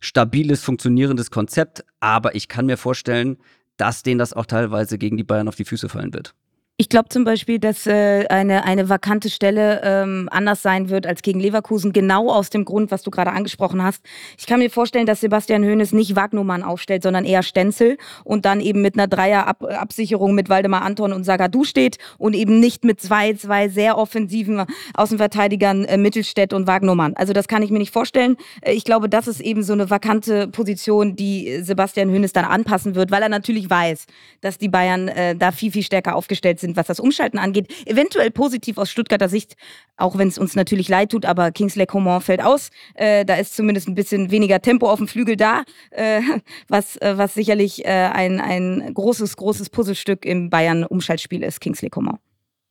stabiles, 0.00 0.64
funktionierendes 0.64 1.30
Konzept. 1.30 1.84
Aber 2.00 2.34
ich 2.34 2.48
kann 2.48 2.66
mir 2.66 2.76
vorstellen, 2.76 3.38
dass 3.76 4.02
denen 4.02 4.18
das 4.18 4.32
auch 4.32 4.46
teilweise 4.46 4.98
gegen 4.98 5.16
die 5.16 5.24
Bayern 5.24 5.48
auf 5.48 5.56
die 5.56 5.64
Füße 5.64 5.88
fallen 5.88 6.12
wird. 6.12 6.34
Ich 6.80 6.88
glaube 6.88 7.10
zum 7.10 7.24
Beispiel, 7.24 7.58
dass 7.58 7.86
äh, 7.86 8.24
eine, 8.30 8.64
eine 8.64 8.88
vakante 8.88 9.28
Stelle 9.28 9.82
ähm, 9.84 10.30
anders 10.32 10.62
sein 10.62 10.88
wird 10.88 11.06
als 11.06 11.20
gegen 11.20 11.38
Leverkusen, 11.38 11.92
genau 11.92 12.30
aus 12.30 12.48
dem 12.48 12.64
Grund, 12.64 12.90
was 12.90 13.02
du 13.02 13.10
gerade 13.10 13.32
angesprochen 13.32 13.82
hast. 13.82 14.02
Ich 14.38 14.46
kann 14.46 14.60
mir 14.60 14.70
vorstellen, 14.70 15.04
dass 15.04 15.20
Sebastian 15.20 15.62
Hoeneß 15.62 15.92
nicht 15.92 16.16
Wagnumann 16.16 16.62
aufstellt, 16.62 17.02
sondern 17.02 17.26
eher 17.26 17.42
Stenzel 17.42 17.98
und 18.24 18.46
dann 18.46 18.62
eben 18.62 18.80
mit 18.80 18.94
einer 18.94 19.08
Dreierabsicherung 19.08 20.34
mit 20.34 20.48
Waldemar 20.48 20.80
Anton 20.80 21.12
und 21.12 21.24
Sagadu 21.24 21.64
steht 21.64 21.98
und 22.16 22.34
eben 22.34 22.60
nicht 22.60 22.82
mit 22.82 22.98
zwei, 22.98 23.34
zwei 23.34 23.68
sehr 23.68 23.98
offensiven 23.98 24.64
Außenverteidigern 24.94 25.84
äh, 25.84 25.98
Mittelstädt 25.98 26.54
und 26.54 26.66
Wagnumann. 26.66 27.12
Also 27.14 27.34
das 27.34 27.46
kann 27.46 27.62
ich 27.62 27.70
mir 27.70 27.78
nicht 27.78 27.92
vorstellen. 27.92 28.38
Äh, 28.62 28.72
ich 28.72 28.84
glaube, 28.84 29.10
das 29.10 29.28
ist 29.28 29.42
eben 29.42 29.62
so 29.62 29.74
eine 29.74 29.90
vakante 29.90 30.48
Position, 30.48 31.14
die 31.14 31.58
Sebastian 31.60 32.08
Hoeneß 32.08 32.32
dann 32.32 32.46
anpassen 32.46 32.94
wird, 32.94 33.10
weil 33.10 33.20
er 33.20 33.28
natürlich 33.28 33.68
weiß, 33.68 34.06
dass 34.40 34.56
die 34.56 34.70
Bayern 34.70 35.08
äh, 35.08 35.36
da 35.36 35.52
viel, 35.52 35.72
viel 35.72 35.82
stärker 35.82 36.16
aufgestellt 36.16 36.58
sind 36.58 36.69
sind, 36.70 36.76
was 36.76 36.86
das 36.86 37.00
Umschalten 37.00 37.38
angeht. 37.38 37.72
Eventuell 37.86 38.30
positiv 38.30 38.78
aus 38.78 38.90
Stuttgarter 38.90 39.28
Sicht, 39.28 39.56
auch 39.96 40.16
wenn 40.16 40.28
es 40.28 40.38
uns 40.38 40.54
natürlich 40.54 40.88
leid 40.88 41.10
tut, 41.10 41.26
aber 41.26 41.50
Kingsley 41.50 41.86
Coman 41.86 42.20
fällt 42.20 42.42
aus. 42.42 42.70
Äh, 42.94 43.24
da 43.24 43.34
ist 43.34 43.56
zumindest 43.56 43.88
ein 43.88 43.94
bisschen 43.94 44.30
weniger 44.30 44.60
Tempo 44.60 44.90
auf 44.90 44.98
dem 44.98 45.08
Flügel 45.08 45.36
da, 45.36 45.64
äh, 45.90 46.20
was, 46.68 46.96
äh, 46.98 47.14
was 47.16 47.34
sicherlich 47.34 47.84
äh, 47.84 47.88
ein, 47.88 48.40
ein 48.40 48.94
großes, 48.94 49.36
großes 49.36 49.70
Puzzlestück 49.70 50.24
im 50.24 50.50
Bayern-Umschaltspiel 50.50 51.42
ist, 51.42 51.60
Kingsley 51.60 51.90
Coman. 51.90 52.18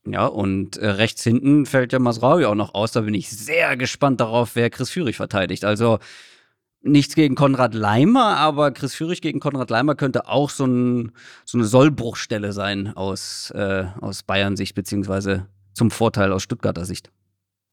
Ja, 0.06 0.26
und 0.26 0.78
äh, 0.78 0.88
rechts 0.88 1.24
hinten 1.24 1.66
fällt 1.66 1.94
ja 1.94 2.00
Masraui 2.00 2.46
auch 2.46 2.56
noch 2.56 2.74
aus. 2.74 2.94
Da 2.94 3.02
bin 3.02 3.14
ich 3.14 3.30
sehr 3.30 3.76
gespannt 3.78 4.22
darauf, 4.22 4.56
wer 4.56 4.70
Chris 4.70 4.90
Führig 4.90 5.18
verteidigt. 5.18 5.66
Also 5.66 6.00
Nichts 6.82 7.16
gegen 7.16 7.36
Konrad 7.36 7.74
Leimer, 7.74 8.38
aber 8.38 8.72
Chris 8.72 8.96
Führig 8.96 9.22
gegen 9.22 9.40
Konrad 9.40 9.70
Leimer 9.70 9.96
könnte 9.96 10.28
auch 10.28 10.50
so, 10.50 10.66
ein, 10.66 11.12
so 11.44 11.58
eine 11.58 11.66
Sollbruchstelle 11.66 12.54
sein 12.54 12.96
aus, 12.96 13.52
äh, 13.52 13.86
aus 14.00 14.24
Bayern-Sicht, 14.24 14.76
beziehungsweise 14.76 15.48
zum 15.74 15.92
Vorteil 15.92 16.32
aus 16.32 16.44
Stuttgarter 16.44 16.86
Sicht. 16.86 17.12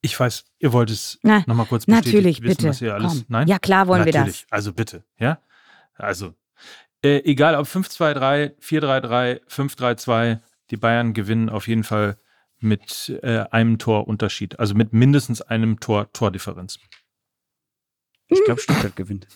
Ich 0.02 0.18
weiß, 0.18 0.44
ihr 0.58 0.72
wollt 0.72 0.90
es 0.90 1.18
nochmal 1.22 1.66
kurz 1.66 1.86
bestätigen. 1.86 2.16
Natürlich, 2.16 2.42
wissen, 2.42 2.56
bitte. 2.56 2.68
Was 2.68 2.80
ihr 2.82 2.94
alles, 2.94 3.12
Komm. 3.12 3.24
nein? 3.28 3.48
Ja, 3.48 3.58
klar 3.58 3.86
wollen 3.86 4.00
natürlich. 4.00 4.14
wir 4.16 4.24
das. 4.24 4.46
Also 4.50 4.72
bitte, 4.72 5.04
ja? 5.18 5.40
Also, 5.94 6.34
äh, 7.02 7.22
egal 7.24 7.54
ob 7.54 7.66
5-2-3, 7.66 8.58
4-3-3, 8.60 9.40
5-3-2, 9.48 10.40
die 10.70 10.76
Bayern 10.76 11.14
gewinnen 11.14 11.48
auf 11.48 11.68
jeden 11.68 11.84
Fall 11.84 12.18
mit 12.58 13.18
äh, 13.22 13.44
einem 13.50 13.78
Torunterschied, 13.78 14.58
also 14.58 14.74
mit 14.74 14.92
mindestens 14.92 15.42
einem 15.42 15.78
Tor 15.80 16.12
Tordifferenz. 16.12 16.78
Ich 18.28 18.42
glaube, 18.44 18.60
Stuttgart 18.60 18.96
gewinnt. 18.96 19.26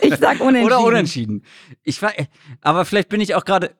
Ich 0.00 0.16
sag 0.16 0.40
unentschieden. 0.40 0.64
Oder 0.66 0.80
unentschieden. 0.84 1.44
Ich 1.82 2.00
war, 2.02 2.12
aber 2.62 2.84
vielleicht 2.84 3.08
bin 3.08 3.20
ich 3.20 3.34
auch 3.34 3.44
gerade, 3.44 3.70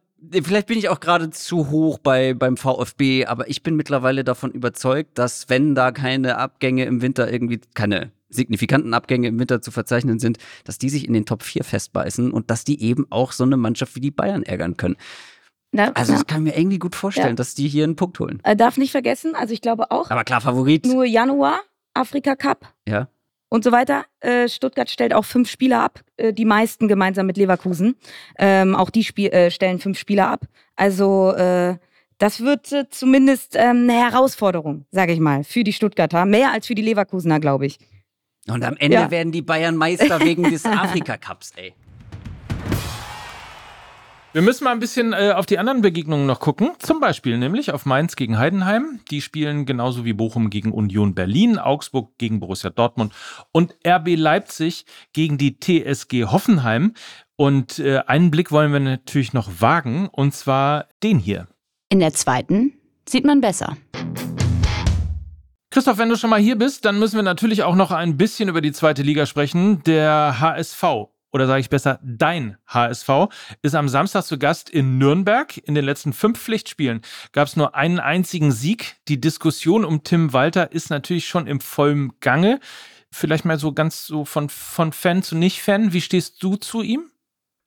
vielleicht 0.42 0.66
bin 0.66 0.78
ich 0.78 0.88
auch 0.88 1.00
gerade 1.00 1.30
zu 1.30 1.70
hoch 1.70 1.98
bei, 1.98 2.34
beim 2.34 2.56
VfB, 2.56 3.26
aber 3.26 3.48
ich 3.48 3.62
bin 3.62 3.76
mittlerweile 3.76 4.24
davon 4.24 4.50
überzeugt, 4.50 5.18
dass 5.18 5.48
wenn 5.48 5.74
da 5.74 5.92
keine 5.92 6.38
Abgänge 6.38 6.84
im 6.84 7.02
Winter 7.02 7.30
irgendwie, 7.32 7.60
keine 7.74 8.12
signifikanten 8.28 8.94
Abgänge 8.94 9.26
im 9.28 9.38
Winter 9.40 9.60
zu 9.60 9.70
verzeichnen 9.72 10.18
sind, 10.20 10.38
dass 10.64 10.78
die 10.78 10.88
sich 10.88 11.06
in 11.06 11.14
den 11.14 11.26
Top 11.26 11.42
4 11.42 11.64
festbeißen 11.64 12.30
und 12.30 12.50
dass 12.50 12.64
die 12.64 12.80
eben 12.82 13.06
auch 13.10 13.32
so 13.32 13.42
eine 13.44 13.56
Mannschaft 13.56 13.96
wie 13.96 14.00
die 14.00 14.12
Bayern 14.12 14.44
ärgern 14.44 14.76
können. 14.76 14.96
Na, 15.72 15.90
Also, 15.92 16.12
na, 16.12 16.18
das 16.18 16.26
kann 16.26 16.46
ich 16.46 16.52
mir 16.52 16.58
irgendwie 16.58 16.78
gut 16.78 16.94
vorstellen, 16.94 17.28
Ja. 17.30 17.34
dass 17.34 17.54
die 17.54 17.68
hier 17.68 17.84
einen 17.84 17.96
Punkt 17.96 18.18
holen. 18.20 18.40
äh, 18.44 18.54
darf 18.56 18.76
nicht 18.76 18.90
vergessen, 18.92 19.34
also 19.34 19.52
ich 19.52 19.60
glaube 19.62 19.90
auch, 19.90 20.10
Aber 20.10 20.22
klar, 20.24 20.40
Favorit. 20.40 20.84
nur 20.86 21.04
Januar, 21.04 21.60
Afrika 22.00 22.34
Cup 22.36 22.72
Ja. 22.88 23.08
und 23.48 23.62
so 23.64 23.70
weiter. 23.72 24.04
Äh, 24.20 24.48
Stuttgart 24.48 24.90
stellt 24.90 25.12
auch 25.14 25.24
fünf 25.24 25.50
Spieler 25.50 25.82
ab, 25.82 26.00
äh, 26.16 26.32
die 26.32 26.44
meisten 26.44 26.88
gemeinsam 26.88 27.26
mit 27.26 27.36
Leverkusen. 27.36 27.96
Ähm, 28.38 28.74
auch 28.74 28.90
die 28.90 29.04
Spiel 29.04 29.28
äh, 29.30 29.50
stellen 29.50 29.78
fünf 29.78 29.98
Spieler 29.98 30.28
ab. 30.28 30.46
Also 30.76 31.34
das 32.18 32.40
wird 32.40 32.66
zumindest 32.90 33.54
ähm, 33.56 33.88
eine 33.88 33.92
Herausforderung, 33.94 34.84
sage 34.90 35.12
ich 35.12 35.20
mal, 35.20 35.42
für 35.44 35.64
die 35.64 35.72
Stuttgarter. 35.72 36.24
Mehr 36.26 36.52
als 36.52 36.66
für 36.66 36.74
die 36.74 36.82
Leverkusener, 36.82 37.40
glaube 37.40 37.64
ich. 37.66 37.78
Und 38.48 38.62
am 38.64 38.76
Ende 38.78 38.96
Ja. 38.96 39.10
werden 39.10 39.32
die 39.32 39.42
Bayern 39.42 39.76
Meister 39.76 40.20
wegen 40.20 40.42
des 40.44 40.64
Afrika-Cups, 40.84 41.52
ey. 41.56 41.72
Wir 44.32 44.42
müssen 44.42 44.62
mal 44.62 44.70
ein 44.70 44.78
bisschen 44.78 45.12
äh, 45.12 45.32
auf 45.34 45.46
die 45.46 45.58
anderen 45.58 45.82
Begegnungen 45.82 46.24
noch 46.24 46.38
gucken. 46.38 46.70
Zum 46.78 47.00
Beispiel 47.00 47.36
nämlich 47.36 47.72
auf 47.72 47.84
Mainz 47.84 48.14
gegen 48.14 48.38
Heidenheim. 48.38 49.00
Die 49.10 49.22
spielen 49.22 49.66
genauso 49.66 50.04
wie 50.04 50.12
Bochum 50.12 50.50
gegen 50.50 50.70
Union 50.70 51.16
Berlin, 51.16 51.58
Augsburg 51.58 52.16
gegen 52.16 52.38
Borussia 52.38 52.70
Dortmund 52.70 53.12
und 53.50 53.74
RB 53.84 54.14
Leipzig 54.14 54.84
gegen 55.12 55.36
die 55.36 55.58
TSG 55.58 56.26
Hoffenheim. 56.26 56.94
Und 57.34 57.80
äh, 57.80 58.02
einen 58.06 58.30
Blick 58.30 58.52
wollen 58.52 58.72
wir 58.72 58.78
natürlich 58.78 59.32
noch 59.32 59.60
wagen, 59.60 60.08
und 60.12 60.32
zwar 60.32 60.86
den 61.02 61.18
hier. 61.18 61.48
In 61.88 61.98
der 61.98 62.12
zweiten 62.12 62.74
sieht 63.08 63.24
man 63.24 63.40
besser. 63.40 63.76
Christoph, 65.70 65.98
wenn 65.98 66.08
du 66.08 66.16
schon 66.16 66.30
mal 66.30 66.40
hier 66.40 66.56
bist, 66.56 66.84
dann 66.84 67.00
müssen 67.00 67.16
wir 67.16 67.22
natürlich 67.24 67.64
auch 67.64 67.74
noch 67.74 67.90
ein 67.90 68.16
bisschen 68.16 68.48
über 68.48 68.60
die 68.60 68.72
zweite 68.72 69.02
Liga 69.02 69.26
sprechen. 69.26 69.82
Der 69.84 70.38
HSV, 70.38 70.84
oder 71.32 71.46
sage 71.46 71.60
ich 71.60 71.70
besser, 71.70 72.00
dein 72.02 72.56
HSV, 72.66 73.08
ist 73.62 73.74
am 73.74 73.88
Samstag 73.88 74.24
zu 74.24 74.38
Gast 74.38 74.70
in 74.70 74.98
Nürnberg. 74.98 75.56
In 75.58 75.74
den 75.74 75.84
letzten 75.84 76.12
fünf 76.12 76.40
Pflichtspielen 76.40 77.02
gab 77.32 77.48
es 77.48 77.56
nur 77.56 77.74
einen 77.74 78.00
einzigen 78.00 78.52
Sieg. 78.52 78.96
Die 79.08 79.20
Diskussion 79.20 79.84
um 79.84 80.02
Tim 80.02 80.32
Walter 80.32 80.72
ist 80.72 80.90
natürlich 80.90 81.28
schon 81.28 81.46
im 81.46 81.60
vollen 81.60 82.12
Gange. 82.20 82.60
Vielleicht 83.12 83.44
mal 83.44 83.58
so 83.58 83.72
ganz 83.72 84.06
so 84.06 84.24
von, 84.24 84.48
von 84.48 84.92
Fan 84.92 85.22
zu 85.22 85.36
Nicht-Fan. 85.36 85.92
Wie 85.92 86.00
stehst 86.00 86.42
du 86.42 86.56
zu 86.56 86.82
ihm? 86.82 87.10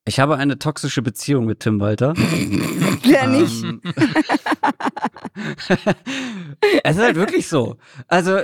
Ich 0.05 0.19
habe 0.19 0.37
eine 0.37 0.59
toxische 0.59 1.01
Beziehung 1.01 1.45
mit 1.45 1.61
Tim 1.61 1.79
Walter. 1.79 2.13
Wer 3.03 3.27
nicht? 3.27 3.63
Ähm, 3.63 3.81
es 6.83 6.97
ist 6.97 7.01
halt 7.01 7.15
wirklich 7.15 7.47
so. 7.47 7.77
Also, 8.07 8.39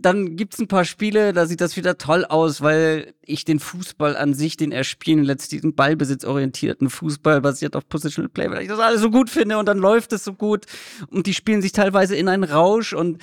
dann 0.00 0.36
gibt 0.36 0.54
es 0.54 0.60
ein 0.60 0.68
paar 0.68 0.84
Spiele, 0.84 1.32
da 1.32 1.46
sieht 1.46 1.60
das 1.60 1.76
wieder 1.76 1.98
toll 1.98 2.24
aus, 2.24 2.60
weil 2.60 3.14
ich 3.22 3.44
den 3.44 3.60
Fußball 3.60 4.16
an 4.16 4.34
sich, 4.34 4.56
den 4.56 4.72
er 4.72 4.84
spielen 4.84 5.24
lässt, 5.24 5.52
diesen 5.52 5.74
ballbesitzorientierten 5.74 6.90
Fußball 6.90 7.40
basiert 7.40 7.76
auf 7.76 7.88
Positional 7.88 8.28
Play, 8.28 8.50
weil 8.50 8.62
ich 8.62 8.68
das 8.68 8.78
alles 8.78 9.00
so 9.00 9.10
gut 9.10 9.30
finde 9.30 9.58
und 9.58 9.66
dann 9.66 9.78
läuft 9.78 10.12
es 10.12 10.24
so 10.24 10.32
gut 10.32 10.66
und 11.08 11.26
die 11.26 11.34
spielen 11.34 11.62
sich 11.62 11.72
teilweise 11.72 12.16
in 12.16 12.28
einen 12.28 12.44
Rausch 12.44 12.92
und 12.92 13.22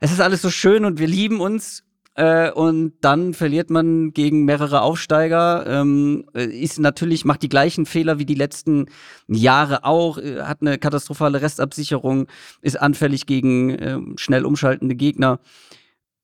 es 0.00 0.12
ist 0.12 0.20
alles 0.20 0.42
so 0.42 0.50
schön 0.50 0.84
und 0.84 0.98
wir 0.98 1.06
lieben 1.06 1.40
uns. 1.40 1.82
Äh, 2.16 2.50
und 2.50 2.94
dann 3.02 3.34
verliert 3.34 3.68
man 3.68 4.12
gegen 4.12 4.46
mehrere 4.46 4.80
Aufsteiger, 4.80 5.66
ähm, 5.66 6.24
äh, 6.34 6.46
ist 6.46 6.78
natürlich, 6.78 7.26
macht 7.26 7.42
die 7.42 7.50
gleichen 7.50 7.84
Fehler 7.84 8.18
wie 8.18 8.24
die 8.24 8.34
letzten 8.34 8.86
Jahre 9.28 9.84
auch, 9.84 10.16
äh, 10.16 10.40
hat 10.40 10.62
eine 10.62 10.78
katastrophale 10.78 11.42
Restabsicherung, 11.42 12.26
ist 12.62 12.80
anfällig 12.80 13.26
gegen 13.26 13.70
äh, 13.70 13.98
schnell 14.16 14.46
umschaltende 14.46 14.94
Gegner. 14.94 15.40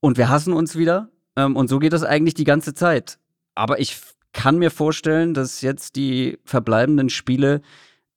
Und 0.02 0.18
wir 0.18 0.28
hassen 0.28 0.52
uns 0.52 0.76
wieder. 0.76 1.10
Ähm, 1.36 1.56
und 1.56 1.68
so 1.68 1.78
geht 1.78 1.92
das 1.92 2.02
eigentlich 2.02 2.34
die 2.34 2.44
ganze 2.44 2.74
Zeit. 2.74 3.18
Aber 3.54 3.78
ich 3.78 3.98
kann 4.32 4.58
mir 4.58 4.70
vorstellen, 4.70 5.32
dass 5.32 5.60
jetzt 5.60 5.94
die 5.94 6.38
verbleibenden 6.44 7.08
Spiele 7.08 7.62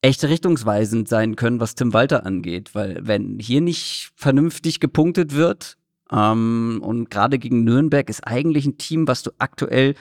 echt 0.02 0.24
richtungsweisend 0.24 1.08
sein 1.08 1.36
können, 1.36 1.60
was 1.60 1.76
Tim 1.76 1.94
Walter 1.94 2.26
angeht. 2.26 2.74
Weil 2.74 3.00
wenn 3.04 3.38
hier 3.40 3.62
nicht 3.62 4.12
vernünftig 4.16 4.80
gepunktet 4.80 5.36
wird, 5.36 5.78
ähm, 6.12 6.82
und 6.84 7.12
gerade 7.12 7.38
gegen 7.38 7.64
Nürnberg 7.64 8.10
ist 8.10 8.26
eigentlich 8.26 8.66
ein 8.66 8.78
Team, 8.78 9.08
was 9.08 9.22
du 9.22 9.32
aktuell 9.38 9.94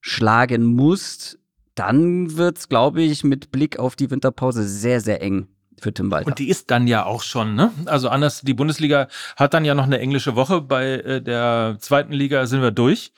schlagen 0.00 0.64
musst, 0.64 1.38
dann 1.74 2.38
wird 2.38 2.58
es, 2.58 2.68
glaube 2.70 3.02
ich, 3.02 3.24
mit 3.24 3.50
Blick 3.50 3.78
auf 3.78 3.94
die 3.94 4.10
Winterpause 4.10 4.66
sehr, 4.66 5.02
sehr 5.02 5.20
eng 5.20 5.48
für 5.80 5.92
Tim 5.92 6.10
Walter. 6.10 6.26
Und 6.26 6.38
die 6.38 6.48
ist 6.48 6.70
dann 6.70 6.86
ja 6.86 7.04
auch 7.04 7.22
schon, 7.22 7.54
ne? 7.54 7.70
Also 7.86 8.08
anders, 8.08 8.42
die 8.42 8.54
Bundesliga 8.54 9.08
hat 9.36 9.54
dann 9.54 9.64
ja 9.64 9.74
noch 9.74 9.84
eine 9.84 9.98
englische 9.98 10.36
Woche. 10.36 10.60
Bei 10.60 10.92
äh, 10.92 11.22
der 11.22 11.76
zweiten 11.80 12.12
Liga 12.12 12.46
sind 12.46 12.62
wir 12.62 12.70
durch. 12.70 13.12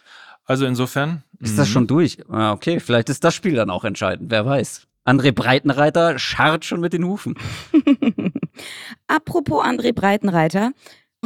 Also 0.45 0.65
insofern. 0.65 1.23
Ist 1.41 1.59
das 1.59 1.69
mhm. 1.69 1.73
schon 1.73 1.87
durch? 1.87 2.19
Ah, 2.29 2.53
okay, 2.53 2.81
vielleicht 2.81 3.11
ist 3.11 3.23
das 3.23 3.35
Spiel 3.35 3.55
dann 3.55 3.71
auch 3.71 3.85
entscheidend, 3.85 4.31
wer 4.31 4.45
weiß. 4.45 4.89
André 5.05 5.33
Breitenreiter 5.33 6.19
scharrt 6.19 6.65
schon 6.65 6.81
mit 6.81 6.93
den 6.93 7.05
Hufen. 7.05 7.35
Apropos 9.07 9.65
André 9.65 9.95
Breitenreiter, 9.95 10.73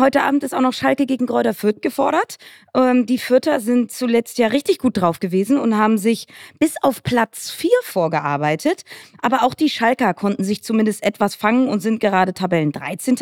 Heute 0.01 0.23
Abend 0.23 0.43
ist 0.43 0.55
auch 0.55 0.63
noch 0.63 0.73
Schalke 0.73 1.05
gegen 1.05 1.27
Gräuter 1.27 1.53
Fürth 1.53 1.83
gefordert. 1.83 2.37
Ähm, 2.75 3.05
die 3.05 3.19
Fürther 3.19 3.61
sind 3.61 3.93
zuletzt 3.93 4.39
ja 4.39 4.47
richtig 4.47 4.79
gut 4.79 4.97
drauf 4.97 5.21
gewesen 5.21 5.59
und 5.59 5.77
haben 5.77 5.99
sich 5.99 6.29
bis 6.59 6.77
auf 6.81 7.03
Platz 7.03 7.51
4 7.51 7.69
vorgearbeitet. 7.83 8.85
Aber 9.21 9.43
auch 9.43 9.53
die 9.53 9.69
Schalker 9.69 10.15
konnten 10.15 10.45
sich 10.45 10.65
zumindest 10.65 11.03
etwas 11.03 11.35
fangen 11.35 11.69
und 11.69 11.81
sind 11.81 12.01
gerade 12.01 12.33
Tabellen 12.33 12.73
13. 12.73 13.19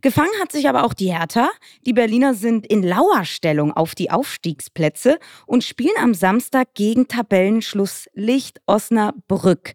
Gefangen 0.00 0.30
hat 0.40 0.52
sich 0.52 0.70
aber 0.70 0.84
auch 0.84 0.94
die 0.94 1.14
Hertha. 1.14 1.50
Die 1.84 1.92
Berliner 1.92 2.32
sind 2.32 2.66
in 2.66 2.82
Lauerstellung 2.82 3.74
auf 3.74 3.94
die 3.94 4.10
Aufstiegsplätze 4.10 5.18
und 5.44 5.64
spielen 5.64 5.96
am 6.00 6.14
Samstag 6.14 6.68
gegen 6.72 7.08
Tabellenschlusslicht 7.08 8.62
Osnabrück. 8.64 9.74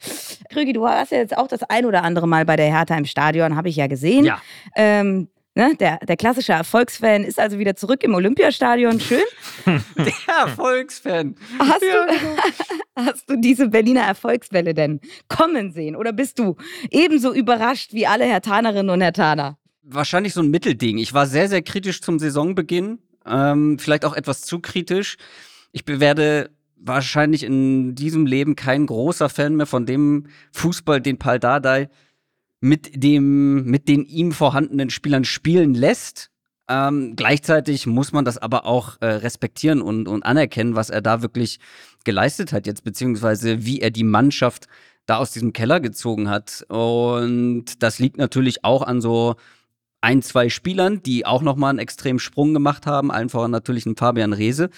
Krügi, 0.50 0.74
du 0.74 0.82
warst 0.82 1.12
ja 1.12 1.20
jetzt 1.20 1.38
auch 1.38 1.48
das 1.48 1.62
ein 1.62 1.86
oder 1.86 2.04
andere 2.04 2.28
Mal 2.28 2.46
bei 2.46 2.56
der 2.56 2.66
Hertha 2.66 2.98
im 2.98 3.06
Stadion, 3.06 3.56
habe 3.56 3.70
ich 3.70 3.76
ja 3.76 3.86
gesehen. 3.86 4.26
Ja. 4.26 4.42
Ähm, 4.76 5.28
Ne, 5.54 5.76
der, 5.78 5.98
der 5.98 6.16
klassische 6.16 6.54
Erfolgsfan 6.54 7.24
ist 7.26 7.38
also 7.38 7.60
wieder 7.60 7.76
zurück 7.76 8.04
im 8.04 8.14
Olympiastadion. 8.14 9.02
Schön. 9.02 9.20
Der 9.98 10.14
Erfolgsfan. 10.28 11.36
Hast, 11.60 11.82
Ja, 11.82 12.06
du, 12.06 12.14
genau. 12.14 12.36
hast 13.10 13.30
du 13.30 13.36
diese 13.36 13.68
Berliner 13.68 14.04
Erfolgswelle 14.04 14.74
denn 14.74 15.02
kommen 15.28 15.74
sehen? 15.74 15.98
Oder 15.98 16.14
bist 16.14 16.40
du 16.40 16.56
ebenso 16.90 17.34
überrascht 17.34 17.92
wie 17.92 18.08
alle 18.08 18.24
Hertanerinnen 18.24 18.90
und 18.90 19.02
Hertaner? 19.02 19.58
Wahrscheinlich 19.84 20.34
so 20.34 20.42
ein 20.42 20.50
Mittelding. 20.52 20.98
Ich 21.00 21.14
war 21.14 21.28
sehr, 21.28 21.50
sehr 21.50 21.62
kritisch 21.62 22.02
zum 22.02 22.18
Saisonbeginn. 22.18 23.00
Ähm, 23.26 23.78
vielleicht 23.78 24.06
auch 24.06 24.16
etwas 24.16 24.42
zu 24.42 24.60
kritisch. 24.60 25.18
Ich 25.74 25.84
werde 25.86 26.50
wahrscheinlich 26.78 27.44
in 27.44 27.94
diesem 27.94 28.26
Leben 28.26 28.56
kein 28.56 28.86
großer 28.86 29.28
Fan 29.28 29.58
mehr 29.58 29.66
von 29.66 29.86
dem 29.86 30.28
Fußball, 30.54 31.02
den 31.02 31.18
Paul 31.18 31.40
Dardai 31.40 31.90
mit 32.62 33.04
dem, 33.04 33.66
mit 33.66 33.90
den 33.90 34.06
ihm 34.06 34.32
vorhandenen 34.32 34.90
Spielern 34.90 35.26
spielen 35.26 35.74
lässt. 35.74 36.30
Ähm, 36.70 37.16
gleichzeitig 37.16 37.88
muss 37.88 38.14
man 38.14 38.24
das 38.24 38.38
aber 38.38 38.66
auch 38.66 38.98
äh, 39.02 39.08
respektieren 39.08 39.82
und, 39.82 40.08
und 40.08 40.24
anerkennen, 40.24 40.76
was 40.76 40.90
er 40.90 41.02
da 41.02 41.22
wirklich 41.22 41.60
geleistet 42.06 42.54
hat 42.54 42.68
jetzt, 42.68 42.84
beziehungsweise 42.84 43.66
wie 43.66 43.82
er 43.82 43.92
die 43.92 44.04
Mannschaft 44.04 44.68
da 45.06 45.18
aus 45.18 45.32
diesem 45.32 45.54
Keller 45.54 45.80
gezogen 45.80 46.30
hat. 46.30 46.64
Und 46.70 47.84
das 47.84 48.00
liegt 48.00 48.18
natürlich 48.18 48.64
auch 48.64 48.84
an 48.84 49.02
so 49.02 49.36
ein, 50.00 50.22
zwei 50.22 50.50
Spielern, 50.50 51.02
die 51.04 51.26
auch 51.26 51.42
nochmal 51.42 51.72
einen 51.72 51.80
extremen 51.80 52.20
Sprung 52.20 52.54
gemacht 52.54 52.86
haben. 52.86 53.12
Allen 53.12 53.30
voran 53.30 53.52
natürlich 53.52 53.86
ein 53.86 53.96
Fabian 53.96 54.34
Reese. 54.34 54.70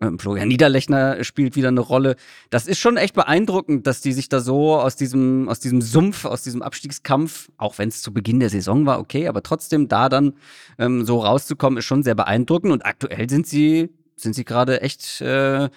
Ähm, 0.00 0.18
Florian 0.18 0.48
Niederlechner 0.48 1.22
spielt 1.24 1.56
wieder 1.56 1.68
eine 1.68 1.80
Rolle. 1.80 2.16
Das 2.48 2.66
ist 2.66 2.78
schon 2.78 2.96
echt 2.96 3.14
beeindruckend, 3.14 3.86
dass 3.86 4.00
die 4.00 4.12
sich 4.12 4.28
da 4.28 4.40
so 4.40 4.76
aus 4.76 4.96
diesem, 4.96 5.48
aus 5.48 5.60
diesem 5.60 5.82
Sumpf, 5.82 6.24
aus 6.24 6.42
diesem 6.42 6.62
Abstiegskampf, 6.62 7.50
auch 7.58 7.78
wenn 7.78 7.90
es 7.90 8.00
zu 8.00 8.12
Beginn 8.12 8.40
der 8.40 8.48
Saison 8.48 8.86
war, 8.86 8.98
okay, 8.98 9.28
aber 9.28 9.42
trotzdem 9.42 9.88
da 9.88 10.08
dann 10.08 10.34
ähm, 10.78 11.04
so 11.04 11.18
rauszukommen, 11.18 11.78
ist 11.78 11.84
schon 11.84 12.02
sehr 12.02 12.14
beeindruckend. 12.14 12.72
Und 12.72 12.86
aktuell 12.86 13.28
sind 13.28 13.46
sie, 13.46 13.90
sind 14.16 14.34
sie 14.34 14.44
gerade 14.44 14.80
echt, 14.80 15.20
äh, 15.20 15.68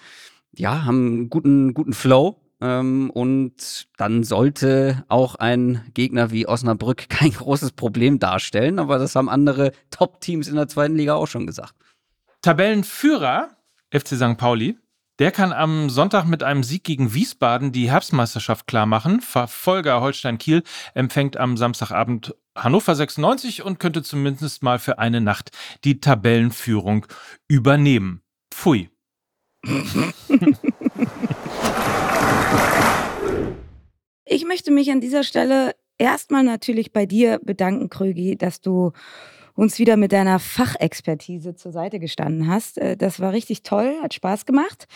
ja, 0.56 0.84
haben 0.84 1.06
einen 1.06 1.30
guten, 1.30 1.74
guten 1.74 1.92
Flow. 1.92 2.40
Ähm, 2.62 3.10
und 3.10 3.88
dann 3.98 4.24
sollte 4.24 5.04
auch 5.08 5.34
ein 5.34 5.82
Gegner 5.92 6.30
wie 6.30 6.46
Osnabrück 6.48 7.08
kein 7.10 7.32
großes 7.32 7.72
Problem 7.72 8.18
darstellen. 8.18 8.78
Aber 8.78 8.98
das 8.98 9.16
haben 9.16 9.28
andere 9.28 9.72
Top-Teams 9.90 10.48
in 10.48 10.54
der 10.54 10.68
zweiten 10.68 10.96
Liga 10.96 11.14
auch 11.14 11.26
schon 11.26 11.46
gesagt. 11.46 11.74
Tabellenführer 12.40 13.53
FC 13.94 14.16
St. 14.16 14.36
Pauli. 14.36 14.76
Der 15.20 15.30
kann 15.30 15.52
am 15.52 15.88
Sonntag 15.88 16.24
mit 16.24 16.42
einem 16.42 16.64
Sieg 16.64 16.82
gegen 16.82 17.14
Wiesbaden 17.14 17.70
die 17.70 17.88
Herbstmeisterschaft 17.88 18.66
klarmachen. 18.66 19.20
Verfolger 19.20 20.00
Holstein 20.00 20.38
Kiel 20.38 20.64
empfängt 20.94 21.36
am 21.36 21.56
Samstagabend 21.56 22.34
Hannover 22.56 22.96
96 22.96 23.62
und 23.62 23.78
könnte 23.78 24.02
zumindest 24.02 24.64
mal 24.64 24.80
für 24.80 24.98
eine 24.98 25.20
Nacht 25.20 25.50
die 25.84 26.00
Tabellenführung 26.00 27.06
übernehmen. 27.46 28.22
Pfui. 28.52 28.90
Ich 34.24 34.44
möchte 34.44 34.72
mich 34.72 34.90
an 34.90 35.00
dieser 35.00 35.22
Stelle 35.22 35.76
erstmal 35.98 36.42
natürlich 36.42 36.92
bei 36.92 37.06
dir 37.06 37.38
bedanken, 37.40 37.88
Krögi, 37.88 38.36
dass 38.36 38.60
du 38.60 38.92
uns 39.54 39.78
wieder 39.78 39.96
mit 39.96 40.12
deiner 40.12 40.38
Fachexpertise 40.38 41.54
zur 41.54 41.72
Seite 41.72 41.98
gestanden 42.00 42.48
hast. 42.48 42.78
Äh, 42.78 42.96
Das 42.96 43.20
war 43.20 43.32
richtig 43.32 43.62
toll, 43.62 43.94
hat 44.02 44.14
Spaß 44.14 44.46
gemacht. 44.46 44.86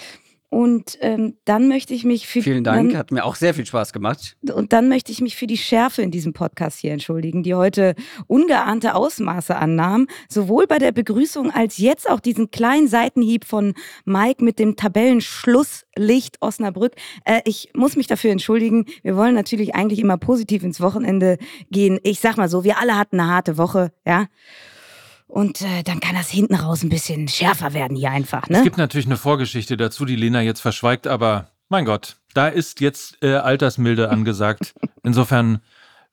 Und 0.50 0.96
ähm, 1.02 1.36
dann 1.44 1.68
möchte 1.68 1.92
ich 1.92 2.04
mich 2.04 2.26
für 2.26 2.40
Vielen 2.40 2.64
Dank, 2.64 2.90
Dann, 2.90 2.98
hat 2.98 3.10
mir 3.12 3.24
auch 3.24 3.34
sehr 3.34 3.52
viel 3.52 3.66
Spaß 3.66 3.92
gemacht. 3.92 4.36
und 4.52 4.72
dann 4.72 4.88
möchte 4.88 5.12
ich 5.12 5.20
mich 5.20 5.36
für 5.36 5.46
die 5.46 5.58
Schärfe 5.58 6.00
in 6.00 6.10
diesem 6.10 6.32
Podcast 6.32 6.78
hier 6.80 6.92
entschuldigen, 6.92 7.42
die 7.42 7.54
heute 7.54 7.94
ungeahnte 8.28 8.94
Ausmaße 8.94 9.54
annahm. 9.56 10.06
Sowohl 10.28 10.66
bei 10.66 10.78
der 10.78 10.92
Begrüßung 10.92 11.50
als 11.50 11.76
jetzt 11.76 12.08
auch 12.08 12.20
diesen 12.20 12.50
kleinen 12.50 12.88
Seitenhieb 12.88 13.44
von 13.44 13.74
Mike 14.06 14.42
mit 14.42 14.58
dem 14.58 14.76
Tabellenschlusslicht 14.76 16.40
Osnabrück. 16.40 16.94
Äh, 17.24 17.42
ich 17.44 17.70
muss 17.74 17.96
mich 17.96 18.06
dafür 18.06 18.30
entschuldigen. 18.30 18.86
Wir 19.02 19.16
wollen 19.16 19.34
natürlich 19.34 19.74
eigentlich 19.74 19.98
immer 19.98 20.16
positiv 20.16 20.62
ins 20.62 20.80
Wochenende 20.80 21.36
gehen. 21.70 21.98
Ich 22.04 22.20
sag 22.20 22.38
mal 22.38 22.48
so, 22.48 22.64
wir 22.64 22.78
alle 22.78 22.96
hatten 22.96 23.20
eine 23.20 23.30
harte 23.30 23.58
Woche, 23.58 23.92
ja. 24.06 24.26
Und 25.28 25.60
äh, 25.60 25.82
dann 25.84 26.00
kann 26.00 26.14
das 26.16 26.30
hinten 26.30 26.54
raus 26.54 26.82
ein 26.82 26.88
bisschen 26.88 27.28
schärfer 27.28 27.74
werden 27.74 27.96
hier 27.96 28.10
einfach, 28.10 28.44
Es 28.44 28.58
ne? 28.58 28.62
gibt 28.62 28.78
natürlich 28.78 29.06
eine 29.06 29.18
Vorgeschichte 29.18 29.76
dazu, 29.76 30.04
die 30.04 30.16
Lena 30.16 30.40
jetzt 30.40 30.60
verschweigt, 30.60 31.06
aber 31.06 31.50
mein 31.68 31.84
Gott, 31.84 32.16
da 32.34 32.48
ist 32.48 32.80
jetzt 32.80 33.22
äh, 33.22 33.34
Altersmilde 33.34 34.08
angesagt. 34.08 34.74
Insofern 35.02 35.60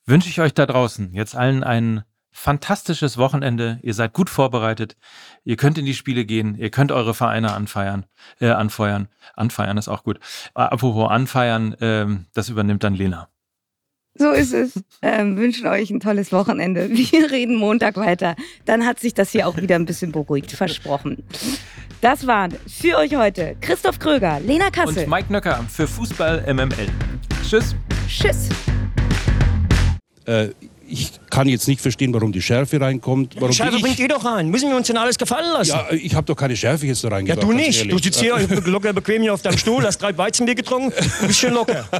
wünsche 0.06 0.30
ich 0.30 0.42
euch 0.42 0.54
da 0.54 0.66
draußen 0.66 1.14
jetzt 1.14 1.36
allen 1.36 1.64
ein 1.64 2.04
fantastisches 2.32 3.18
Wochenende. 3.18 3.80
Ihr 3.82 3.94
seid 3.94 4.12
gut 4.12 4.30
vorbereitet. 4.30 4.98
Ihr 5.46 5.56
könnt 5.56 5.78
in 5.78 5.86
die 5.86 5.94
Spiele 5.94 6.26
gehen. 6.26 6.56
Ihr 6.56 6.70
könnt 6.70 6.92
eure 6.92 7.14
Vereine 7.14 7.54
anfeiern, 7.54 8.06
äh, 8.42 8.50
anfeuern. 8.50 9.08
Anfeiern 9.36 9.78
ist 9.78 9.88
auch 9.88 10.04
gut. 10.04 10.18
Äh, 10.54 10.62
Apropos 10.62 11.10
anfeiern, 11.10 11.76
ähm, 11.80 12.26
das 12.34 12.50
übernimmt 12.50 12.84
dann 12.84 12.94
Lena. 12.94 13.30
So 14.18 14.32
ist 14.32 14.54
es. 14.54 14.72
Ähm, 15.02 15.36
wünschen 15.38 15.68
euch 15.68 15.90
ein 15.90 16.00
tolles 16.00 16.32
Wochenende. 16.32 16.90
Wir 16.94 17.32
reden 17.32 17.56
Montag 17.58 17.98
weiter. 17.98 18.36
Dann 18.66 18.86
hat 18.86 19.00
sich 19.00 19.14
das 19.14 19.32
hier 19.32 19.48
auch 19.48 19.58
wieder 19.58 19.76
ein 19.76 19.86
bisschen 19.86 20.12
beruhigt, 20.12 20.52
versprochen. 20.52 21.24
Das 22.02 22.26
waren 22.28 22.54
für 22.68 22.98
euch 22.98 23.16
heute 23.16 23.56
Christoph 23.62 24.00
Kröger, 24.00 24.40
Lena 24.40 24.70
Kassel. 24.70 25.04
Und 25.04 25.10
Mike 25.10 25.32
Nöcker 25.34 25.66
für 25.70 25.88
Fußball 25.88 26.46
MML. 26.54 26.88
Tschüss. 27.48 27.76
Tschüss. 28.08 28.50
Äh, 30.26 30.50
ich 30.88 31.12
kann 31.32 31.48
jetzt 31.50 31.68
nicht 31.68 31.82
verstehen, 31.82 32.14
warum 32.14 32.32
die 32.32 32.42
Schärfe 32.42 32.80
reinkommt. 32.80 33.36
Warum 33.40 33.52
Schärfe 33.52 33.80
bringt 33.80 33.98
ihr 34.00 34.08
doch 34.08 34.24
rein. 34.24 34.50
Müssen 34.50 34.70
wir 34.70 34.78
uns 34.78 34.88
denn 34.88 34.98
alles 34.98 35.18
gefallen 35.18 35.52
lassen? 35.52 35.72
ja, 35.72 35.88
ich 35.92 36.14
habe 36.14 36.26
doch 36.28 36.36
keine 36.36 36.56
Schärfe 36.56 36.86
jetzt 36.86 37.04
da 37.04 37.08
Ja, 37.10 37.16
reingebracht. 37.16 37.44
du 37.44 37.48
ganz 37.50 37.62
nicht. 37.62 37.92
Du 37.92 37.98
sitzt 37.98 38.20
hier 38.20 38.38
locker 38.66 38.94
bequem 38.94 39.24
hier 39.24 39.34
auf 39.34 39.42
deinem 39.42 39.58
Stuhl, 39.58 39.84
hast 39.84 39.98
drei 39.98 40.16
Weizenbier 40.18 40.56
getrunken, 40.56 40.94
bist 41.26 41.40
schön 41.40 41.54
locker. 41.54 41.86